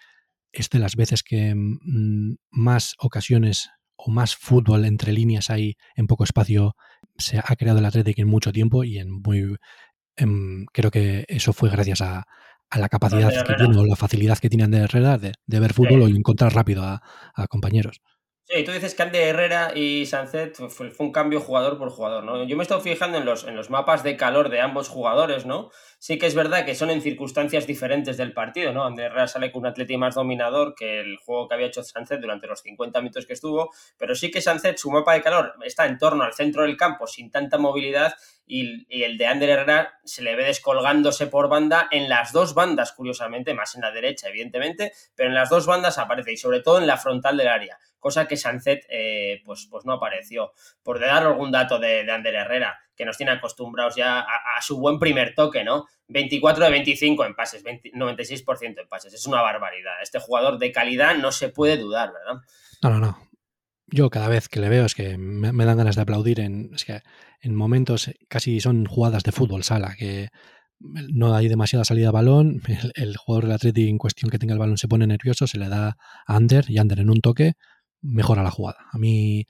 es 0.57 0.71
de 0.71 0.79
las 0.79 0.97
veces 0.97 1.23
que 1.23 1.55
mm, 1.55 2.37
más 2.51 2.95
ocasiones 2.99 3.69
o 3.97 4.11
más 4.11 4.37
fútbol 4.37 4.85
entre 4.85 5.12
líneas 5.12 5.51
hay 5.51 5.77
en 5.95 6.07
poco 6.07 6.25
espacio 6.25 6.75
se 7.16 7.38
ha 7.38 7.57
creado 7.57 7.79
el 7.79 7.87
Atlético 7.87 8.21
en 8.21 8.29
mucho 8.29 8.53
tiempo 8.53 8.85
y 8.85 8.99
en 8.99 9.11
muy 9.23 9.57
creo 10.73 10.90
que 10.90 11.25
eso 11.29 11.53
fue 11.53 11.71
gracias 11.71 12.01
a, 12.01 12.25
la 12.75 12.88
capacidad 12.88 13.31
que 13.47 13.55
tiene 13.55 13.79
o 13.79 13.87
la 13.87 13.97
facilidad 13.97 14.38
que 14.38 14.49
tienen 14.49 14.71
de 14.71 14.79
Herrera 14.79 15.19
de, 15.19 15.33
ver 15.47 15.73
fútbol 15.73 16.03
o 16.03 16.09
encontrar 16.09 16.53
rápido 16.53 16.83
a, 16.83 17.01
compañeros. 17.49 18.01
Sí, 18.48 18.62
tú 18.62 18.70
dices 18.70 18.94
que 18.94 19.02
Ande 19.02 19.24
Herrera 19.28 19.72
y 19.74 20.06
Sancet 20.06 20.54
fue, 20.68 20.92
un 21.00 21.11
cambio 21.11 21.40
jugador 21.40 21.78
por 21.78 21.90
jugador, 21.90 22.22
¿no? 22.22 22.44
Yo 22.44 22.56
me 22.56 22.62
he 22.62 22.64
estado 22.64 22.80
fijando 22.80 23.18
en 23.18 23.24
los, 23.24 23.42
en 23.42 23.56
los 23.56 23.70
mapas 23.70 24.04
de 24.04 24.16
calor 24.16 24.50
de 24.50 24.61
ambos 24.61 24.88
jugadores, 24.88 25.46
¿no? 25.46 25.70
Sí 25.98 26.16
que 26.16 26.26
es 26.26 26.37
verdad 26.37 26.64
que 26.64 26.76
son 26.76 26.90
en 26.90 27.02
circunstancias 27.02 27.66
diferentes 27.66 28.16
del 28.16 28.32
partido, 28.32 28.72
¿no? 28.72 28.85
Ander 28.85 29.06
Herrera 29.06 29.26
sale 29.26 29.50
con 29.50 29.62
un 29.62 29.66
atleti 29.66 29.96
más 29.96 30.14
dominador 30.14 30.76
que 30.76 31.00
el 31.00 31.16
juego 31.16 31.48
que 31.48 31.54
había 31.54 31.66
hecho 31.66 31.82
Sancet 31.82 32.20
durante 32.20 32.46
los 32.46 32.61
50 32.61 33.00
minutos 33.00 33.26
que 33.26 33.32
estuvo, 33.32 33.72
pero 33.98 34.14
sí 34.14 34.30
que 34.30 34.40
Sancet, 34.40 34.78
su 34.78 34.92
mapa 34.92 35.14
de 35.14 35.22
calor 35.22 35.54
está 35.64 35.87
en 35.87 35.98
torno 35.98 36.22
al 36.22 36.32
centro 36.32 36.62
del 36.62 36.76
campo 36.76 37.09
sin 37.09 37.32
tanta 37.32 37.59
movilidad 37.59 38.14
y, 38.46 38.87
el 39.02 39.18
de 39.18 39.26
Ander 39.26 39.50
Herrera 39.50 39.98
se 40.04 40.22
le 40.22 40.37
ve 40.37 40.44
descolgándose 40.44 41.26
por 41.26 41.48
banda 41.48 41.88
en 41.90 42.09
las 42.09 42.32
dos 42.32 42.54
bandas, 42.54 42.92
curiosamente, 42.92 43.54
más 43.54 43.74
en 43.74 43.82
la 43.82 43.90
derecha, 43.90 44.28
evidentemente, 44.28 44.92
pero 45.14 45.28
en 45.28 45.35
las 45.35 45.50
dos 45.50 45.66
bandas 45.66 45.98
aparece 45.98 46.32
y 46.32 46.37
sobre 46.37 46.61
todo 46.61 46.78
en 46.78 46.87
la 46.87 46.96
frontal 46.96 47.37
del 47.37 47.48
área, 47.48 47.78
cosa 47.98 48.28
que 48.28 48.37
Sancet 48.37 48.87
eh, 48.88 49.42
pues, 49.44 49.66
pues 49.70 49.85
no 49.85 49.92
apareció. 49.92 50.52
Por 50.82 51.00
dar 51.00 51.26
algún 51.26 51.50
dato 51.50 51.78
de, 51.78 52.04
de 52.04 52.12
Ander 52.12 52.35
Herrera, 52.35 52.78
que 52.96 53.04
nos 53.04 53.16
tiene 53.16 53.32
acostumbrados 53.32 53.94
ya 53.94 54.20
a, 54.20 54.62
su 54.62 54.78
buen 54.78 54.98
primer 54.98 55.35
toque, 55.35 55.62
¿no? 55.62 55.87
24 56.09 56.64
de 56.64 56.70
25 56.70 57.24
en 57.24 57.35
pases, 57.35 57.62
96% 57.64 58.80
en 58.80 58.88
pases, 58.88 59.12
es 59.12 59.26
una 59.26 59.42
barbaridad. 59.42 60.00
Este 60.02 60.18
jugador 60.18 60.59
de 60.59 60.72
calidad 60.72 61.14
no 61.16 61.30
se 61.30 61.50
puede 61.50 61.76
dudar, 61.76 62.12
¿verdad? 62.12 62.42
No, 62.82 62.90
no, 62.90 62.98
no. 62.98 63.25
Yo 63.88 64.11
cada 64.11 64.29
vez 64.29 64.49
que 64.49 64.61
le 64.61 64.68
veo 64.68 64.85
es 64.85 64.94
que 64.94 65.16
me, 65.16 65.64
dan 65.64 65.77
ganas 65.77 65.94
de 65.94 66.03
aplaudir 66.03 66.40
en, 66.40 66.70
es 66.75 66.85
que 66.85 67.03
en 67.40 67.55
momentos 67.55 68.11
casi 68.29 68.61
son 68.61 68.85
jugadas 68.87 69.22
de 69.22 69.33
fútbol 69.33 69.62
sala, 69.62 69.94
que 69.96 70.29
no 70.81 71.35
hay 71.35 71.49
demasiada 71.49 71.85
salida 71.85 72.07
de 72.07 72.12
balón, 72.12 72.62
el, 72.94 73.16
jugador 73.16 73.44
del 73.44 73.55
Atleti 73.55 73.88
en 73.88 73.99
cuestión 73.99 74.31
que 74.31 74.38
tenga 74.38 74.55
el 74.55 74.59
balón 74.59 74.79
se 74.79 74.88
pone 74.88 75.07
nervioso, 75.07 75.46
se 75.46 75.59
le 75.59 75.68
da 75.68 75.96
a 76.27 76.37
Ander 76.37 76.64
y 76.68 76.79
Ander 76.79 77.01
en 77.01 77.11
un 77.11 77.20
toque 77.20 77.55
mejora 78.03 78.42
la 78.42 78.51
jugada. 78.51 78.79
A 78.92 78.99
mí, 78.99 79.46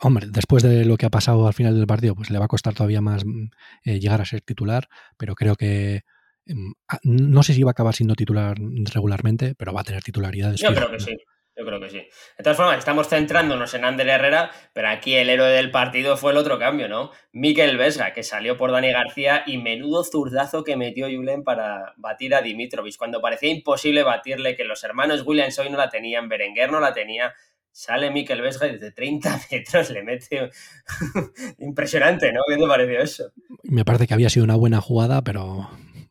hombre, 0.00 0.26
después 0.30 0.62
de 0.62 0.84
lo 0.84 0.96
que 0.96 1.06
ha 1.06 1.10
pasado 1.10 1.46
al 1.46 1.54
final 1.54 1.74
del 1.74 1.86
partido, 1.86 2.14
pues 2.14 2.30
le 2.30 2.38
va 2.38 2.46
a 2.46 2.48
costar 2.48 2.74
todavía 2.74 3.00
más 3.00 3.24
mm, 3.24 3.50
eh, 3.84 4.00
llegar 4.00 4.20
a 4.20 4.26
ser 4.26 4.40
titular, 4.42 4.88
pero 5.16 5.34
creo 5.34 5.56
que 5.56 6.02
mm, 6.46 6.72
no 7.04 7.42
sé 7.42 7.52
si 7.54 7.62
va 7.64 7.70
a 7.70 7.72
acabar 7.72 7.94
siendo 7.94 8.14
titular 8.14 8.56
regularmente, 8.94 9.54
pero 9.56 9.72
va 9.72 9.80
a 9.80 9.84
tener 9.84 10.02
titularidad. 10.02 10.54
Yo 10.54 10.72
creo 10.72 10.90
que 10.90 11.00
sí. 11.00 11.16
Yo 11.58 11.66
creo 11.66 11.80
que 11.80 11.90
sí. 11.90 11.96
De 11.96 12.44
todas 12.44 12.56
formas, 12.56 12.78
estamos 12.78 13.08
centrándonos 13.08 13.74
en 13.74 13.84
Ander 13.84 14.08
Herrera, 14.08 14.52
pero 14.72 14.90
aquí 14.90 15.16
el 15.16 15.28
héroe 15.28 15.50
del 15.50 15.72
partido 15.72 16.16
fue 16.16 16.30
el 16.30 16.38
otro 16.38 16.56
cambio, 16.56 16.88
¿no? 16.88 17.10
Miquel 17.32 17.76
Vesga, 17.76 18.12
que 18.12 18.22
salió 18.22 18.56
por 18.56 18.70
Dani 18.70 18.92
García 18.92 19.42
y 19.44 19.58
menudo 19.58 20.04
zurdazo 20.04 20.62
que 20.62 20.76
metió 20.76 21.06
Julen 21.06 21.42
para 21.42 21.94
batir 21.96 22.36
a 22.36 22.42
Dimitrovic, 22.42 22.96
cuando 22.96 23.20
parecía 23.20 23.50
imposible 23.50 24.04
batirle, 24.04 24.54
que 24.54 24.62
los 24.62 24.84
hermanos 24.84 25.24
Williams 25.26 25.58
hoy 25.58 25.68
no 25.68 25.78
la 25.78 25.88
tenían, 25.88 26.28
Berenguer 26.28 26.70
no 26.70 26.78
la 26.78 26.92
tenía. 26.92 27.34
Sale 27.72 28.12
Miquel 28.12 28.40
Vesga 28.40 28.68
y 28.68 28.72
desde 28.74 28.92
30 28.92 29.40
metros 29.50 29.90
le 29.90 30.04
mete. 30.04 30.50
Impresionante, 31.58 32.32
¿no? 32.32 32.42
¿Qué 32.48 32.56
te 32.56 32.68
pareció 32.68 33.00
eso? 33.00 33.32
Me 33.64 33.84
parece 33.84 34.06
que 34.06 34.14
había 34.14 34.30
sido 34.30 34.44
una 34.44 34.54
buena 34.54 34.80
jugada, 34.80 35.22
pero 35.22 35.68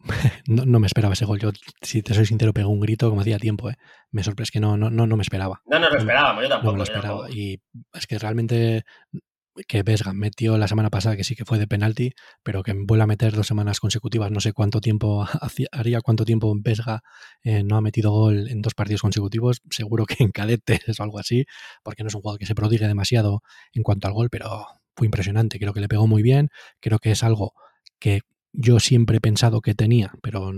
no, 0.48 0.80
me 0.80 0.88
esperaba 0.88 1.13
ese 1.13 1.26
gol. 1.26 1.39
Yo, 1.39 1.52
si 1.82 2.02
te 2.02 2.13
soy 2.13 2.26
sincero, 2.26 2.54
pegó 2.54 2.70
un 2.70 2.80
grito 2.80 3.10
como 3.10 3.22
hacía 3.22 3.39
tiempo. 3.39 3.70
¿eh? 3.70 3.76
Me 4.12 4.24
sorprende, 4.24 4.52
que 4.52 4.60
no, 4.60 4.78
no, 4.78 4.89
no, 4.89 5.17
me 5.17 5.22
esperaba. 5.22 5.62
No, 5.65 5.80
no 5.80 5.89
lo 5.89 5.98
esperábamos, 5.98 6.43
yo 6.43 6.50
tampoco. 6.50 6.72
No 6.72 6.78
lo 6.78 6.84
esperaba. 6.84 7.30
Y 7.30 7.62
es 7.93 8.08
que 8.08 8.20
realmente 8.20 8.86
que 9.67 9.84
Vesga 9.84 10.13
metió 10.13 10.58
la 10.58 10.67
semana 10.67 10.89
pasada, 10.89 11.15
que 11.15 11.24
sí 11.24 11.36
que 11.36 11.46
fue 11.46 11.58
de 11.58 11.67
penalti, 11.67 12.13
pero 12.43 12.62
que 12.63 12.74
vuelve 12.74 13.04
a 13.04 13.08
meter 13.08 13.34
dos 13.34 13.48
semanas 13.48 13.80
consecutivas. 13.80 14.32
No 14.32 14.39
sé 14.39 14.54
cuánto 14.54 14.82
tiempo 14.82 15.26
haría, 15.72 16.02
cuánto 16.02 16.26
tiempo 16.26 16.54
Vesga 16.60 17.02
eh, 17.43 17.63
no 17.63 17.78
ha 17.78 17.82
metido 17.82 18.12
gol 18.12 18.50
en 18.50 18.62
dos 18.62 18.74
partidos 18.74 19.02
consecutivos. 19.02 19.62
Seguro 19.70 20.06
que 20.06 20.24
en 20.24 20.32
cadetes 20.32 21.00
o 21.00 21.04
algo 21.04 21.20
así, 21.20 21.46
porque 21.84 22.04
no 22.04 22.10
es 22.10 22.15
un 22.15 22.22
jugador 22.22 22.39
que 22.39 22.46
se 22.46 22.56
prodigue 22.56 22.88
demasiado 22.88 23.41
en 23.74 23.84
cuanto 23.84 24.08
al 24.08 24.13
gol, 24.13 24.30
pero 24.30 24.67
fue 24.96 25.08
impresionante. 25.08 25.60
Creo 25.60 25.74
que 25.74 25.82
le 25.82 25.88
pegó 25.88 26.08
muy 26.08 26.22
bien. 26.22 26.50
Creo 26.80 27.00
que 27.00 27.12
es 27.12 27.24
algo 27.24 27.54
que 28.00 28.22
yo 28.58 28.80
siempre 28.80 29.17
he 29.17 29.22
pensado 29.22 29.62
que 29.62 29.76
tenía, 29.76 30.12
pero 30.24 30.52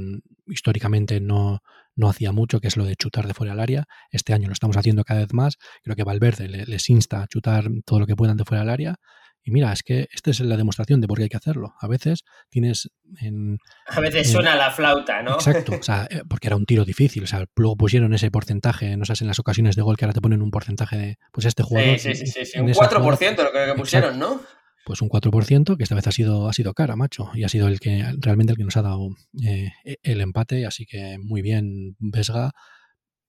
históricamente 0.47 1.19
no, 1.19 1.59
no 1.97 2.09
hacía 2.09 2.31
mucho, 2.31 2.61
que 2.61 2.69
es 2.69 2.77
lo 2.77 2.85
de 2.85 2.95
chutar 2.95 3.27
de 3.27 3.33
fuera 3.33 3.51
del 3.51 3.59
área. 3.59 3.83
Este 4.09 4.33
año 4.33 4.47
lo 4.47 4.53
estamos 4.53 4.77
haciendo 4.77 5.03
cada 5.03 5.19
vez 5.19 5.33
más. 5.33 5.57
Creo 5.83 5.97
que 5.97 6.05
Valverde 6.05 6.47
les 6.47 6.89
insta 6.89 7.21
a 7.21 7.27
chutar 7.27 7.65
todo 7.85 7.99
lo 7.99 8.07
que 8.07 8.15
puedan 8.15 8.37
de 8.37 8.45
fuera 8.45 8.61
del 8.61 8.69
área. 8.69 8.95
Y 9.43 9.51
mira, 9.51 9.73
es 9.73 9.83
que 9.83 10.07
esta 10.13 10.31
es 10.31 10.39
la 10.39 10.55
demostración 10.55 11.01
de 11.01 11.07
por 11.07 11.17
qué 11.17 11.23
hay 11.23 11.29
que 11.29 11.37
hacerlo. 11.37 11.73
A 11.81 11.87
veces 11.87 12.23
tienes 12.49 12.89
en... 13.19 13.57
A 13.87 13.99
veces 13.99 14.31
suena 14.31 14.55
la 14.55 14.71
flauta, 14.71 15.21
¿no? 15.21 15.33
Exacto, 15.33 15.73
o 15.79 15.83
sea, 15.83 16.07
eh, 16.09 16.21
porque 16.29 16.47
era 16.47 16.55
un 16.55 16.65
tiro 16.65 16.85
difícil. 16.85 17.23
O 17.23 17.27
sea, 17.27 17.45
luego 17.55 17.75
pusieron 17.75 18.13
ese 18.13 18.31
porcentaje, 18.31 18.95
no 18.95 19.03
sé, 19.03 19.13
en 19.19 19.27
las 19.27 19.39
ocasiones 19.39 19.75
de 19.75 19.81
gol 19.81 19.97
que 19.97 20.05
ahora 20.05 20.13
te 20.13 20.21
ponen 20.21 20.41
un 20.41 20.51
porcentaje 20.51 20.97
de, 20.97 21.17
pues 21.33 21.45
este 21.45 21.63
jugador... 21.63 21.99
Sí, 21.99 22.15
sí, 22.15 22.27
sí, 22.27 22.45
sí. 22.45 22.59
un 22.59 22.67
4% 22.67 23.43
lo 23.43 23.51
que 23.51 23.73
pusieron, 23.77 24.19
¿no? 24.19 24.41
Pues 24.85 25.01
un 25.01 25.09
4%, 25.09 25.77
que 25.77 25.83
esta 25.83 25.95
vez 25.95 26.07
ha 26.07 26.11
sido, 26.11 26.47
ha 26.47 26.53
sido 26.53 26.73
cara, 26.73 26.95
macho, 26.95 27.31
y 27.33 27.43
ha 27.43 27.49
sido 27.49 27.67
el 27.67 27.79
que 27.79 28.05
realmente 28.19 28.53
el 28.53 28.57
que 28.57 28.63
nos 28.63 28.77
ha 28.77 28.81
dado 28.81 29.09
eh, 29.45 29.71
el 30.03 30.21
empate, 30.21 30.65
así 30.65 30.85
que 30.85 31.17
muy 31.19 31.41
bien, 31.41 31.95
Vesga. 31.99 32.51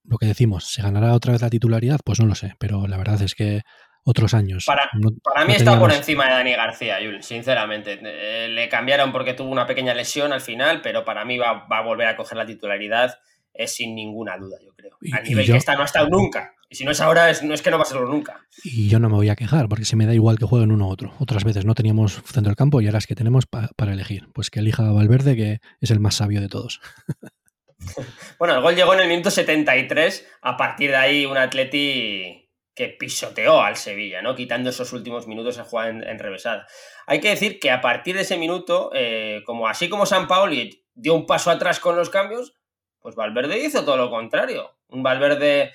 Lo 0.03 0.17
que 0.17 0.25
decimos, 0.25 0.71
¿se 0.71 0.81
ganará 0.81 1.13
otra 1.13 1.33
vez 1.33 1.41
la 1.41 1.49
titularidad? 1.49 1.99
Pues 2.03 2.19
no 2.19 2.25
lo 2.25 2.33
sé, 2.33 2.55
pero 2.57 2.87
la 2.87 2.97
verdad 2.97 3.21
es 3.21 3.35
que 3.35 3.61
otros 4.03 4.33
años. 4.33 4.65
Para, 4.65 4.89
para 5.23 5.45
mí 5.45 5.53
está 5.53 5.79
por 5.79 5.91
encima 5.91 6.25
de 6.25 6.31
Dani 6.31 6.53
García, 6.53 6.99
Yul, 6.99 7.21
sinceramente. 7.21 7.99
Eh, 8.01 8.47
le 8.49 8.67
cambiaron 8.67 9.11
porque 9.11 9.33
tuvo 9.33 9.51
una 9.51 9.67
pequeña 9.67 9.93
lesión 9.93 10.33
al 10.33 10.41
final, 10.41 10.81
pero 10.81 11.05
para 11.05 11.23
mí 11.25 11.37
va, 11.37 11.67
va 11.71 11.77
a 11.77 11.83
volver 11.83 12.07
a 12.07 12.15
coger 12.15 12.37
la 12.37 12.45
titularidad, 12.45 13.19
es 13.53 13.75
sin 13.75 13.95
ninguna 13.95 14.37
duda, 14.37 14.57
yo 14.63 14.73
creo. 14.73 14.97
A 15.13 15.21
nivel 15.21 15.45
que 15.45 15.57
esta 15.57 15.75
no 15.75 15.81
ha 15.81 15.85
estado 15.85 16.09
nunca. 16.09 16.53
Y 16.69 16.75
si 16.75 16.85
no 16.85 16.91
es 16.91 17.01
ahora, 17.01 17.29
no 17.43 17.53
es 17.53 17.61
que 17.61 17.69
no 17.69 17.77
va 17.77 17.83
a 17.83 17.85
serlo 17.85 18.07
nunca. 18.07 18.45
Y 18.63 18.87
yo 18.87 18.97
no 18.99 19.09
me 19.09 19.15
voy 19.15 19.27
a 19.27 19.35
quejar, 19.35 19.67
porque 19.67 19.83
se 19.83 19.97
me 19.97 20.05
da 20.05 20.13
igual 20.13 20.39
que 20.39 20.45
jueguen 20.45 20.71
uno 20.71 20.87
u 20.87 20.89
otro. 20.89 21.13
Otras 21.19 21.43
veces 21.43 21.65
no 21.65 21.75
teníamos 21.75 22.21
centro 22.23 22.49
del 22.49 22.55
campo 22.55 22.79
y 22.79 22.85
ahora 22.85 22.99
es 22.99 23.07
que 23.07 23.15
tenemos 23.15 23.45
para 23.45 23.91
elegir. 23.91 24.29
Pues 24.33 24.49
que 24.49 24.59
elija 24.59 24.89
Valverde, 24.89 25.35
que 25.35 25.59
es 25.81 25.91
el 25.91 25.99
más 25.99 26.15
sabio 26.15 26.39
de 26.39 26.47
todos. 26.47 26.79
bueno, 28.39 28.55
el 28.55 28.61
gol 28.61 28.75
llegó 28.75 28.93
en 28.93 29.01
el 29.01 29.09
minuto 29.09 29.29
73. 29.29 30.27
A 30.43 30.55
partir 30.55 30.91
de 30.91 30.95
ahí, 30.95 31.25
un 31.25 31.37
Atleti 31.37 32.49
que 32.73 32.87
pisoteó 32.87 33.61
al 33.61 33.75
Sevilla, 33.75 34.21
¿no? 34.21 34.33
Quitando 34.35 34.69
esos 34.69 34.93
últimos 34.93 35.27
minutos 35.27 35.57
de 35.57 35.63
jugar 35.63 35.89
en, 35.89 36.19
revesada. 36.19 36.67
Hay 37.05 37.19
que 37.19 37.29
decir 37.29 37.59
que 37.59 37.69
a 37.69 37.81
partir 37.81 38.15
de 38.15 38.21
ese 38.21 38.37
minuto, 38.37 38.91
eh, 38.93 39.41
como 39.45 39.67
así 39.67 39.89
como 39.89 40.05
San 40.05 40.27
Paoli 40.27 40.85
dio 40.93 41.13
un 41.15 41.25
paso 41.25 41.51
atrás 41.51 41.79
con 41.81 41.97
los 41.97 42.09
cambios, 42.09 42.53
pues 43.01 43.15
Valverde 43.15 43.59
hizo 43.59 43.83
todo 43.83 43.97
lo 43.97 44.09
contrario. 44.09 44.75
Un 44.89 45.03
Valverde 45.03 45.73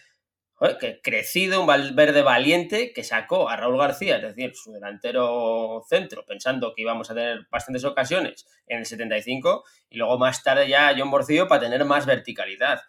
que 0.80 1.00
crecido, 1.02 1.60
un 1.60 1.66
Valverde 1.66 2.22
valiente 2.22 2.92
que 2.94 3.04
sacó 3.04 3.48
a 3.48 3.56
Raúl 3.56 3.78
García, 3.78 4.16
es 4.16 4.22
decir, 4.22 4.52
su 4.54 4.72
delantero 4.72 5.82
centro, 5.86 6.24
pensando 6.24 6.72
que 6.74 6.82
íbamos 6.82 7.10
a 7.10 7.14
tener 7.14 7.46
bastantes 7.50 7.84
ocasiones 7.84 8.46
en 8.66 8.78
el 8.78 8.86
75 8.86 9.64
y 9.90 9.98
luego 9.98 10.18
más 10.18 10.42
tarde 10.42 10.68
ya 10.68 10.94
John 10.96 11.10
Borcillo 11.10 11.46
para 11.46 11.60
tener 11.60 11.84
más 11.84 12.06
verticalidad. 12.06 12.80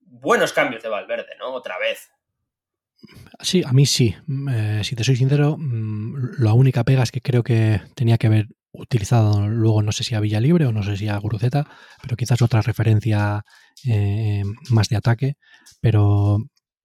Buenos 0.00 0.52
cambios 0.52 0.82
de 0.82 0.90
Valverde, 0.90 1.34
¿no? 1.38 1.52
Otra 1.54 1.78
vez. 1.78 2.10
Sí, 3.40 3.62
a 3.66 3.72
mí 3.72 3.86
sí. 3.86 4.14
Eh, 4.50 4.82
si 4.84 4.94
te 4.94 5.02
soy 5.02 5.16
sincero, 5.16 5.56
mm, 5.58 6.42
la 6.42 6.52
única 6.52 6.84
pega 6.84 7.02
es 7.02 7.10
que 7.10 7.22
creo 7.22 7.42
que 7.42 7.80
tenía 7.94 8.18
que 8.18 8.26
haber 8.26 8.48
utilizado 8.72 9.46
luego, 9.48 9.82
no 9.82 9.92
sé 9.92 10.04
si 10.04 10.14
a 10.14 10.20
Villa 10.20 10.40
Libre 10.40 10.66
o 10.66 10.72
no 10.72 10.82
sé 10.82 10.96
si 10.96 11.08
a 11.08 11.18
Guruceta, 11.18 11.66
pero 12.02 12.16
quizás 12.16 12.42
otra 12.42 12.62
referencia 12.62 13.44
eh, 13.86 14.42
más 14.70 14.88
de 14.88 14.96
ataque. 14.96 15.36
Pero 15.80 16.38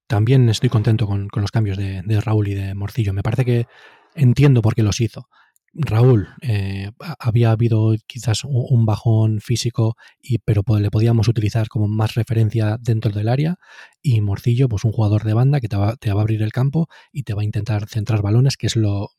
también 0.06 0.48
estoy 0.48 0.68
contento 0.70 1.06
con, 1.06 1.28
los 1.32 1.50
cambios 1.50 1.78
de, 1.78 2.20
Raúl 2.20 2.48
y 2.48 2.54
de 2.54 2.74
Morcillo. 2.74 3.12
Me 3.12 3.22
parece 3.22 3.44
que 3.44 3.66
entiendo 4.14 4.62
por 4.62 4.74
qué 4.74 4.82
los 4.82 5.00
hizo. 5.00 5.28
Raúl 5.74 6.28
eh, 6.40 6.90
había 7.18 7.50
habido 7.50 7.94
quizás 8.06 8.42
un 8.44 8.86
bajón 8.86 9.40
físico, 9.40 9.96
y, 10.20 10.38
pero 10.38 10.62
le 10.78 10.90
podíamos 10.90 11.28
utilizar 11.28 11.68
como 11.68 11.88
más 11.88 12.14
referencia 12.14 12.78
dentro 12.80 13.12
del 13.12 13.28
área. 13.28 13.56
Y 14.02 14.20
Morcillo, 14.20 14.68
pues 14.68 14.84
un 14.84 14.92
jugador 14.92 15.24
de 15.24 15.34
banda 15.34 15.60
que 15.60 15.68
te 15.68 15.76
va, 15.76 15.96
te 15.96 16.12
va 16.12 16.20
a 16.20 16.22
abrir 16.22 16.42
el 16.42 16.52
campo 16.52 16.88
y 17.12 17.22
te 17.24 17.34
va 17.34 17.42
a 17.42 17.44
intentar 17.44 17.86
centrar 17.86 18.22
balones, 18.22 18.56
que 18.56 18.66
es 18.66 18.76
lo. 18.76 19.10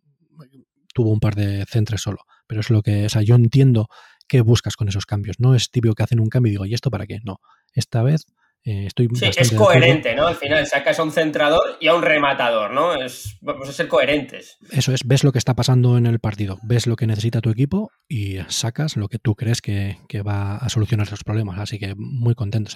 Tuvo 0.93 1.11
un 1.11 1.19
par 1.19 1.35
de 1.35 1.65
centres 1.67 2.01
solo, 2.01 2.25
pero 2.49 2.61
es 2.61 2.69
lo 2.71 2.81
que. 2.81 3.05
O 3.05 3.09
sea, 3.09 3.21
yo 3.21 3.35
entiendo 3.35 3.87
qué 4.27 4.41
buscas 4.41 4.75
con 4.75 4.89
esos 4.89 5.05
cambios. 5.05 5.39
No 5.39 5.55
es 5.55 5.69
típico 5.69 5.93
que 5.93 6.03
hacen 6.03 6.19
un 6.19 6.27
cambio 6.27 6.49
y 6.49 6.53
digo, 6.53 6.65
¿y 6.65 6.73
esto 6.73 6.89
para 6.89 7.05
qué? 7.05 7.19
No. 7.23 7.37
Esta 7.73 8.01
vez 8.01 8.25
eh, 8.65 8.87
estoy 8.87 9.07
sí, 9.13 9.25
es 9.25 9.51
coherente, 9.53 10.15
¿no? 10.15 10.27
Al 10.27 10.35
final 10.35 10.65
sacas 10.67 10.99
a 10.99 11.03
un 11.03 11.11
centrador 11.11 11.77
y 11.79 11.87
a 11.87 11.93
un 11.93 12.01
rematador, 12.01 12.71
¿no? 12.71 12.95
Es, 12.95 13.37
vamos 13.41 13.69
a 13.69 13.71
ser 13.71 13.87
coherentes. 13.87 14.57
Eso 14.71 14.91
es, 14.93 15.01
ves 15.05 15.23
lo 15.23 15.31
que 15.31 15.37
está 15.37 15.53
pasando 15.53 15.97
en 15.97 16.07
el 16.07 16.19
partido, 16.19 16.57
ves 16.63 16.87
lo 16.87 16.95
que 16.95 17.07
necesita 17.07 17.39
tu 17.39 17.51
equipo 17.51 17.91
y 18.07 18.37
sacas 18.47 18.97
lo 18.97 19.07
que 19.07 19.19
tú 19.19 19.35
crees 19.35 19.61
que, 19.61 19.97
va 20.27 20.57
a 20.57 20.69
solucionar 20.69 21.07
esos 21.07 21.23
problemas. 21.23 21.59
Así 21.59 21.79
que 21.79 21.93
muy 21.95 22.35
contento. 22.35 22.71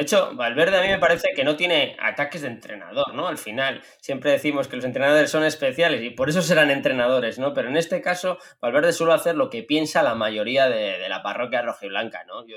De 0.00 0.04
hecho, 0.04 0.34
Valverde 0.34 0.78
a 0.78 0.80
mí 0.80 0.88
me 0.88 0.98
parece 0.98 1.34
que 1.36 1.44
no 1.44 1.56
tiene 1.56 1.94
ataques 2.00 2.40
de 2.40 2.48
entrenador, 2.48 3.12
¿no? 3.12 3.28
Al 3.28 3.36
final, 3.36 3.82
siempre 4.00 4.30
decimos 4.30 4.66
que 4.66 4.76
los 4.76 4.86
entrenadores 4.86 5.30
son 5.30 5.44
especiales 5.44 6.00
y 6.00 6.08
por 6.08 6.30
eso 6.30 6.40
serán 6.40 6.70
entrenadores, 6.70 7.38
¿no? 7.38 7.52
Pero 7.52 7.68
en 7.68 7.76
este 7.76 8.00
caso, 8.00 8.38
Valverde 8.62 8.94
suele 8.94 9.12
hacer 9.12 9.36
lo 9.36 9.50
que 9.50 9.62
piensa 9.62 10.02
la 10.02 10.14
mayoría 10.14 10.70
de, 10.70 11.06
la 11.06 11.22
parroquia 11.22 11.60
rojiblanca, 11.60 12.24
¿no? 12.24 12.46
Yo 12.46 12.56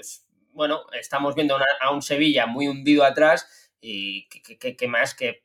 bueno, 0.53 0.85
estamos 0.97 1.35
viendo 1.35 1.57
a 1.81 1.91
un 1.91 2.01
Sevilla 2.01 2.45
muy 2.45 2.69
hundido 2.69 3.03
atrás 3.03 3.73
y 3.81 4.29
que, 4.29 4.87
más 4.87 5.13
que, 5.13 5.43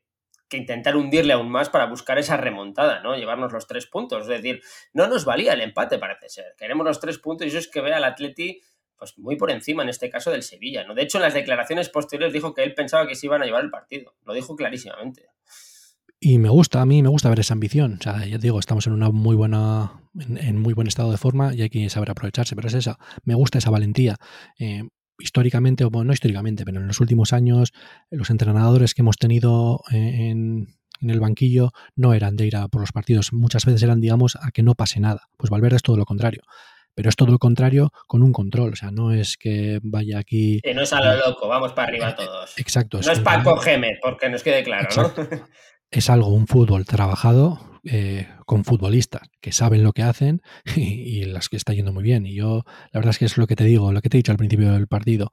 intentar 0.53 0.95
hundirle 0.95 1.33
aún 1.33 1.51
más 1.51 1.69
para 1.69 1.87
buscar 1.87 2.17
esa 2.17 2.37
remontada, 2.37 3.01
¿no? 3.01 3.17
Llevarnos 3.17 3.53
los 3.53 3.67
tres 3.67 3.87
puntos. 3.87 4.23
Es 4.23 4.29
decir, 4.29 4.63
no 4.93 5.09
nos 5.09 5.25
valía 5.25 5.53
el 5.53 5.63
empate, 5.63 5.99
parece 5.99 6.29
ser. 6.29 6.55
Queremos 6.57 6.87
los 6.87 7.01
tres 7.01 7.19
puntos 7.19 7.45
y 7.45 7.49
eso 7.49 7.59
es 7.59 7.67
que 7.67 7.81
ve 7.81 7.93
al 7.93 8.05
Atleti 8.05 8.61
pues 8.99 9.17
muy 9.19 9.37
por 9.37 9.51
encima 9.51 9.83
en 9.83 9.89
este 9.89 10.11
caso 10.11 10.31
del 10.31 10.43
Sevilla, 10.43 10.85
¿no? 10.85 10.95
De 10.95 11.03
hecho, 11.03 11.19
en 11.19 11.23
las 11.23 11.35
declaraciones 11.35 11.89
posteriores 11.89 12.33
dijo 12.33 12.55
que 12.55 12.65
él 12.65 12.75
pensaba 12.75 13.07
que 13.07 13.15
se 13.15 13.27
iban 13.27 13.43
a 13.43 13.47
llevar 13.47 13.65
el 13.65 13.71
partido. 13.71 14.15
Lo 14.25 14.35
dijo 14.35 14.57
clarísimamente. 14.57 15.27
Y 16.21 16.39
me 16.39 16.49
gusta, 16.49 16.81
a 16.81 16.87
mí 16.87 17.01
me 17.03 17.09
gusta 17.09 17.29
ver 17.29 17.41
esa 17.41 17.55
ambición. 17.55 17.99
O 18.01 18.03
sea, 18.03 18.27
ya 18.27 18.39
digo, 18.39 18.59
estamos 18.59 18.87
en 18.89 18.93
una 18.93 19.11
muy 19.11 19.37
buena, 19.37 20.03
en, 20.19 20.59
muy 20.59 20.75
buen 20.75 20.89
estado 20.89 21.13
de 21.13 21.17
forma 21.17 21.55
y 21.55 21.63
hay 21.63 21.71
que 21.71 21.89
saber 21.91 22.11
aprovecharse, 22.11 22.57
pero 22.57 22.67
es 22.67 22.75
esa, 22.75 22.99
me 23.23 23.35
gusta 23.35 23.59
esa 23.59 23.71
valentía. 23.71 24.17
Eh, 24.59 24.83
históricamente, 25.19 25.85
o 25.85 25.91
no 25.91 26.13
históricamente, 26.13 26.65
pero 26.65 26.81
en 26.81 26.87
los 26.87 27.01
últimos 27.01 27.33
años, 27.33 27.73
los 28.11 28.31
entrenadores 28.31 28.95
que 28.95 29.03
hemos 29.03 29.17
tenido 29.17 29.83
en, 29.91 30.69
el 31.01 31.21
banquillo 31.21 31.71
no 31.95 32.15
eran 32.15 32.37
de 32.37 32.47
ir 32.47 32.57
a 32.57 32.67
por 32.69 32.81
los 32.81 32.91
partidos, 32.91 33.33
muchas 33.33 33.65
veces 33.65 33.83
eran, 33.85 34.01
digamos, 34.01 34.37
a 34.41 34.51
que 34.51 34.65
no 34.65 34.75
pase 34.75 34.99
nada. 34.99 35.29
Pues 35.37 35.51
Valverde 35.51 35.77
es 35.77 35.83
todo 35.83 35.97
lo 35.97 36.05
contrario. 36.05 36.43
Pero 36.99 37.11
es 37.11 37.15
todo 37.15 37.31
lo 37.31 37.39
contrario 37.39 37.93
con 38.09 38.25
un 38.25 38.33
control, 38.33 38.73
o 38.73 38.75
sea, 38.75 38.91
no 38.91 39.13
es 39.13 39.37
que 39.37 39.79
vaya 39.85 40.19
aquí. 40.19 40.61
Que 40.65 40.75
no 40.75 40.83
es 40.83 40.93
a 40.93 41.01
lo 41.01 41.29
loco, 41.29 41.47
vamos 41.47 41.73
para 41.73 41.87
arriba 41.87 42.17
todos. 42.17 42.59
Exacto. 42.59 42.99
No 43.01 43.13
es 43.13 43.21
Paco 43.21 43.57
Gémez, 43.59 44.01
porque 44.03 44.29
nos 44.29 44.43
quede 44.43 44.65
claro, 44.65 44.89
¿no? 44.97 45.13
Es 45.93 46.11
algo, 46.11 46.27
un 46.27 46.49
fútbol 46.49 46.87
trabajado, 46.87 47.61
eh, 47.85 48.27
con 48.47 48.65
futbolistas 48.65 49.29
que 49.41 49.53
saben 49.53 49.85
lo 49.85 49.93
que 49.93 50.03
hacen 50.03 50.43
y, 50.75 51.23
las 51.27 51.49
que 51.49 51.57
está 51.57 51.73
yendo 51.73 51.93
muy 51.93 52.03
bien. 52.03 52.27
Y 52.27 52.35
yo, 52.35 52.65
la 52.91 52.99
verdad 52.99 53.11
es 53.11 53.19
que 53.19 53.27
es 53.27 53.39
lo 53.39 53.47
que 53.47 53.55
te 53.55 53.63
digo, 53.63 53.93
lo 53.93 54.01
que 54.01 54.09
te 54.09 54.17
he 54.17 54.19
dicho 54.19 54.33
al 54.33 54.39
principio 54.39 54.73
del 54.73 54.89
partido, 54.89 55.31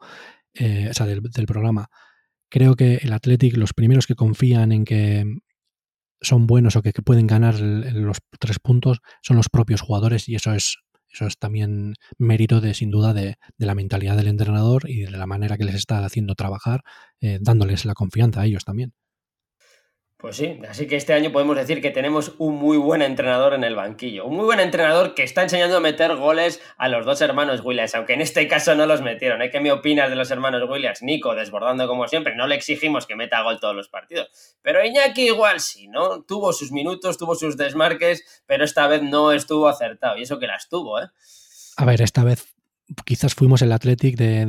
eh, 0.54 0.90
o 0.92 0.94
sea, 0.94 1.08
del, 1.08 1.24
programa. 1.48 1.88
Creo 2.48 2.76
que 2.76 3.00
el 3.02 3.12
Athletic, 3.12 3.58
los 3.58 3.74
primeros 3.74 4.06
que 4.06 4.14
confían 4.14 4.72
en 4.72 4.86
que 4.86 5.26
son 6.22 6.46
buenos 6.46 6.76
o 6.76 6.84
que, 6.84 6.92
pueden 6.92 7.26
ganar 7.26 7.60
los 7.60 8.20
tres 8.40 8.60
puntos 8.60 9.00
son 9.24 9.36
los 9.36 9.50
propios 9.50 9.82
jugadores 9.82 10.30
y 10.30 10.36
eso 10.36 10.54
es 10.54 10.85
eso 11.16 11.28
es 11.28 11.38
también 11.38 11.96
mérito 12.18 12.60
de, 12.60 12.74
sin 12.74 12.92
duda, 12.92 13.14
de, 13.14 13.38
la 13.58 13.74
mentalidad 13.74 14.18
del 14.18 14.28
entrenador 14.28 14.90
y 14.90 15.02
de 15.02 15.12
la 15.12 15.26
manera 15.26 15.58
que 15.58 15.64
les 15.64 15.76
está 15.76 16.04
haciendo 16.04 16.36
trabajar, 16.36 16.82
eh, 17.22 17.40
dándoles 17.42 17.86
la 17.86 17.94
confianza 17.94 18.42
a 18.42 18.46
ellos 18.46 18.66
también. 18.66 18.94
Pues 20.26 20.38
sí, 20.38 20.60
así 20.68 20.88
que 20.88 20.96
este 20.96 21.14
año 21.14 21.32
podemos 21.32 21.56
decir 21.56 21.84
que 21.84 21.92
tenemos 21.92 22.34
un 22.40 22.56
muy 22.56 22.78
buen 22.78 23.04
entrenador 23.04 23.54
en 23.54 23.64
el 23.64 23.76
banquillo. 23.76 24.26
Un 24.26 24.38
muy 24.38 24.46
buen 24.46 24.60
entrenador 24.60 25.14
que 25.14 25.22
está 25.22 25.44
enseñando 25.44 25.78
a 25.78 25.80
meter 25.80 26.16
goles 26.16 26.64
a 26.78 26.90
los 26.90 27.06
dos 27.06 27.22
hermanos 27.22 27.62
Williams, 27.64 27.94
aunque 27.94 28.14
en 28.14 28.22
este 28.22 28.48
caso 28.48 28.74
no 28.74 28.88
los 28.88 29.04
metieron. 29.04 29.44
¿eh? 29.44 29.52
¿Qué 29.52 29.60
me 29.60 29.72
opinas 29.72 30.10
de 30.10 30.16
los 30.16 30.32
hermanos 30.32 30.68
Williams? 30.68 31.04
Nico, 31.04 31.36
desbordando 31.36 31.88
como 31.88 32.08
siempre, 32.08 32.36
no 32.36 32.48
le 32.48 32.56
exigimos 32.56 33.06
que 33.06 33.16
meta 33.16 33.44
gol 33.44 33.60
todos 33.60 33.76
los 33.76 33.88
partidos. 33.88 34.58
Pero 34.64 34.84
Iñaki 34.84 35.28
igual 35.28 35.60
sí, 35.60 35.90
¿no? 35.90 36.24
Tuvo 36.24 36.54
sus 36.54 36.72
minutos, 36.72 37.20
tuvo 37.20 37.36
sus 37.36 37.56
desmarques, 37.56 38.44
pero 38.48 38.66
esta 38.66 38.88
vez 38.88 39.04
no 39.04 39.32
estuvo 39.32 39.68
acertado. 39.68 40.18
Y 40.18 40.24
eso 40.24 40.40
que 40.40 40.48
las 40.48 40.70
tuvo, 40.70 41.02
¿eh? 41.02 41.06
A 41.78 41.86
ver, 41.86 42.02
esta 42.02 42.24
vez 42.24 42.55
quizás 43.06 43.34
fuimos 43.34 43.62
el 43.62 43.72
Athletic 43.72 44.16
de, 44.18 44.46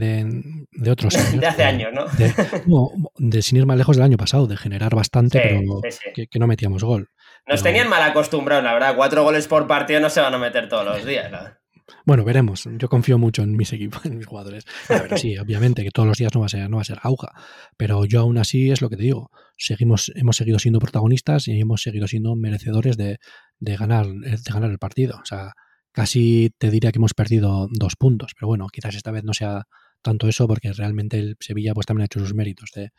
de, 0.71 0.91
otros 0.91 1.15
años. 1.17 1.41
De 1.41 1.47
hace 1.47 1.65
años, 1.65 1.91
¿no? 2.67 2.91
De, 3.17 3.43
sin 3.43 3.59
ir 3.59 3.67
más 3.67 3.79
lejos 3.79 3.97
del 3.97 4.05
año 4.05 4.17
pasado, 4.17 4.47
de 4.47 4.57
generar 4.57 4.95
bastante, 4.95 5.41
pero 5.41 5.81
Que, 6.15 6.39
no 6.39 6.47
metíamos 6.47 6.85
gol. 6.85 7.09
Nos 7.47 7.63
tenían 7.63 7.89
mal 7.89 8.03
acostumbrados, 8.03 8.65
la 8.65 8.73
verdad. 8.73 8.97
Cuatro 8.97 9.23
goles 9.23 9.47
por 9.47 9.67
partido 9.67 10.01
no 10.01 10.11
se 10.11 10.21
van 10.21 10.35
a 10.35 10.39
meter 10.39 10.69
todos 10.69 10.85
los 10.85 11.05
días, 11.05 11.31
Bueno, 12.05 12.25
veremos. 12.25 12.69
Yo 12.73 12.89
confío 12.89 13.19
mucho 13.19 13.43
en 13.43 13.57
mis 13.57 13.73
equipos, 13.73 14.05
en 14.07 14.19
mis 14.19 14.27
jugadores. 14.27 14.65
sí, 15.17 15.39
obviamente 15.39 15.85
que 15.85 15.91
todos 15.91 16.09
los 16.09 16.19
días 16.19 16.35
no 16.35 16.41
va 16.41 16.47
a 16.47 16.51
ser, 16.51 16.69
no 16.69 16.77
va 16.77 16.83
a 16.83 16.87
ser 16.87 16.99
auja. 17.03 17.29
Pero 17.77 18.05
yo 18.05 18.21
aún 18.21 18.39
así 18.39 18.71
es 18.71 18.83
lo 18.83 18.91
que 18.91 18.97
te 18.97 19.05
digo. 19.05 19.31
Seguimos, 19.57 20.13
hemos 20.15 20.37
seguido 20.37 20.59
siendo 20.59 20.81
protagonistas 20.81 21.49
y 21.49 21.59
hemos 21.61 21.83
seguido 21.83 22.07
siendo 22.09 22.37
merecedores 22.37 22.97
de, 22.97 23.19
de 23.59 23.77
ganar, 23.77 24.07
de 24.07 24.39
ganar 24.53 24.71
el 24.71 24.79
partido. 24.79 25.19
O 25.23 25.25
sea, 25.25 25.53
casi 25.97 26.51
te 26.59 26.71
diría 26.71 26.93
que 26.93 26.99
hemos 26.99 27.15
perdido 27.15 27.69
dos 27.71 27.97
puntos, 27.97 28.35
pero 28.35 28.49
bueno, 28.49 28.67
quizás 28.71 28.95
esta 28.95 29.11
vez 29.13 29.25
no 29.25 29.33
sea 29.33 29.67
tanto 30.03 30.29
eso 30.29 30.47
porque 30.47 30.71
realmente 30.75 31.19
el 31.19 31.39
Sevilla 31.41 31.73
pues 31.73 31.87
también 31.87 32.03
ha 32.03 32.05
hecho 32.05 32.21
sus 32.21 32.35
méritos 32.35 32.71
de, 32.75 32.91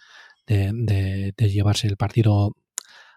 de, 0.47 1.49
llevarse 1.51 1.85
el 1.85 1.95
partido 1.95 2.55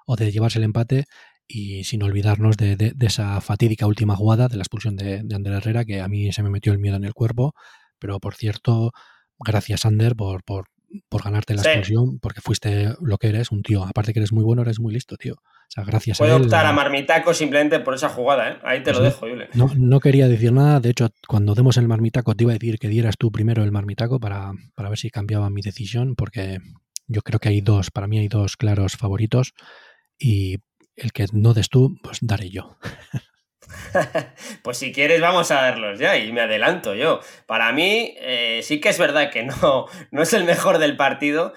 o 0.06 0.16
de 0.16 0.30
llevarse 0.32 0.58
el 0.58 0.64
empate 0.64 1.06
y 1.48 1.84
sin 1.84 2.02
olvidarnos 2.02 2.58
de, 2.58 2.94
esa 3.00 3.40
fatídica 3.40 3.86
última 3.86 4.16
jugada 4.16 4.48
de 4.48 4.58
la 4.58 4.64
expulsión 4.64 4.96
de, 4.96 5.22
de 5.24 5.34
Ander 5.34 5.54
Herrera 5.54 5.86
que 5.86 6.02
a 6.02 6.08
mí 6.08 6.30
se 6.30 6.42
me 6.42 6.50
metió 6.50 6.74
el 6.74 6.78
miedo 6.78 6.96
en 6.96 7.04
el 7.04 7.14
cuerpo, 7.14 7.54
pero 7.98 8.20
por 8.20 8.34
cierto, 8.34 8.92
gracias 9.38 9.86
Ander 9.86 10.14
por, 10.14 10.44
por, 10.44 10.66
por 11.08 11.22
ganarte 11.22 11.54
la 11.54 11.62
expulsión, 11.62 12.18
porque 12.18 12.40
fuiste 12.40 12.94
lo 13.00 13.18
que 13.18 13.28
eres, 13.28 13.50
un 13.50 13.62
tío, 13.62 13.84
aparte 13.84 14.12
que 14.12 14.20
eres 14.20 14.32
muy 14.32 14.44
bueno, 14.44 14.62
eres 14.62 14.80
muy 14.80 14.92
listo, 14.92 15.16
tío 15.16 15.40
gracias 15.76 16.18
Puedo 16.18 16.36
optar 16.36 16.66
a 16.66 16.72
Marmitaco 16.72 17.32
simplemente 17.32 17.80
por 17.80 17.94
esa 17.94 18.08
jugada, 18.08 18.50
¿eh? 18.50 18.56
Ahí 18.62 18.82
te 18.82 18.92
lo 18.92 19.00
dejo, 19.00 19.28
Yule. 19.28 19.48
No, 19.54 20.00
quería 20.00 20.28
decir 20.28 20.52
nada. 20.52 20.80
De 20.80 20.90
hecho, 20.90 21.10
cuando 21.28 21.54
demos 21.54 21.76
el 21.76 21.86
Marmitaco, 21.88 22.34
te 22.34 22.44
iba 22.44 22.52
a 22.52 22.58
decir 22.58 22.78
que 22.78 22.88
dieras 22.88 23.16
tú 23.16 23.30
primero 23.30 23.62
el 23.62 23.72
Marmitaco 23.72 24.18
para, 24.18 24.52
para 24.74 24.88
ver 24.88 24.98
si 24.98 25.10
cambiaba 25.10 25.48
mi 25.50 25.62
decisión, 25.62 26.16
porque 26.16 26.58
yo 27.06 27.22
creo 27.22 27.38
que 27.38 27.50
hay 27.50 27.60
dos, 27.60 27.90
para 27.90 28.06
mí 28.06 28.18
hay 28.18 28.28
dos 28.28 28.56
claros 28.56 28.96
favoritos. 28.96 29.54
Y 30.18 30.58
el 30.96 31.12
que 31.12 31.26
no 31.32 31.54
des 31.54 31.68
tú, 31.68 31.96
pues 32.02 32.18
daré 32.20 32.50
yo. 32.50 32.76
pues 34.62 34.78
si 34.78 34.92
quieres 34.92 35.20
vamos 35.20 35.50
a 35.50 35.62
verlos 35.62 35.98
ya 35.98 36.16
y 36.16 36.32
me 36.32 36.42
adelanto 36.42 36.94
yo. 36.94 37.20
Para 37.46 37.72
mí 37.72 38.14
eh, 38.18 38.60
sí 38.62 38.80
que 38.80 38.88
es 38.90 38.98
verdad 38.98 39.30
que 39.30 39.44
no, 39.44 39.86
no 40.10 40.22
es 40.22 40.32
el 40.32 40.44
mejor 40.44 40.78
del 40.78 40.96
partido, 40.96 41.54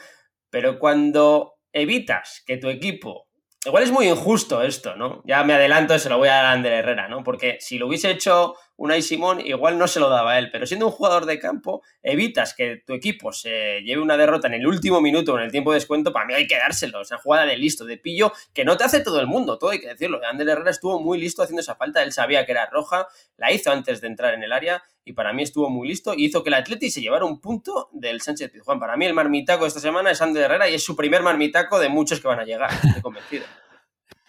pero 0.49 0.79
cuando 0.79 1.55
evitas 1.71 2.43
que 2.45 2.57
tu 2.57 2.69
equipo 2.69 3.27
Igual 3.65 3.83
es 3.83 3.91
muy 3.91 4.09
injusto 4.09 4.61
esto, 4.61 4.95
¿no? 4.97 5.21
Ya 5.25 5.43
me 5.43 5.53
adelanto, 5.53 5.97
se 5.97 6.09
lo 6.09 6.17
voy 6.17 6.27
a 6.27 6.33
dar 6.33 6.45
a 6.45 6.51
Ander 6.51 6.73
Herrera, 6.73 7.07
¿no? 7.07 7.23
Porque 7.23 7.57
si 7.61 7.77
lo 7.77 7.87
hubiese 7.87 8.11
hecho 8.11 8.55
Unai 8.75 9.01
Simón, 9.01 9.39
igual 9.45 9.77
no 9.77 9.87
se 9.87 9.99
lo 9.99 10.09
daba 10.09 10.33
a 10.33 10.39
él. 10.39 10.49
Pero 10.51 10.65
siendo 10.65 10.87
un 10.87 10.91
jugador 10.91 11.25
de 11.25 11.39
campo, 11.39 11.83
evitas 12.01 12.53
que 12.53 12.81
tu 12.85 12.93
equipo 12.93 13.31
se 13.31 13.81
lleve 13.81 14.01
una 14.01 14.17
derrota 14.17 14.47
en 14.47 14.55
el 14.55 14.65
último 14.65 14.99
minuto 14.99 15.33
o 15.33 15.37
en 15.37 15.43
el 15.43 15.51
tiempo 15.51 15.71
de 15.71 15.75
descuento. 15.75 16.11
Para 16.11 16.25
mí 16.25 16.33
hay 16.33 16.47
que 16.47 16.57
dárselo. 16.57 17.01
Esa 17.01 17.17
jugada 17.17 17.45
de 17.45 17.57
listo, 17.57 17.85
de 17.85 17.97
pillo, 17.97 18.33
que 18.53 18.65
no 18.65 18.77
te 18.77 18.83
hace 18.83 19.01
todo 19.01 19.19
el 19.19 19.27
mundo, 19.27 19.57
todo 19.57 19.69
hay 19.71 19.79
que 19.79 19.87
decirlo. 19.87 20.19
Ander 20.25 20.49
Herrera 20.49 20.71
estuvo 20.71 20.99
muy 20.99 21.19
listo 21.19 21.43
haciendo 21.43 21.61
esa 21.61 21.75
falta. 21.75 22.01
Él 22.01 22.11
sabía 22.11 22.45
que 22.45 22.51
era 22.51 22.65
roja, 22.67 23.07
la 23.37 23.51
hizo 23.51 23.71
antes 23.71 24.01
de 24.01 24.07
entrar 24.07 24.33
en 24.33 24.43
el 24.43 24.51
área 24.51 24.83
y 25.05 25.13
para 25.13 25.33
mí 25.33 25.43
estuvo 25.43 25.69
muy 25.69 25.87
listo 25.87 26.13
y 26.15 26.25
hizo 26.25 26.43
que 26.43 26.49
el 26.49 26.55
Atleti 26.55 26.89
se 26.89 27.01
llevara 27.01 27.25
un 27.25 27.39
punto 27.41 27.89
del 27.93 28.21
Sánchez 28.21 28.51
Pizjuán. 28.51 28.79
Para 28.79 28.97
mí 28.97 29.05
el 29.05 29.13
marmitaco 29.13 29.63
de 29.63 29.67
esta 29.67 29.79
semana 29.79 30.11
es 30.11 30.21
Ander 30.21 30.43
Herrera 30.43 30.69
y 30.69 30.75
es 30.75 30.83
su 30.83 30.95
primer 30.95 31.21
marmitaco 31.21 31.79
de 31.79 31.89
muchos 31.89 32.19
que 32.19 32.27
van 32.27 32.39
a 32.39 32.45
llegar. 32.45 32.71
Estoy 32.73 33.01
convencido. 33.01 33.45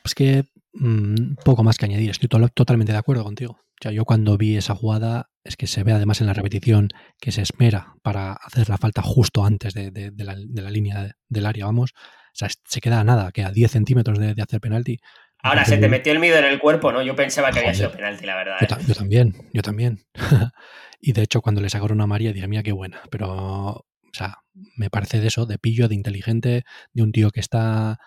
Es 0.05 0.15
que 0.15 0.45
mm, 0.75 1.37
poco 1.47 1.63
más 1.63 1.79
que 1.79 1.87
añadir, 1.87 2.11
estoy 2.11 2.29
totalmente 2.29 2.93
de 2.93 2.99
acuerdo 2.99 3.25
contigo. 3.25 3.59
Yo 3.91 4.05
cuando 4.05 4.37
vi 4.37 4.57
esa 4.57 4.75
jugada, 4.75 5.31
es 5.45 5.57
que 5.57 5.67
se 5.67 5.83
ve 5.83 5.93
además 5.93 6.21
en 6.21 6.27
la 6.27 6.33
repetición 6.33 6.89
que 7.21 7.33
se 7.33 7.43
espera 7.43 7.95
para 8.03 8.33
hacer 8.33 8.69
la 8.69 8.79
falta 8.79 9.03
justo 9.03 9.45
antes 9.45 9.75
de, 9.75 10.13
la, 10.17 10.71
línea 10.71 11.17
del 11.29 11.47
área, 11.47 11.67
vamos. 11.67 11.93
O 11.93 12.37
sea, 12.37 12.49
se 12.65 12.81
queda 12.81 13.01
a 13.01 13.05
nada, 13.05 13.31
que 13.33 13.45
a 13.45 13.51
10 13.51 13.71
centímetros 13.71 14.19
de, 14.19 14.35
hacer 14.41 14.61
penalti. 14.61 14.99
Ahora, 15.43 15.65
se 15.65 15.77
te 15.77 15.89
metió 15.89 16.13
el 16.13 16.21
miedo 16.21 16.39
en 16.39 16.47
el 16.47 16.59
cuerpo, 16.59 16.91
¿no? 16.91 17.03
Yo 17.03 17.15
pensaba 17.15 17.51
que 17.51 17.59
había 17.59 17.75
sido 17.75 17.93
penalti, 17.93 18.25
la 18.25 18.37
verdad. 18.37 18.57
Yo, 18.61 18.93
¿eh? 18.93 18.97
también, 18.97 19.35
yo 19.53 19.61
también. 19.63 20.07
y 21.01 21.13
de 21.13 21.23
hecho, 21.23 21.43
cuando 21.43 21.61
le 21.61 21.69
sacaron 21.69 22.01
a 22.01 22.07
María, 22.07 22.33
dije, 22.33 22.49
mira, 22.49 22.63
qué 22.63 22.73
buena. 22.73 23.03
Pero, 23.11 23.29
o 23.31 23.87
sea, 24.13 24.39
me 24.77 24.89
parece 24.89 25.21
de 25.21 25.29
eso, 25.29 25.45
de 25.45 25.59
pillo, 25.59 25.87
de 25.89 25.95
inteligente, 25.95 26.65
de 26.95 27.03
un 27.03 27.13
tío 27.13 27.31
que 27.31 27.41
está 27.41 27.99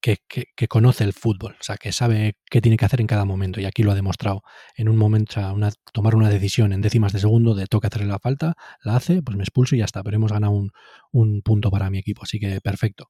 que, 0.00 0.18
conoce 0.68 1.04
el 1.04 1.12
fútbol, 1.12 1.56
o 1.60 1.62
sea, 1.62 1.76
que 1.76 1.92
sabe 1.92 2.36
qué 2.50 2.60
tiene 2.60 2.76
que 2.76 2.84
hacer 2.84 3.00
en 3.00 3.06
cada 3.06 3.24
momento, 3.24 3.60
y 3.60 3.64
aquí 3.64 3.82
lo 3.82 3.92
ha 3.92 3.94
demostrado. 3.94 4.42
En 4.76 4.88
un 4.88 4.96
momento, 4.96 5.40
una, 5.52 5.70
tomar 5.92 6.14
una 6.14 6.28
decisión 6.28 6.72
en 6.72 6.80
décimas 6.80 7.12
de 7.12 7.20
segundo 7.20 7.54
de 7.54 7.66
toque 7.66 7.86
hacerle 7.86 8.08
la 8.08 8.18
falta, 8.18 8.54
la 8.82 8.96
hace, 8.96 9.22
pues 9.22 9.36
me 9.36 9.42
expulso 9.42 9.74
y 9.74 9.78
ya 9.78 9.84
está, 9.84 10.02
pero 10.02 10.16
hemos 10.16 10.32
ganado 10.32 10.52
un, 10.52 11.42
punto 11.42 11.70
para 11.70 11.90
mi 11.90 11.98
equipo, 11.98 12.22
así 12.22 12.38
que 12.38 12.60
perfecto. 12.60 13.08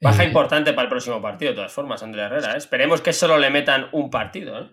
Baja 0.00 0.24
eh, 0.24 0.26
importante 0.26 0.72
para 0.72 0.84
el 0.84 0.88
próximo 0.88 1.20
partido, 1.20 1.52
de 1.52 1.56
todas 1.56 1.72
formas, 1.72 2.02
Andrea 2.02 2.26
Herrera. 2.26 2.54
¿eh? 2.54 2.58
Esperemos 2.58 3.00
que 3.00 3.12
solo 3.12 3.38
le 3.38 3.50
metan 3.50 3.88
un 3.92 4.10
partido. 4.10 4.58
¿eh? 4.58 4.70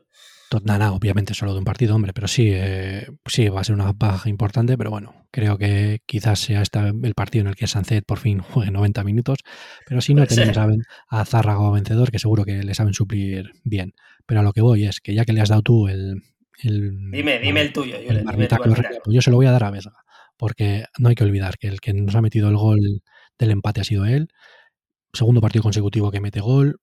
Nada, 0.63 0.93
obviamente 0.93 1.35
solo 1.35 1.53
de 1.53 1.59
un 1.59 1.65
partido, 1.65 1.95
hombre, 1.95 2.11
pero 2.11 2.27
sí, 2.27 2.49
eh, 2.51 3.07
sí, 3.27 3.49
va 3.49 3.61
a 3.61 3.63
ser 3.63 3.75
una 3.75 3.91
baja 3.93 4.29
importante, 4.29 4.77
pero 4.77 4.89
bueno, 4.89 5.27
creo 5.29 5.59
que 5.59 5.99
quizás 6.07 6.39
sea 6.39 6.63
este 6.63 6.79
el 6.79 7.13
partido 7.13 7.43
en 7.43 7.49
el 7.49 7.55
que 7.55 7.67
Sancet 7.67 8.03
por 8.03 8.17
fin 8.17 8.39
juegue 8.39 8.71
90 8.71 9.03
minutos, 9.03 9.39
pero 9.87 10.01
si 10.01 10.15
no 10.15 10.25
tenemos 10.25 10.57
a, 10.57 10.67
a 11.09 11.25
Zárraga 11.25 11.69
vencedor, 11.69 12.11
que 12.11 12.17
seguro 12.17 12.45
que 12.45 12.63
le 12.63 12.73
saben 12.73 12.93
suplir 12.93 13.51
bien. 13.63 13.93
Pero 14.25 14.39
a 14.39 14.43
lo 14.43 14.51
que 14.51 14.61
voy 14.61 14.85
es 14.85 14.99
que 15.01 15.13
ya 15.13 15.23
que 15.23 15.33
le 15.33 15.41
has 15.41 15.49
dado 15.49 15.61
tú 15.61 15.87
el... 15.87 16.21
dime, 16.63 17.39
dime 17.39 17.61
el 17.61 17.71
tuyo, 17.71 17.97
yo, 18.01 18.23
pues 18.23 19.13
yo 19.13 19.21
se 19.21 19.29
lo 19.29 19.37
voy 19.37 19.45
a 19.45 19.51
dar 19.51 19.63
a 19.63 19.71
Vesga, 19.71 20.03
porque 20.35 20.85
no 20.97 21.09
hay 21.09 21.15
que 21.15 21.23
olvidar 21.23 21.57
que 21.59 21.67
el 21.67 21.79
que 21.79 21.93
nos 21.93 22.15
ha 22.15 22.21
metido 22.21 22.49
el 22.49 22.57
gol 22.57 23.01
del 23.37 23.51
empate 23.51 23.81
ha 23.81 23.83
sido 23.83 24.05
él, 24.05 24.29
segundo 25.13 25.41
partido 25.41 25.63
consecutivo 25.63 26.11
que 26.11 26.21
mete 26.21 26.39
gol, 26.39 26.79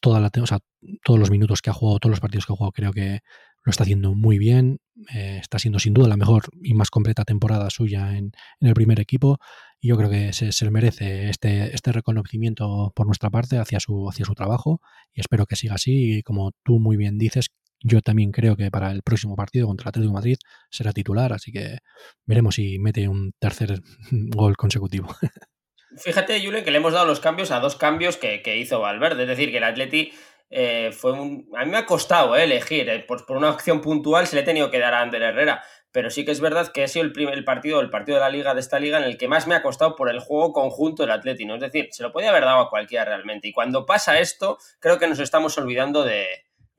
toda 0.00 0.20
la, 0.20 0.30
todos 0.30 1.18
los 1.18 1.30
minutos 1.30 1.62
que 1.62 1.70
ha 1.70 1.72
jugado, 1.72 1.98
todos 1.98 2.10
los 2.10 2.20
partidos 2.20 2.46
que 2.46 2.52
ha 2.52 2.56
jugado, 2.56 2.72
creo 2.72 2.92
que 2.92 3.20
lo 3.64 3.70
está 3.70 3.84
haciendo 3.84 4.14
muy 4.14 4.38
bien. 4.38 4.80
Eh, 5.14 5.38
está 5.40 5.58
siendo 5.58 5.78
sin 5.78 5.94
duda 5.94 6.08
la 6.08 6.16
mejor 6.16 6.44
y 6.62 6.74
más 6.74 6.90
completa 6.90 7.24
temporada 7.24 7.70
suya 7.70 8.16
en, 8.16 8.32
el 8.60 8.74
primer 8.74 9.00
equipo. 9.00 9.38
Y 9.80 9.88
yo 9.88 9.96
creo 9.96 10.10
que 10.10 10.32
se, 10.32 10.52
se, 10.52 10.70
merece 10.70 11.30
este, 11.30 11.74
este 11.74 11.92
reconocimiento 11.92 12.92
por 12.94 13.06
nuestra 13.06 13.30
parte 13.30 13.58
hacia 13.58 13.80
su, 13.80 14.08
hacia 14.08 14.24
su 14.26 14.34
trabajo. 14.34 14.80
Y 15.12 15.20
espero 15.20 15.46
que 15.46 15.56
siga 15.56 15.74
así. 15.74 16.18
Y 16.18 16.22
como 16.22 16.52
tú 16.64 16.78
muy 16.78 16.96
bien 16.96 17.18
dices, 17.18 17.48
yo 17.82 18.02
también 18.02 18.30
creo 18.30 18.56
que 18.56 18.70
para 18.70 18.90
el 18.92 19.02
próximo 19.02 19.36
partido 19.36 19.66
contra 19.66 19.84
el 19.84 19.88
Atlético 19.88 20.12
de 20.12 20.14
Madrid 20.14 20.36
será 20.70 20.92
titular. 20.92 21.32
Así 21.32 21.52
que 21.52 21.78
veremos 22.26 22.56
si 22.56 22.78
mete 22.78 23.08
un 23.08 23.32
tercer 23.38 23.80
gol 24.10 24.56
consecutivo. 24.56 25.14
Fíjate, 25.96 26.40
Julen, 26.40 26.64
que 26.64 26.70
le 26.70 26.78
hemos 26.78 26.92
dado 26.92 27.06
los 27.06 27.20
cambios 27.20 27.50
a 27.50 27.60
dos 27.60 27.76
cambios 27.76 28.16
que, 28.16 28.56
hizo 28.56 28.80
Valverde. 28.80 29.22
Es 29.22 29.28
decir, 29.28 29.50
que 29.50 29.58
el 29.58 29.64
Atleti 29.64 30.12
eh, 30.50 30.90
fue 30.92 31.12
un. 31.12 31.48
A 31.56 31.64
mí 31.64 31.70
me 31.70 31.78
ha 31.78 31.86
costado 31.86 32.36
eh, 32.36 32.44
elegir. 32.44 32.88
Eh, 32.88 33.00
por, 33.00 33.24
una 33.30 33.50
acción 33.50 33.80
puntual 33.80 34.26
se 34.26 34.36
le 34.36 34.42
he 34.42 34.44
tenido 34.44 34.70
que 34.70 34.78
dar 34.78 34.94
a 34.94 35.00
Ander 35.00 35.22
Herrera. 35.22 35.62
Pero 35.92 36.08
sí 36.10 36.24
que 36.24 36.30
es 36.30 36.40
verdad 36.40 36.70
que 36.70 36.84
ha 36.84 36.88
sido 36.88 37.04
el, 37.04 37.12
primer, 37.12 37.44
partido, 37.44 37.80
el 37.80 37.90
partido 37.90 38.18
de 38.18 38.20
la 38.20 38.30
liga 38.30 38.54
de 38.54 38.60
esta 38.60 38.78
liga 38.78 38.98
en 38.98 39.04
el 39.04 39.18
que 39.18 39.26
más 39.26 39.48
me 39.48 39.56
ha 39.56 39.62
costado 39.62 39.96
por 39.96 40.08
el 40.08 40.20
juego 40.20 40.52
conjunto 40.52 41.02
del 41.02 41.10
Atleti. 41.10 41.44
¿no? 41.44 41.56
Es 41.56 41.60
decir, 41.60 41.88
se 41.90 42.04
lo 42.04 42.12
podía 42.12 42.30
haber 42.30 42.44
dado 42.44 42.60
a 42.60 42.70
cualquiera 42.70 43.04
realmente. 43.04 43.48
Y 43.48 43.52
cuando 43.52 43.86
pasa 43.86 44.20
esto, 44.20 44.58
creo 44.78 45.00
que 45.00 45.08
nos 45.08 45.18
estamos 45.18 45.58
olvidando 45.58 46.04
de, 46.04 46.28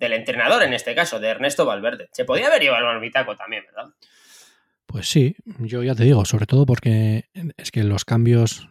del 0.02 0.14
entrenador 0.14 0.64
en 0.64 0.74
este 0.74 0.96
caso, 0.96 1.20
de 1.20 1.28
Ernesto 1.28 1.66
Valverde. 1.66 2.10
Se 2.14 2.24
podía 2.24 2.48
haber 2.48 2.62
llevado 2.62 2.88
al 2.88 3.02
Bitaco 3.02 3.36
también, 3.36 3.66
¿verdad? 3.66 3.92
Pues 4.92 5.10
sí, 5.10 5.36
yo 5.60 5.84
ya 5.84 5.96
te 5.96 6.04
digo, 6.04 6.26
sobre 6.26 6.46
todo 6.46 6.66
porque 6.66 7.30
es 7.58 7.72
que 7.72 7.84
los 7.84 8.04
cambios, 8.04 8.68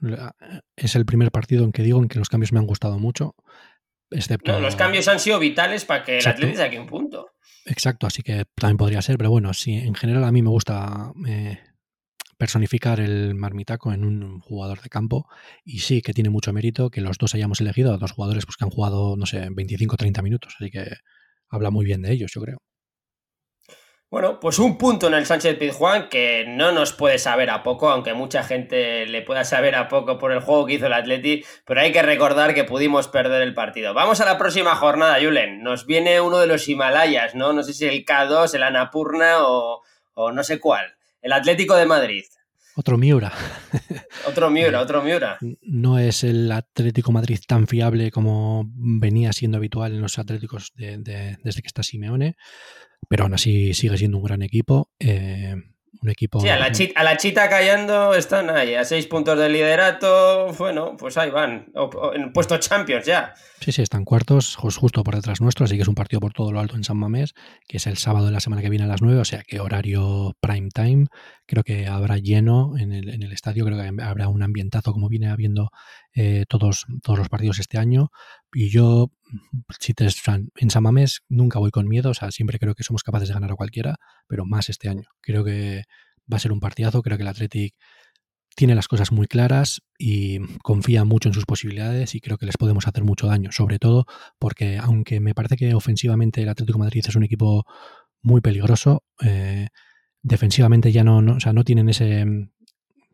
es 0.77 0.95
el 0.95 1.07
primer 1.07 1.31
partido 1.31 1.64
en 1.64 1.73
que 1.73 1.83
digo 1.83 1.99
en 1.99 2.09
que 2.09 2.18
los 2.18 2.29
cambios 2.29 2.53
me 2.53 2.59
han 2.59 2.66
gustado 2.66 2.99
mucho. 2.99 3.35
excepto... 4.11 4.53
No, 4.53 4.61
los 4.61 4.77
cambios 4.77 5.09
han 5.09 5.18
sido 5.18 5.39
vitales 5.39 5.87
para 5.87 6.05
que 6.05 6.18
el 6.18 6.27
Atlético 6.27 6.59
saque 6.59 6.79
un 6.79 6.87
punto. 6.87 7.31
Exacto, 7.64 8.07
así 8.07 8.23
que 8.23 8.45
también 8.55 8.77
podría 8.77 9.01
ser, 9.01 9.16
pero 9.16 9.31
bueno, 9.31 9.55
sí, 9.55 9.73
en 9.75 9.95
general 9.95 10.25
a 10.25 10.33
mí 10.33 10.43
me 10.43 10.51
gusta 10.51 11.12
eh, 11.27 11.59
personificar 12.37 13.01
el 13.01 13.35
marmitaco 13.35 13.93
en 13.93 14.05
un 14.05 14.41
jugador 14.41 14.83
de 14.83 14.89
campo 14.89 15.27
y 15.64 15.79
sí 15.79 16.03
que 16.03 16.12
tiene 16.12 16.31
mucho 16.31 16.53
mérito 16.53 16.91
que 16.91 17.01
los 17.01 17.16
dos 17.16 17.35
hayamos 17.35 17.61
elegido 17.61 17.95
a 17.95 17.99
dos 17.99 18.12
jugadores 18.12 18.45
pues, 18.45 18.57
que 18.57 18.64
han 18.64 18.71
jugado, 18.71 19.16
no 19.16 19.27
sé, 19.27 19.49
25 19.51 19.95
o 19.95 19.97
30 19.97 20.23
minutos, 20.23 20.55
así 20.59 20.71
que 20.71 20.87
habla 21.49 21.71
muy 21.71 21.85
bien 21.85 22.03
de 22.03 22.12
ellos, 22.12 22.33
yo 22.35 22.41
creo. 22.43 22.59
Bueno, 24.11 24.41
pues 24.41 24.59
un 24.59 24.77
punto 24.77 25.07
en 25.07 25.15
el 25.15 25.25
Sánchez 25.25 25.57
Pizjuán 25.57 26.09
que 26.09 26.45
no 26.45 26.73
nos 26.73 26.93
puede 26.93 27.17
saber 27.21 27.49
a 27.49 27.63
poco, 27.63 27.89
aunque 27.91 28.13
mucha 28.13 28.43
gente 28.43 29.07
le 29.07 29.23
pueda 29.23 29.45
saber 29.45 29.77
a 29.77 29.87
poco 29.87 30.19
por 30.19 30.33
el 30.33 30.41
juego 30.41 30.67
que 30.67 30.75
hizo 30.75 30.87
el 30.87 30.95
Atleti, 30.95 31.45
pero 31.65 31.81
hay 31.81 31.93
que 31.93 32.03
recordar 32.03 32.53
que 32.53 32.65
pudimos 32.65 33.07
perder 33.07 33.41
el 33.43 33.55
partido. 33.55 33.95
Vamos 33.95 34.21
a 34.21 34.25
la 34.25 34.37
próxima 34.37 34.75
jornada, 34.75 35.19
Julen. 35.23 35.63
Nos 35.63 35.87
viene 35.87 36.21
uno 36.21 36.39
de 36.39 36.49
los 36.49 36.69
Himalayas, 36.69 37.37
¿no? 37.37 37.53
No 37.53 37.63
sé 37.63 37.73
si 37.73 37.85
el 37.85 38.05
K2, 38.05 38.53
el 38.53 38.65
Anapurna 38.65 39.47
o, 39.47 39.83
o 40.15 40.33
no 40.33 40.43
sé 40.43 40.59
cuál. 40.59 40.97
El 41.23 41.33
Atlético 41.33 41.77
de 41.77 41.87
Madrid. 41.87 42.25
Otro 42.75 42.99
Miura. 42.99 43.33
otro 44.27 44.51
Miura, 44.51 44.81
otro 44.83 45.03
Miura. 45.03 45.39
No 45.63 46.01
es 46.01 46.25
el 46.25 46.51
Atlético 46.51 47.13
Madrid 47.13 47.39
tan 47.47 47.69
fiable 47.69 48.11
como 48.11 48.65
venía 48.75 49.33
siendo 49.33 49.59
habitual 49.59 49.93
en 49.93 50.01
los 50.01 50.19
Atléticos 50.19 50.73
desde 50.75 51.63
que 51.63 51.69
está 51.69 51.85
Simeone, 51.85 52.37
pero 53.11 53.25
aún 53.25 53.35
así 53.35 53.75
sigue 53.75 53.99
siendo 53.99 54.19
un 54.19 54.23
gran 54.23 54.41
equipo. 54.41 54.89
Eh, 55.01 55.57
un 56.01 56.09
equipo. 56.09 56.41
Sí, 56.41 56.49
a 56.49 56.57
la, 56.57 56.71
chita, 56.71 56.99
a 56.99 57.05
la 57.05 57.17
chita 57.17 57.49
callando 57.49 58.15
están 58.15 58.49
ahí, 58.49 58.75
a 58.75 58.85
seis 58.85 59.07
puntos 59.07 59.37
de 59.37 59.49
liderato. 59.49 60.53
Bueno, 60.57 60.97
pues 60.97 61.19
ahí 61.19 61.29
van, 61.29 61.73
en 62.15 62.33
puesto 62.33 62.57
Champions 62.59 63.05
ya. 63.05 63.35
Sí, 63.61 63.73
sí, 63.73 63.83
están 63.83 64.05
cuartos, 64.05 64.55
justo 64.55 65.03
por 65.03 65.17
detrás 65.17 65.41
nuestro, 65.41 65.65
así 65.65 65.75
que 65.75 65.83
es 65.83 65.89
un 65.89 65.97
partido 65.97 66.21
por 66.21 66.33
todo 66.33 66.53
lo 66.53 66.61
alto 66.61 66.77
en 66.77 66.85
San 66.85 66.97
Mamés, 66.97 67.35
que 67.67 67.77
es 67.77 67.87
el 67.87 67.99
sábado 67.99 68.27
de 68.27 68.33
la 68.33 68.41
semana 68.41 68.63
que 68.63 68.71
viene 68.71 68.85
a 68.85 68.89
las 68.89 69.03
nueve, 69.03 69.21
o 69.21 69.25
sea 69.25 69.43
que 69.43 69.61
horario 69.61 70.35
prime 70.41 70.69
time. 70.73 71.07
Creo 71.47 71.65
que 71.65 71.89
habrá 71.89 72.17
lleno 72.17 72.79
en 72.79 72.93
el, 72.93 73.11
en 73.11 73.23
el 73.25 73.33
estadio, 73.33 73.67
creo 73.67 73.77
que 73.77 74.03
habrá 74.03 74.29
un 74.29 74.43
ambientazo 74.43 74.93
como 74.93 75.09
viene 75.09 75.29
habiendo 75.29 75.71
eh, 76.15 76.45
todos, 76.49 76.87
todos 77.03 77.19
los 77.19 77.29
partidos 77.29 77.59
este 77.59 77.77
año. 77.77 78.11
Y 78.55 78.71
yo, 78.71 79.11
si 79.78 79.95
te, 79.95 80.07
en 80.57 80.70
San 80.70 80.83
Mamés 80.83 81.22
nunca 81.28 81.59
voy 81.59 81.70
con 81.70 81.89
miedo, 81.89 82.11
o 82.11 82.14
sea, 82.14 82.31
siempre 82.31 82.59
creo 82.59 82.74
que 82.74 82.85
somos 82.85 83.03
capaces 83.03 83.28
de 83.28 83.35
ganar 83.35 83.53
a 83.53 83.57
cualquiera, 83.57 83.97
pero 84.26 84.45
más 84.47 84.68
este 84.68 84.89
año. 84.89 85.09
Creo 85.20 85.45
que 85.45 85.85
va 86.33 86.37
a 86.37 86.41
ser 86.41 86.53
un 86.53 86.61
partidazo, 86.61 87.03
creo 87.03 87.16
que 87.16 87.22
el 87.22 87.28
Athletic 87.28 87.74
tiene 88.57 88.74
las 88.74 88.89
cosas 88.89 89.12
muy 89.12 89.26
claras 89.26 89.81
y 89.99 90.39
confía 90.62 91.05
mucho 91.05 91.28
en 91.28 91.35
sus 91.35 91.47
posibilidades 91.47 92.14
y 92.14 92.20
creo 92.20 92.37
que 92.37 92.47
les 92.47 92.57
podemos 92.57 92.87
hacer 92.87 93.05
mucho 93.05 93.26
daño, 93.26 93.53
sobre 93.53 93.78
todo 93.78 94.07
porque 94.39 94.78
aunque 94.78 95.20
me 95.20 95.35
parece 95.35 95.57
que 95.57 95.74
ofensivamente 95.74 96.43
el 96.43 96.49
Atlético 96.49 96.78
Madrid 96.78 97.05
es 97.07 97.16
un 97.16 97.24
equipo 97.24 97.64
muy 98.22 98.41
peligroso, 98.41 99.05
eh, 99.22 99.68
defensivamente 100.22 100.93
ya 100.93 101.05
no, 101.05 101.22
no, 101.22 101.37
o 101.37 101.41
sea, 101.41 101.53
no 101.53 101.64
tienen 101.64 101.89
ese 101.89 102.26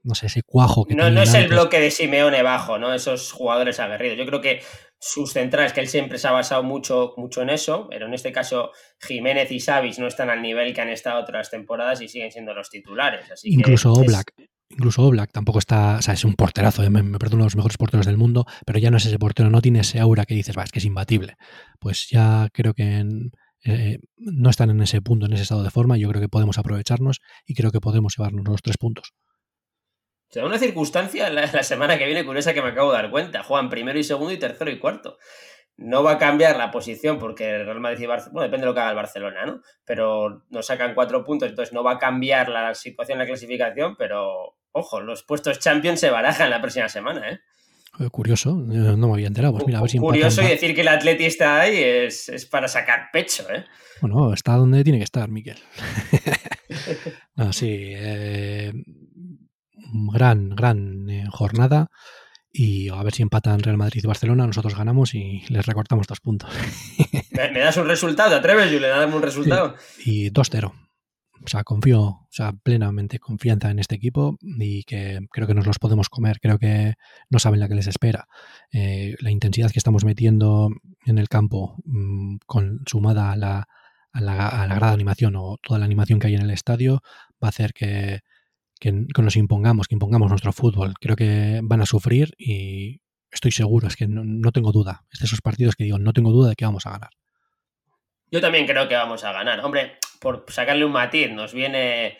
no 0.06 0.14
sé, 0.14 0.26
ese 0.26 0.42
cuajo 0.42 0.84
que 0.84 0.94
No, 0.94 1.10
no 1.10 1.22
es 1.22 1.34
el 1.34 1.48
bloque 1.48 1.80
de 1.80 1.90
Simeone 1.90 2.42
bajo, 2.42 2.78
¿no? 2.78 2.94
Esos 2.94 3.32
jugadores 3.32 3.80
aguerridos. 3.80 4.16
Yo 4.16 4.24
creo 4.24 4.40
que 4.40 4.62
sus 4.98 5.32
centrales, 5.32 5.72
que 5.72 5.80
él 5.80 5.88
siempre 5.88 6.18
se 6.18 6.28
ha 6.28 6.32
basado 6.32 6.62
mucho, 6.62 7.12
mucho 7.16 7.42
en 7.42 7.50
eso, 7.50 7.86
pero 7.90 8.06
en 8.06 8.14
este 8.14 8.32
caso 8.32 8.70
Jiménez 9.00 9.50
y 9.50 9.60
Savis 9.60 9.98
no 9.98 10.06
están 10.06 10.30
al 10.30 10.40
nivel 10.40 10.72
que 10.72 10.80
han 10.80 10.88
estado 10.88 11.20
otras 11.20 11.50
temporadas 11.50 12.00
y 12.00 12.08
siguen 12.08 12.32
siendo 12.32 12.54
los 12.54 12.70
titulares. 12.70 13.26
Incluso 13.44 13.92
Oblak. 13.92 14.32
Incluso 14.68 15.02
Oblak 15.02 15.32
tampoco 15.32 15.58
está, 15.58 15.96
o 15.98 16.02
sea, 16.02 16.14
es 16.14 16.24
un 16.24 16.34
porterazo, 16.34 16.82
me, 16.90 17.02
me 17.02 17.18
uno 17.18 17.18
de 17.18 17.36
los 17.44 17.56
mejores 17.56 17.76
porteros 17.76 18.06
del 18.06 18.16
mundo, 18.16 18.46
pero 18.64 18.78
ya 18.78 18.90
no 18.90 18.96
es 18.96 19.06
ese 19.06 19.18
portero, 19.18 19.50
no 19.50 19.60
tiene 19.60 19.80
ese 19.80 20.00
aura 20.00 20.24
que 20.24 20.34
dices, 20.34 20.56
va, 20.56 20.64
es 20.64 20.72
que 20.72 20.80
es 20.80 20.84
imbatible. 20.84 21.36
Pues 21.78 22.08
ya 22.10 22.48
creo 22.52 22.74
que 22.74 23.04
eh, 23.64 23.98
no 24.16 24.50
están 24.50 24.70
en 24.70 24.80
ese 24.80 25.02
punto, 25.02 25.26
en 25.26 25.32
ese 25.32 25.42
estado 25.42 25.64
de 25.64 25.70
forma, 25.70 25.96
yo 25.96 26.08
creo 26.08 26.20
que 26.20 26.28
podemos 26.28 26.56
aprovecharnos 26.58 27.20
y 27.46 27.54
creo 27.54 27.72
que 27.72 27.80
podemos 27.80 28.14
llevarnos 28.16 28.44
los 28.46 28.62
tres 28.62 28.76
puntos. 28.78 29.12
Se 30.28 30.40
da 30.40 30.46
una 30.46 30.58
circunstancia 30.58 31.30
la, 31.30 31.46
la, 31.46 31.62
semana 31.62 31.98
que 31.98 32.06
viene 32.06 32.24
curiosa 32.24 32.52
que 32.52 32.62
me 32.62 32.68
acabo 32.68 32.90
de 32.90 32.98
dar 32.98 33.10
cuenta. 33.10 33.42
Juegan 33.42 33.70
primero 33.70 33.98
y 33.98 34.04
segundo 34.04 34.32
y 34.32 34.38
tercero 34.38 34.70
y 34.70 34.78
cuarto. 34.78 35.18
No 35.76 36.02
va 36.02 36.12
a 36.12 36.18
cambiar 36.18 36.56
la 36.56 36.70
posición 36.70 37.18
porque 37.18 37.50
el 37.50 37.66
Real 37.66 37.80
Madrid 37.80 38.04
y 38.04 38.06
Barcelona, 38.06 38.32
bueno, 38.32 38.44
depende 38.44 38.62
de 38.62 38.66
lo 38.70 38.74
que 38.74 38.80
haga 38.80 38.90
el 38.90 38.96
Barcelona, 38.96 39.46
¿no? 39.46 39.60
Pero 39.84 40.44
nos 40.48 40.66
sacan 40.66 40.94
cuatro 40.94 41.22
puntos, 41.22 41.50
entonces 41.50 41.74
no 41.74 41.84
va 41.84 41.92
a 41.92 41.98
cambiar 41.98 42.48
la 42.48 42.74
situación, 42.74 43.18
la 43.18 43.26
clasificación, 43.26 43.94
pero 43.96 44.56
ojo, 44.72 45.00
los 45.00 45.22
puestos 45.22 45.58
Champions 45.58 46.00
se 46.00 46.10
barajan 46.10 46.48
la 46.48 46.60
próxima 46.60 46.88
semana, 46.88 47.30
¿eh? 47.30 47.40
Curioso, 48.10 48.54
no 48.54 49.08
me 49.08 49.14
había 49.14 49.26
enterado. 49.28 49.54
Pues 49.54 49.66
mira, 49.66 49.78
a 49.78 49.82
ver 49.82 49.90
si 49.90 49.98
Curioso 49.98 50.42
y 50.42 50.48
decir 50.48 50.74
que 50.74 50.82
el 50.82 50.88
Atleti 50.88 51.24
está 51.24 51.60
ahí 51.60 51.78
es, 51.78 52.28
es, 52.28 52.44
para 52.44 52.68
sacar 52.68 53.08
pecho, 53.10 53.44
¿eh? 53.50 53.64
Bueno, 54.02 54.34
está 54.34 54.54
donde 54.54 54.84
tiene 54.84 54.98
que 54.98 55.04
estar, 55.04 55.30
Miquel. 55.30 55.56
no, 57.36 57.54
sí, 57.54 57.92
eh, 57.94 58.72
gran, 59.92 60.50
gran 60.50 61.08
eh, 61.08 61.26
jornada. 61.30 61.88
Y 62.58 62.88
a 62.88 63.02
ver 63.02 63.12
si 63.12 63.22
empatan 63.22 63.60
Real 63.60 63.76
Madrid 63.76 64.00
y 64.02 64.06
Barcelona, 64.06 64.46
nosotros 64.46 64.74
ganamos 64.74 65.14
y 65.14 65.42
les 65.48 65.66
recortamos 65.66 66.06
dos 66.06 66.20
puntos. 66.20 66.50
¿Me, 67.30 67.60
das 67.60 67.76
un 67.76 67.86
resultado? 67.86 68.30
¿Te 68.30 68.36
atreves, 68.36 68.72
Julio? 68.72 68.88
Dame 68.88 69.14
un 69.14 69.22
resultado. 69.22 69.74
Sí. 69.98 70.26
Y 70.26 70.30
2-0. 70.30 70.72
O 71.44 71.48
sea, 71.48 71.64
confío, 71.64 72.02
o 72.02 72.28
sea, 72.30 72.52
plenamente 72.52 73.18
confianza 73.18 73.70
en 73.70 73.78
este 73.78 73.94
equipo 73.94 74.38
y 74.40 74.84
que 74.84 75.20
creo 75.30 75.46
que 75.46 75.54
nos 75.54 75.66
los 75.66 75.78
podemos 75.78 76.08
comer. 76.08 76.40
Creo 76.40 76.58
que 76.58 76.94
no 77.28 77.38
saben 77.38 77.60
la 77.60 77.68
que 77.68 77.74
les 77.74 77.88
espera. 77.88 78.26
Eh, 78.72 79.16
la 79.20 79.30
intensidad 79.30 79.70
que 79.70 79.78
estamos 79.78 80.06
metiendo 80.06 80.70
en 81.04 81.18
el 81.18 81.28
campo, 81.28 81.76
mmm, 81.84 82.38
con, 82.46 82.80
sumada 82.86 83.32
a 83.32 83.36
la, 83.36 83.68
a, 84.12 84.20
la, 84.22 84.48
a 84.48 84.66
la 84.66 84.74
grada 84.76 84.94
animación 84.94 85.36
o 85.36 85.58
toda 85.62 85.78
la 85.78 85.84
animación 85.84 86.20
que 86.20 86.28
hay 86.28 86.36
en 86.36 86.42
el 86.42 86.50
estadio, 86.50 87.02
va 87.42 87.48
a 87.48 87.50
hacer 87.50 87.74
que, 87.74 88.20
que, 88.80 89.06
que, 89.14 89.22
nos 89.22 89.36
impongamos, 89.36 89.88
que 89.88 89.94
impongamos 89.94 90.28
nuestro 90.28 90.52
fútbol. 90.52 90.94
Creo 91.00 91.16
que 91.16 91.60
van 91.62 91.80
a 91.80 91.86
sufrir 91.86 92.34
y 92.38 93.00
estoy 93.30 93.52
seguro, 93.52 93.88
es 93.88 93.96
que 93.96 94.06
no, 94.06 94.24
no, 94.24 94.52
tengo 94.52 94.72
duda. 94.72 95.04
Es 95.12 95.20
de 95.20 95.26
esos 95.26 95.40
partidos 95.40 95.76
que 95.76 95.84
digo, 95.84 95.98
no 95.98 96.12
tengo 96.12 96.30
duda 96.30 96.50
de 96.50 96.56
que 96.56 96.64
vamos 96.64 96.86
a 96.86 96.90
ganar. 96.90 97.10
Yo 98.30 98.40
también 98.40 98.66
creo 98.66 98.88
que 98.88 98.94
vamos 98.94 99.24
a 99.24 99.32
ganar. 99.32 99.60
Hombre, 99.64 99.98
por 100.20 100.44
sacarle 100.48 100.84
un 100.84 100.92
matiz, 100.92 101.30
nos 101.30 101.52
viene 101.52 102.18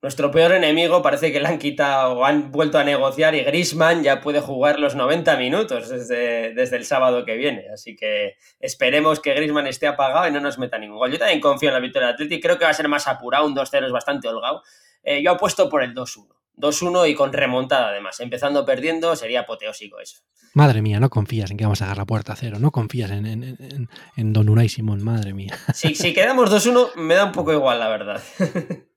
nuestro 0.00 0.30
peor 0.30 0.52
enemigo, 0.52 1.02
parece 1.02 1.32
que 1.32 1.40
le 1.40 1.48
han 1.48 1.58
quitado 1.58 2.18
o 2.18 2.24
han 2.24 2.52
vuelto 2.52 2.78
a 2.78 2.84
negociar 2.84 3.34
y 3.34 3.42
Grisman 3.42 4.04
ya 4.04 4.20
puede 4.20 4.40
jugar 4.40 4.78
los 4.78 4.94
90 4.94 5.36
minutos 5.36 5.88
desde, 5.88 6.54
desde 6.54 6.76
el 6.76 6.84
sábado 6.84 7.24
que 7.24 7.36
viene. 7.36 7.64
Así 7.72 7.96
que 7.96 8.36
esperemos 8.60 9.18
que 9.18 9.34
Grisman 9.34 9.66
esté 9.66 9.88
apagado 9.88 10.28
y 10.28 10.30
no 10.30 10.40
nos 10.40 10.58
meta 10.58 10.78
ningún 10.78 10.98
gol. 10.98 11.10
Yo 11.10 11.18
también 11.18 11.40
confío 11.40 11.70
en 11.70 11.74
la 11.74 11.80
victoria 11.80 12.06
del 12.06 12.14
Atlético, 12.14 12.42
creo 12.42 12.58
que 12.58 12.64
va 12.64 12.70
a 12.70 12.74
ser 12.74 12.88
más 12.88 13.08
apurado, 13.08 13.46
un 13.46 13.56
2-0 13.56 13.86
es 13.86 13.92
bastante 13.92 14.28
holgado. 14.28 14.62
Eh, 15.02 15.22
yo 15.22 15.32
apuesto 15.32 15.68
por 15.68 15.82
el 15.82 15.94
2-1. 15.94 16.28
2-1 16.56 17.10
y 17.10 17.14
con 17.14 17.32
remontada 17.32 17.88
además. 17.88 18.20
Empezando 18.20 18.64
perdiendo 18.64 19.16
sería 19.16 19.40
apoteósico 19.40 20.00
eso. 20.00 20.22
Madre 20.54 20.82
mía, 20.82 20.98
no 20.98 21.10
confías 21.10 21.50
en 21.50 21.56
que 21.56 21.64
vamos 21.64 21.82
a 21.82 21.86
dar 21.86 21.98
la 21.98 22.06
puerta 22.06 22.32
a 22.32 22.36
cero. 22.36 22.58
No 22.60 22.70
confías 22.70 23.10
en, 23.10 23.26
en, 23.26 23.42
en, 23.44 23.88
en 24.16 24.32
Don 24.32 24.48
Unai 24.48 24.68
Simón, 24.68 25.02
madre 25.02 25.34
mía. 25.34 25.56
Si, 25.74 25.94
si 25.94 26.12
quedamos 26.12 26.50
2-1 26.50 26.94
me 26.96 27.14
da 27.14 27.26
un 27.26 27.32
poco 27.32 27.52
igual, 27.52 27.78
la 27.78 27.88
verdad. 27.88 28.22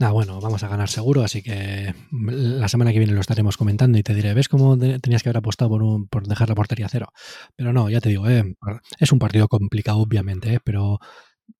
Ah, 0.00 0.12
bueno, 0.12 0.40
vamos 0.40 0.62
a 0.62 0.68
ganar 0.68 0.88
seguro, 0.88 1.24
así 1.24 1.42
que 1.42 1.92
la 2.12 2.68
semana 2.68 2.92
que 2.92 3.00
viene 3.00 3.14
lo 3.14 3.20
estaremos 3.20 3.56
comentando 3.56 3.98
y 3.98 4.04
te 4.04 4.14
diré, 4.14 4.32
¿ves 4.32 4.48
cómo 4.48 4.78
tenías 4.78 5.24
que 5.24 5.28
haber 5.28 5.38
apostado 5.38 5.70
por, 5.70 5.82
un, 5.82 6.06
por 6.06 6.24
dejar 6.28 6.48
la 6.48 6.54
portería 6.54 6.88
cero? 6.88 7.08
Pero 7.56 7.72
no, 7.72 7.90
ya 7.90 8.00
te 8.00 8.08
digo, 8.08 8.28
eh, 8.28 8.54
es 9.00 9.10
un 9.10 9.18
partido 9.18 9.48
complicado, 9.48 9.98
obviamente, 9.98 10.54
eh, 10.54 10.58
pero 10.62 11.00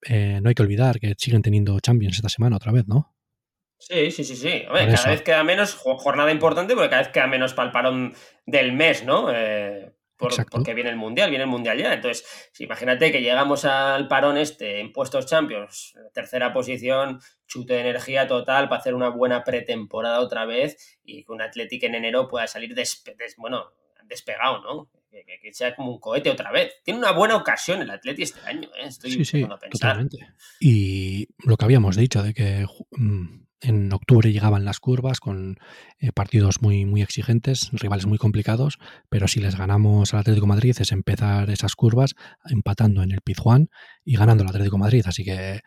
eh, 0.07 0.39
no 0.41 0.51
hay 0.51 0.55
que 0.55 0.63
olvidar 0.63 1.01
que 1.01 1.15
siguen 1.19 1.43
teniendo 1.43 1.81
Champions 1.81 2.17
esta 2.17 2.29
semana 2.29 2.57
otra 2.57 2.71
vez, 2.71 2.87
¿no? 2.87 3.13
Sí, 3.79 4.13
sí, 4.13 4.23
sí, 4.23 4.37
sí. 4.37 4.63
Cada 4.69 4.85
eso. 4.85 5.09
vez 5.09 5.23
queda 5.23 5.43
menos, 5.43 5.75
jornada 5.75 6.31
importante, 6.31 6.75
porque 6.75 6.91
cada 6.91 7.03
vez 7.03 7.13
queda 7.13 7.27
menos 7.27 7.55
para 7.55 7.67
el 7.67 7.73
parón 7.73 8.15
del 8.47 8.73
mes, 8.73 9.05
¿no? 9.05 9.33
Eh, 9.33 9.93
por, 10.19 10.33
porque 10.51 10.75
viene 10.75 10.91
el 10.91 10.97
Mundial, 10.97 11.31
viene 11.31 11.45
el 11.45 11.51
Mundial 11.51 11.79
ya. 11.79 11.95
Entonces, 11.95 12.53
imagínate 12.59 13.13
que 13.13 13.23
llegamos 13.23 13.65
al 13.65 14.09
parón 14.09 14.37
este 14.37 14.81
en 14.81 14.93
puestos 14.93 15.27
Champions, 15.27 15.95
tercera 16.13 16.53
posición, 16.53 17.21
chute 17.47 17.75
de 17.75 17.81
energía 17.81 18.27
total 18.27 18.69
para 18.69 18.81
hacer 18.81 18.95
una 18.95 19.09
buena 19.09 19.45
pretemporada 19.45 20.21
otra 20.21 20.45
vez 20.45 20.99
y 21.05 21.25
que 21.25 21.33
un 21.33 21.41
Athletic 21.41 21.85
en 21.85 21.95
enero 21.95 22.29
pueda 22.29 22.47
salir 22.47 22.75
despe 22.75 23.15
des 23.17 23.37
bueno, 23.37 23.73
despegado, 24.09 24.61
¿no? 24.63 24.91
Que, 25.11 25.25
que, 25.25 25.39
que, 25.41 25.55
sea 25.55 25.75
como 25.75 25.93
un 25.93 26.01
cohete 26.01 26.31
otra 26.31 26.51
vez. 26.51 26.73
Tiene 26.85 26.99
una 26.99 27.13
buena 27.13 27.37
ocasión 27.37 27.81
el 27.81 27.91
Atleti 27.91 28.25
este 28.25 28.41
año, 28.41 28.69
¿eh? 28.77 28.87
Estoy 28.87 29.13
sí, 29.13 29.25
sí, 29.25 29.43
a 29.43 29.57
pensar. 29.57 29.71
Totalmente. 29.71 30.19
Y 30.61 31.29
lo 31.45 31.57
que 31.57 31.65
habíamos 31.65 31.97
dicho 31.97 32.23
de 32.23 32.35
que 32.35 32.67
mm, 32.91 33.48
en 33.61 33.93
octubre 33.93 34.33
llegaban 34.33 34.65
las 34.65 34.79
curvas 34.81 35.21
con 35.21 35.59
eh, 35.99 36.13
partidos 36.13 36.63
muy, 36.63 36.85
muy 36.85 37.03
exigentes, 37.03 37.71
rivales 37.73 38.07
muy 38.07 38.19
complicados, 38.19 38.79
pero 39.09 39.29
si 39.29 39.41
les 39.41 39.57
ganamos 39.57 40.15
al 40.15 40.21
Atlético 40.21 40.47
Madrid 40.47 40.77
es 40.79 40.93
empezar 40.93 41.51
esas 41.51 41.75
curvas 41.75 42.15
empatando 42.49 43.03
en 43.03 43.11
el 43.11 43.21
Pizjuán 43.21 43.69
y 44.05 44.17
ganando 44.17 44.45
al 44.45 44.51
Atlético 44.51 44.79
Madrid. 44.79 45.05
Así 45.07 45.25
que 45.25 45.61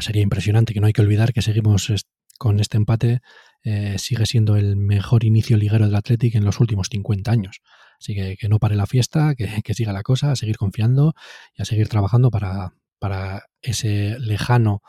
sería 0.00 0.22
impresionante 0.22 0.74
que 0.74 0.80
no 0.80 0.86
hay 0.86 0.92
que 0.92 1.02
olvidar 1.02 1.32
que 1.32 1.42
seguimos 1.42 1.92
con 2.38 2.60
este 2.60 2.76
empate 2.76 3.20
eh, 3.62 3.98
sigue 3.98 4.24
siendo 4.24 4.56
el 4.56 4.76
mejor 4.76 5.24
inicio 5.24 5.58
liguero 5.58 5.84
del 5.84 5.94
Athletic 5.94 6.34
en 6.34 6.44
los 6.44 6.60
últimos 6.60 6.88
50 6.90 7.30
años. 7.30 7.60
Así 7.98 8.14
que 8.14 8.36
que 8.38 8.48
no 8.48 8.58
pare 8.58 8.76
la 8.76 8.86
fiesta, 8.86 9.34
que, 9.34 9.74
siga 9.74 9.92
la 9.92 10.02
cosa, 10.02 10.32
a 10.32 10.36
seguir 10.36 10.56
confiando 10.56 11.12
y 11.54 11.62
a 11.62 11.64
seguir 11.66 11.88
trabajando 11.88 12.30
para, 12.30 12.72
para 12.98 13.44
ese 13.60 14.18
lejano 14.18 14.80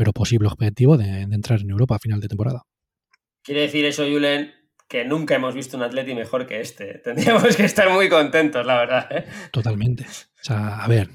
pero 0.00 0.14
posible 0.14 0.48
objetivo 0.48 0.96
de, 0.96 1.20
entrar 1.20 1.60
en 1.60 1.68
Europa 1.68 1.96
a 1.96 1.98
final 1.98 2.22
de 2.22 2.28
temporada. 2.28 2.62
Quiere 3.42 3.60
decir 3.60 3.84
eso, 3.84 4.04
Julen, 4.10 4.50
que 4.88 5.04
nunca 5.04 5.34
hemos 5.34 5.54
visto 5.54 5.76
un 5.76 5.82
Atleti 5.82 6.14
mejor 6.14 6.46
que 6.46 6.62
este. 6.62 6.98
Tendríamos 7.04 7.54
que 7.54 7.66
estar 7.66 7.90
muy 7.90 8.08
contentos, 8.08 8.64
la 8.64 8.78
verdad. 8.78 9.06
¿eh? 9.10 9.26
Totalmente. 9.52 10.04
O 10.04 10.42
sea, 10.42 10.82
a 10.82 10.88
ver, 10.88 11.10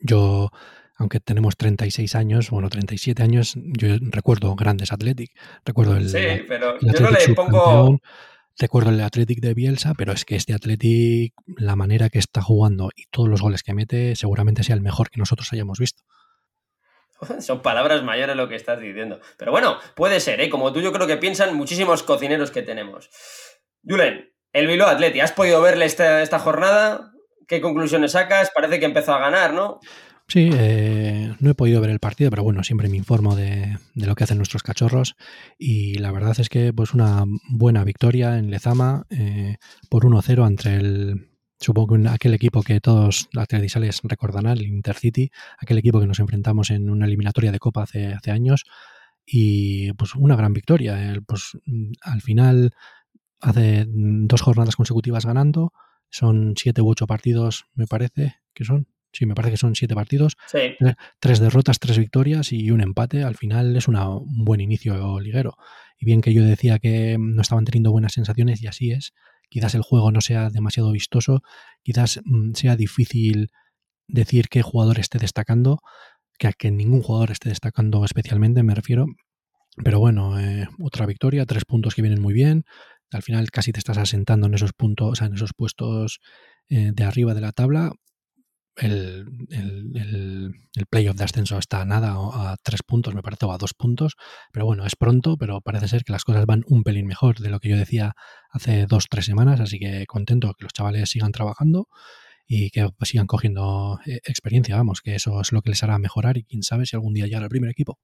yo, 0.00 0.48
aunque 0.96 1.20
tenemos 1.20 1.58
36 1.58 2.14
años, 2.14 2.48
bueno, 2.48 2.70
37 2.70 3.22
años, 3.22 3.52
yo 3.54 3.88
recuerdo 4.00 4.56
grandes 4.56 4.90
Athletic. 4.90 5.32
Recuerdo 5.66 5.98
el. 5.98 6.08
Sí, 6.08 6.42
pero 6.48 6.80
yo 6.80 7.00
no 7.00 7.10
le 7.10 7.34
pongo. 7.34 8.00
Recuerdo 8.56 8.88
el 8.88 9.00
Athletic 9.02 9.40
de 9.40 9.52
Bielsa, 9.52 9.92
pero 9.92 10.14
es 10.14 10.24
que 10.24 10.36
este 10.36 10.54
Athletic, 10.54 11.34
la 11.58 11.76
manera 11.76 12.08
que 12.08 12.18
está 12.18 12.40
jugando 12.40 12.88
y 12.96 13.04
todos 13.10 13.28
los 13.28 13.42
goles 13.42 13.62
que 13.62 13.74
mete, 13.74 14.16
seguramente 14.16 14.62
sea 14.62 14.74
el 14.74 14.80
mejor 14.80 15.10
que 15.10 15.18
nosotros 15.18 15.52
hayamos 15.52 15.78
visto. 15.78 16.02
Son 17.40 17.62
palabras 17.62 18.02
mayores 18.02 18.36
lo 18.36 18.48
que 18.48 18.56
estás 18.56 18.80
diciendo. 18.80 19.20
Pero 19.36 19.52
bueno, 19.52 19.78
puede 19.94 20.20
ser, 20.20 20.40
¿eh? 20.40 20.50
Como 20.50 20.72
tú 20.72 20.80
yo 20.80 20.92
creo 20.92 21.06
que 21.06 21.16
piensan 21.16 21.56
muchísimos 21.56 22.02
cocineros 22.02 22.50
que 22.50 22.62
tenemos. 22.62 23.10
Julen, 23.86 24.32
el 24.52 24.66
Bilbao 24.66 24.88
Atleti, 24.88 25.20
¿has 25.20 25.32
podido 25.32 25.60
verle 25.60 25.84
esta, 25.84 26.22
esta 26.22 26.38
jornada? 26.38 27.12
¿Qué 27.46 27.60
conclusiones 27.60 28.12
sacas? 28.12 28.50
Parece 28.54 28.78
que 28.78 28.86
empezó 28.86 29.12
a 29.12 29.18
ganar, 29.18 29.52
¿no? 29.52 29.80
Sí, 30.26 30.50
eh, 30.54 31.34
no 31.38 31.50
he 31.50 31.54
podido 31.54 31.80
ver 31.82 31.90
el 31.90 32.00
partido, 32.00 32.30
pero 32.30 32.42
bueno, 32.42 32.64
siempre 32.64 32.88
me 32.88 32.96
informo 32.96 33.36
de, 33.36 33.76
lo 33.94 34.14
que 34.14 34.24
hacen 34.24 34.38
nuestros 34.38 34.62
cachorros 34.62 35.16
y 35.58 35.98
la 35.98 36.12
verdad 36.12 36.34
es 36.40 36.48
que 36.48 36.72
pues 36.72 36.94
una 36.94 37.24
buena 37.50 37.84
victoria 37.84 38.38
en 38.38 38.50
Lezama 38.50 39.04
eh, 39.10 39.56
por 39.90 40.04
1-0 40.04 40.46
entre 40.46 40.76
el, 40.76 41.33
supongo 41.64 41.96
que 41.96 42.08
aquel 42.08 42.34
equipo 42.34 42.62
que 42.62 42.80
todos 42.80 43.28
las 43.32 43.48
televisales 43.48 44.00
recordarán, 44.04 44.58
el 44.58 44.66
Intercity, 44.66 45.30
aquel 45.58 45.78
equipo 45.78 46.00
que 46.00 46.06
nos 46.06 46.20
enfrentamos 46.20 46.70
en 46.70 46.90
una 46.90 47.06
eliminatoria 47.06 47.50
de 47.50 47.58
Copa 47.58 47.82
hace, 47.82 48.12
hace 48.12 48.30
años, 48.30 48.64
y 49.26 49.92
pues 49.94 50.14
una 50.14 50.36
gran 50.36 50.52
victoria. 50.52 51.20
Pues 51.26 51.56
al 52.02 52.20
final 52.20 52.72
hace 53.40 53.86
dos 53.88 54.42
jornadas 54.42 54.76
consecutivas 54.76 55.26
ganando, 55.26 55.72
son 56.10 56.54
siete 56.56 56.82
u 56.82 56.88
ocho 56.88 57.06
partidos, 57.06 57.64
me 57.74 57.86
parece 57.86 58.36
que 58.52 58.64
son. 58.64 58.86
Sí, 59.12 59.26
me 59.26 59.36
parece 59.36 59.52
que 59.52 59.58
son 59.58 59.76
siete 59.76 59.94
partidos, 59.94 60.36
tres 61.20 61.38
derrotas, 61.38 61.78
tres 61.78 61.96
victorias 61.98 62.50
y 62.52 62.72
un 62.72 62.80
empate. 62.80 63.22
Al 63.22 63.36
final 63.36 63.76
es 63.76 63.86
una, 63.86 64.08
un 64.08 64.44
buen 64.44 64.60
inicio 64.60 65.20
liguero. 65.20 65.56
Y 66.00 66.04
bien 66.04 66.20
que 66.20 66.34
yo 66.34 66.42
decía 66.42 66.80
que 66.80 67.16
no 67.16 67.40
estaban 67.40 67.64
teniendo 67.64 67.92
buenas 67.92 68.12
sensaciones, 68.12 68.60
y 68.60 68.66
así 68.66 68.90
es, 68.90 69.14
quizás 69.54 69.76
el 69.76 69.82
juego 69.82 70.10
no 70.10 70.20
sea 70.20 70.50
demasiado 70.50 70.90
vistoso, 70.90 71.40
quizás 71.84 72.20
mm, 72.24 72.54
sea 72.54 72.74
difícil 72.74 73.52
decir 74.08 74.48
qué 74.48 74.62
jugador 74.62 74.98
esté 74.98 75.20
destacando, 75.20 75.78
que 76.40 76.48
a 76.48 76.52
que 76.52 76.72
ningún 76.72 77.02
jugador 77.02 77.30
esté 77.30 77.50
destacando 77.50 78.04
especialmente, 78.04 78.64
me 78.64 78.74
refiero. 78.74 79.06
Pero 79.84 80.00
bueno, 80.00 80.40
eh, 80.40 80.66
otra 80.82 81.06
victoria, 81.06 81.46
tres 81.46 81.64
puntos 81.64 81.94
que 81.94 82.02
vienen 82.02 82.20
muy 82.20 82.34
bien. 82.34 82.64
Al 83.12 83.22
final 83.22 83.48
casi 83.52 83.70
te 83.70 83.78
estás 83.78 83.96
asentando 83.96 84.48
en 84.48 84.54
esos 84.54 84.72
puntos, 84.72 85.22
en 85.22 85.34
esos 85.34 85.52
puestos 85.54 86.18
eh, 86.68 86.90
de 86.92 87.04
arriba 87.04 87.32
de 87.32 87.40
la 87.40 87.52
tabla 87.52 87.92
el, 88.76 89.26
el, 89.50 90.52
el, 90.74 90.86
playoff 90.90 91.16
de 91.16 91.24
ascenso 91.24 91.58
está 91.58 91.82
a 91.82 91.84
nada, 91.84 92.14
a 92.14 92.56
tres 92.62 92.82
puntos, 92.82 93.14
me 93.14 93.22
parece, 93.22 93.46
o 93.46 93.52
a 93.52 93.58
dos 93.58 93.74
puntos. 93.74 94.14
Pero 94.52 94.66
bueno, 94.66 94.86
es 94.86 94.96
pronto, 94.96 95.36
pero 95.36 95.60
parece 95.60 95.88
ser 95.88 96.04
que 96.04 96.12
las 96.12 96.24
cosas 96.24 96.46
van 96.46 96.64
un 96.66 96.82
pelín 96.82 97.06
mejor 97.06 97.38
de 97.38 97.50
lo 97.50 97.60
que 97.60 97.68
yo 97.68 97.76
decía 97.76 98.14
hace 98.50 98.86
dos, 98.86 99.06
tres 99.08 99.26
semanas. 99.26 99.60
Así 99.60 99.78
que 99.78 100.06
contento 100.06 100.52
que 100.58 100.64
los 100.64 100.72
chavales 100.72 101.10
sigan 101.10 101.32
trabajando 101.32 101.88
y 102.46 102.70
que 102.70 102.88
sigan 103.02 103.26
cogiendo 103.26 103.98
eh, 104.06 104.20
experiencia, 104.24 104.76
vamos, 104.76 105.00
que 105.00 105.14
eso 105.14 105.40
es 105.40 105.52
lo 105.52 105.62
que 105.62 105.70
les 105.70 105.82
hará 105.82 105.98
mejorar 105.98 106.36
y 106.36 106.44
quién 106.44 106.62
sabe 106.62 106.86
si 106.86 106.96
algún 106.96 107.14
día 107.14 107.26
llega 107.26 107.40
al 107.40 107.48
primer 107.48 107.70
equipo. 107.70 107.98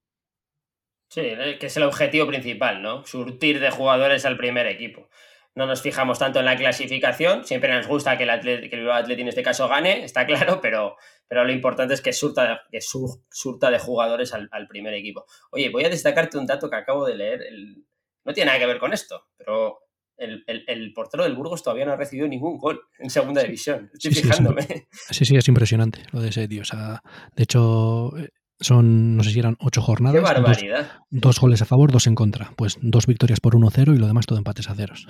Sí, 1.09 1.23
que 1.59 1.67
es 1.67 1.77
el 1.77 1.83
objetivo 1.83 2.29
principal, 2.29 2.83
¿no? 2.83 3.05
Surtir 3.05 3.59
de 3.59 3.71
jugadores 3.71 4.25
al 4.25 4.37
primer 4.37 4.69
equipo 4.69 5.09
no 5.55 5.67
nos 5.67 5.83
fijamos 5.83 6.19
tanto 6.19 6.39
en 6.39 6.45
la 6.45 6.57
clasificación, 6.57 7.45
siempre 7.45 7.73
nos 7.75 7.87
gusta 7.87 8.17
que 8.17 8.23
el, 8.23 8.31
atleti, 8.31 8.69
que 8.69 8.77
el 8.77 9.11
en 9.21 9.29
este 9.29 9.43
caso 9.43 9.69
gane, 9.69 10.05
está 10.05 10.27
claro, 10.27 10.61
pero, 10.63 10.97
pero 11.29 11.45
lo 11.45 11.53
importante 11.53 11.95
es 11.95 12.01
que 12.01 12.13
surta, 12.13 12.63
que 12.71 12.81
surta 12.81 13.71
de 13.71 13.79
jugadores 13.79 14.33
al, 14.33 14.69
primer 14.69 14.95
equipo. 14.95 15.27
Oye, 15.51 15.71
voy 15.71 15.85
a 15.85 15.89
destacarte 15.89 16.39
un 16.39 16.47
dato 16.47 16.71
que 16.71 16.77
acabo 16.77 17.07
de 17.07 17.17
leer, 17.17 17.41
no 18.25 18.33
tiene 18.33 18.47
nada 18.47 18.59
que 18.59 18.67
ver 18.67 18.79
con 18.79 18.93
esto, 18.93 19.29
pero 19.37 19.81
el, 20.17 20.93
portero 20.95 21.25
del 21.25 21.35
Burgos 21.35 21.63
todavía 21.63 21.87
no 21.87 21.93
ha 21.93 21.97
recibido 21.97 22.29
ningún 22.29 22.59
gol 22.59 22.83
en 22.99 23.11
segunda 23.11 23.43
división. 23.43 23.91
Estoy 23.93 24.13
fijándome. 24.13 24.87
Sí, 25.11 25.25
sí, 25.25 25.37
es 25.37 25.49
impresionante 25.49 26.03
lo 26.13 26.21
de 26.21 26.29
ese 26.29 26.47
tío. 26.47 26.63
O 26.63 26.65
sea, 26.65 27.03
de 27.35 27.43
hecho, 27.43 28.13
son, 28.61 29.17
no 29.17 29.25
sé 29.25 29.31
si 29.31 29.39
eran 29.39 29.57
ocho 29.61 29.81
jornadas. 29.83 30.17
¡Qué 30.17 30.21
barbaridad! 30.21 30.91
Dos, 31.11 31.41
goles 31.41 31.63
a 31.63 31.65
favor, 31.65 31.91
dos 31.91 32.07
en 32.07 32.15
contra. 32.15 32.53
Pues 32.57 32.79
dos 32.81 33.07
victorias 33.07 33.41
por 33.41 33.55
1-0 33.55 33.95
y 33.95 33.99
lo 33.99 34.07
demás 34.07 34.27
todo 34.27 34.39
empates 34.39 34.69
a 34.69 34.75
ceros. 34.75 35.07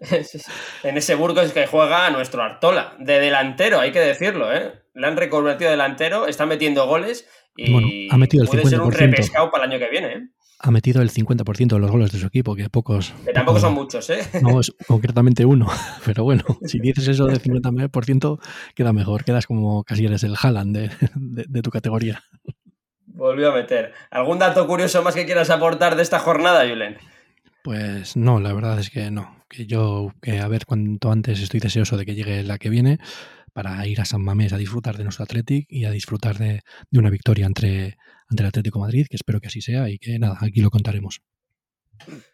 en 0.82 0.96
ese 0.96 1.14
Burgos 1.14 1.52
que 1.52 1.66
juega 1.66 2.10
nuestro 2.10 2.42
Artola, 2.42 2.94
de 2.98 3.20
delantero, 3.20 3.80
hay 3.80 3.92
que 3.92 4.00
decirlo, 4.00 4.52
¿eh? 4.52 4.72
Le 4.94 5.06
han 5.06 5.16
reconvertido 5.16 5.70
delantero, 5.70 6.26
está 6.26 6.46
metiendo 6.46 6.86
goles 6.86 7.26
y 7.56 8.08
ha 8.10 8.16
metido 8.16 8.42
el 8.42 8.48
puede 8.48 8.66
ser 8.66 8.80
un 8.80 8.92
repescado 8.92 9.50
para 9.50 9.64
el 9.64 9.70
año 9.70 9.78
que 9.78 9.90
viene, 9.90 10.12
¿eh? 10.12 10.28
Ha 10.62 10.70
metido 10.70 11.00
el 11.00 11.10
50% 11.10 11.68
de 11.68 11.78
los 11.78 11.90
goles 11.90 12.12
de 12.12 12.18
su 12.18 12.26
equipo, 12.26 12.54
que 12.54 12.68
pocos... 12.68 13.14
Que 13.24 13.32
tampoco 13.32 13.60
son 13.60 13.74
muchos, 13.74 14.08
¿eh? 14.10 14.20
No, 14.42 14.60
es 14.60 14.72
concretamente 14.86 15.44
uno. 15.44 15.66
Pero 16.04 16.24
bueno, 16.24 16.44
si 16.64 16.78
dices 16.78 17.08
eso 17.08 17.26
del 17.26 17.40
50% 17.40 18.38
queda 18.74 18.92
mejor. 18.92 19.24
Quedas 19.24 19.46
como 19.46 19.84
casi 19.84 20.04
eres 20.04 20.22
el 20.22 20.36
Haaland 20.40 20.76
de, 21.14 21.62
tu 21.62 21.70
categoría. 21.70 22.22
Volvió 23.06 23.50
a 23.50 23.54
meter. 23.54 23.92
¿Algún 24.10 24.38
dato 24.38 24.66
curioso 24.66 25.02
más 25.02 25.14
que 25.14 25.24
quieras 25.24 25.50
aportar 25.50 25.96
de 25.96 26.02
esta 26.02 26.18
jornada, 26.18 26.68
Julen? 26.68 26.98
Pues 27.62 28.16
no, 28.16 28.40
la 28.40 28.52
verdad 28.52 28.78
es 28.78 28.90
que 28.90 29.10
no. 29.10 29.44
Que 29.48 29.66
yo, 29.66 30.12
que 30.22 30.38
a 30.38 30.48
ver 30.48 30.64
cuánto 30.66 31.10
antes 31.10 31.40
estoy 31.40 31.60
deseoso 31.60 31.96
de 31.96 32.06
que 32.06 32.14
llegue 32.14 32.44
la 32.44 32.58
que 32.58 32.70
viene 32.70 32.98
para 33.60 33.86
ir 33.86 34.00
a 34.00 34.06
San 34.06 34.22
Mamés 34.22 34.54
a 34.54 34.56
disfrutar 34.56 34.96
de 34.96 35.04
nuestro 35.04 35.24
Athletic 35.24 35.66
y 35.68 35.84
a 35.84 35.90
disfrutar 35.90 36.38
de, 36.38 36.62
una 36.92 37.10
victoria 37.10 37.44
entre 37.44 37.98
ante 38.30 38.42
el 38.42 38.46
Atlético 38.46 38.78
Madrid, 38.78 39.06
que 39.10 39.16
espero 39.16 39.38
que 39.38 39.48
así 39.48 39.60
sea 39.60 39.90
y 39.90 39.98
que 39.98 40.18
nada, 40.18 40.38
aquí 40.40 40.62
lo 40.62 40.70
contaremos. 40.70 41.20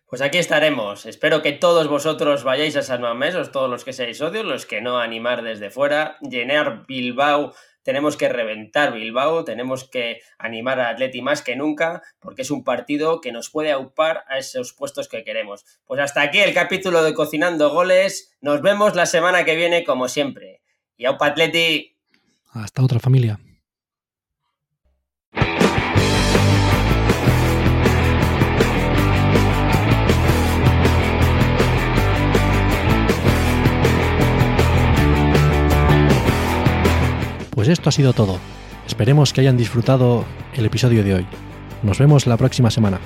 Pues 0.09 0.23
aquí 0.23 0.39
estaremos. 0.39 1.05
Espero 1.05 1.43
que 1.43 1.51
todos 1.51 1.89
vosotros 1.89 2.45
vayáis 2.45 2.77
a 2.77 2.83
San 2.83 3.01
Mamés, 3.01 3.35
todos 3.51 3.69
los 3.69 3.85
que 3.85 3.93
seáis 3.93 4.19
socios, 4.19 4.45
los 4.45 4.67
que 4.67 4.81
no 4.81 5.01
animar 5.01 5.43
desde 5.43 5.71
fuera, 5.71 6.17
llenar 6.21 6.87
Bilbao. 6.87 7.55
Tenemos 7.83 8.17
que 8.17 8.29
reventar 8.29 8.93
Bilbao, 8.93 9.43
tenemos 9.43 9.91
que 9.91 10.21
animar 10.39 10.79
al 10.79 10.95
Atleti 10.95 11.23
más 11.23 11.43
que 11.43 11.57
nunca, 11.57 12.03
porque 12.21 12.43
es 12.43 12.53
un 12.53 12.63
partido 12.63 13.21
que 13.21 13.33
nos 13.33 13.51
puede 13.51 13.73
aupar 13.73 14.23
a 14.29 14.39
esos 14.39 14.75
puestos 14.75 15.09
que 15.09 15.25
queremos. 15.25 15.65
Pues 15.87 16.01
hasta 16.01 16.23
aquí 16.23 16.39
el 16.39 16.55
capítulo 16.55 17.03
de 17.03 17.15
Cocinando 17.15 17.71
Goles. 17.71 18.37
Nos 18.41 18.63
vemos 18.63 18.95
la 18.95 19.07
semana 19.07 19.45
que 19.45 19.57
viene, 19.57 19.83
como 19.83 20.07
siempre. 20.07 20.61
Y 20.97 21.05
aupa 21.05 21.27
Atleti. 21.27 21.95
Hasta 22.53 22.83
otra 22.83 22.99
familia. 22.99 23.39
Pues 37.51 37.69
esto 37.69 37.89
ha 37.89 37.93
sido 37.93 38.13
todo. 38.13 38.39
Esperemos 38.87 39.33
que 39.33 39.41
hayan 39.41 39.57
disfrutado 39.57 40.25
el 40.55 40.67
episodio 40.67 41.03
de 41.03 41.15
hoy. 41.15 41.27
Nos 41.83 41.99
vemos 41.99 42.27
la 42.27 42.37
próxima 42.37 42.71
semana. 42.71 43.01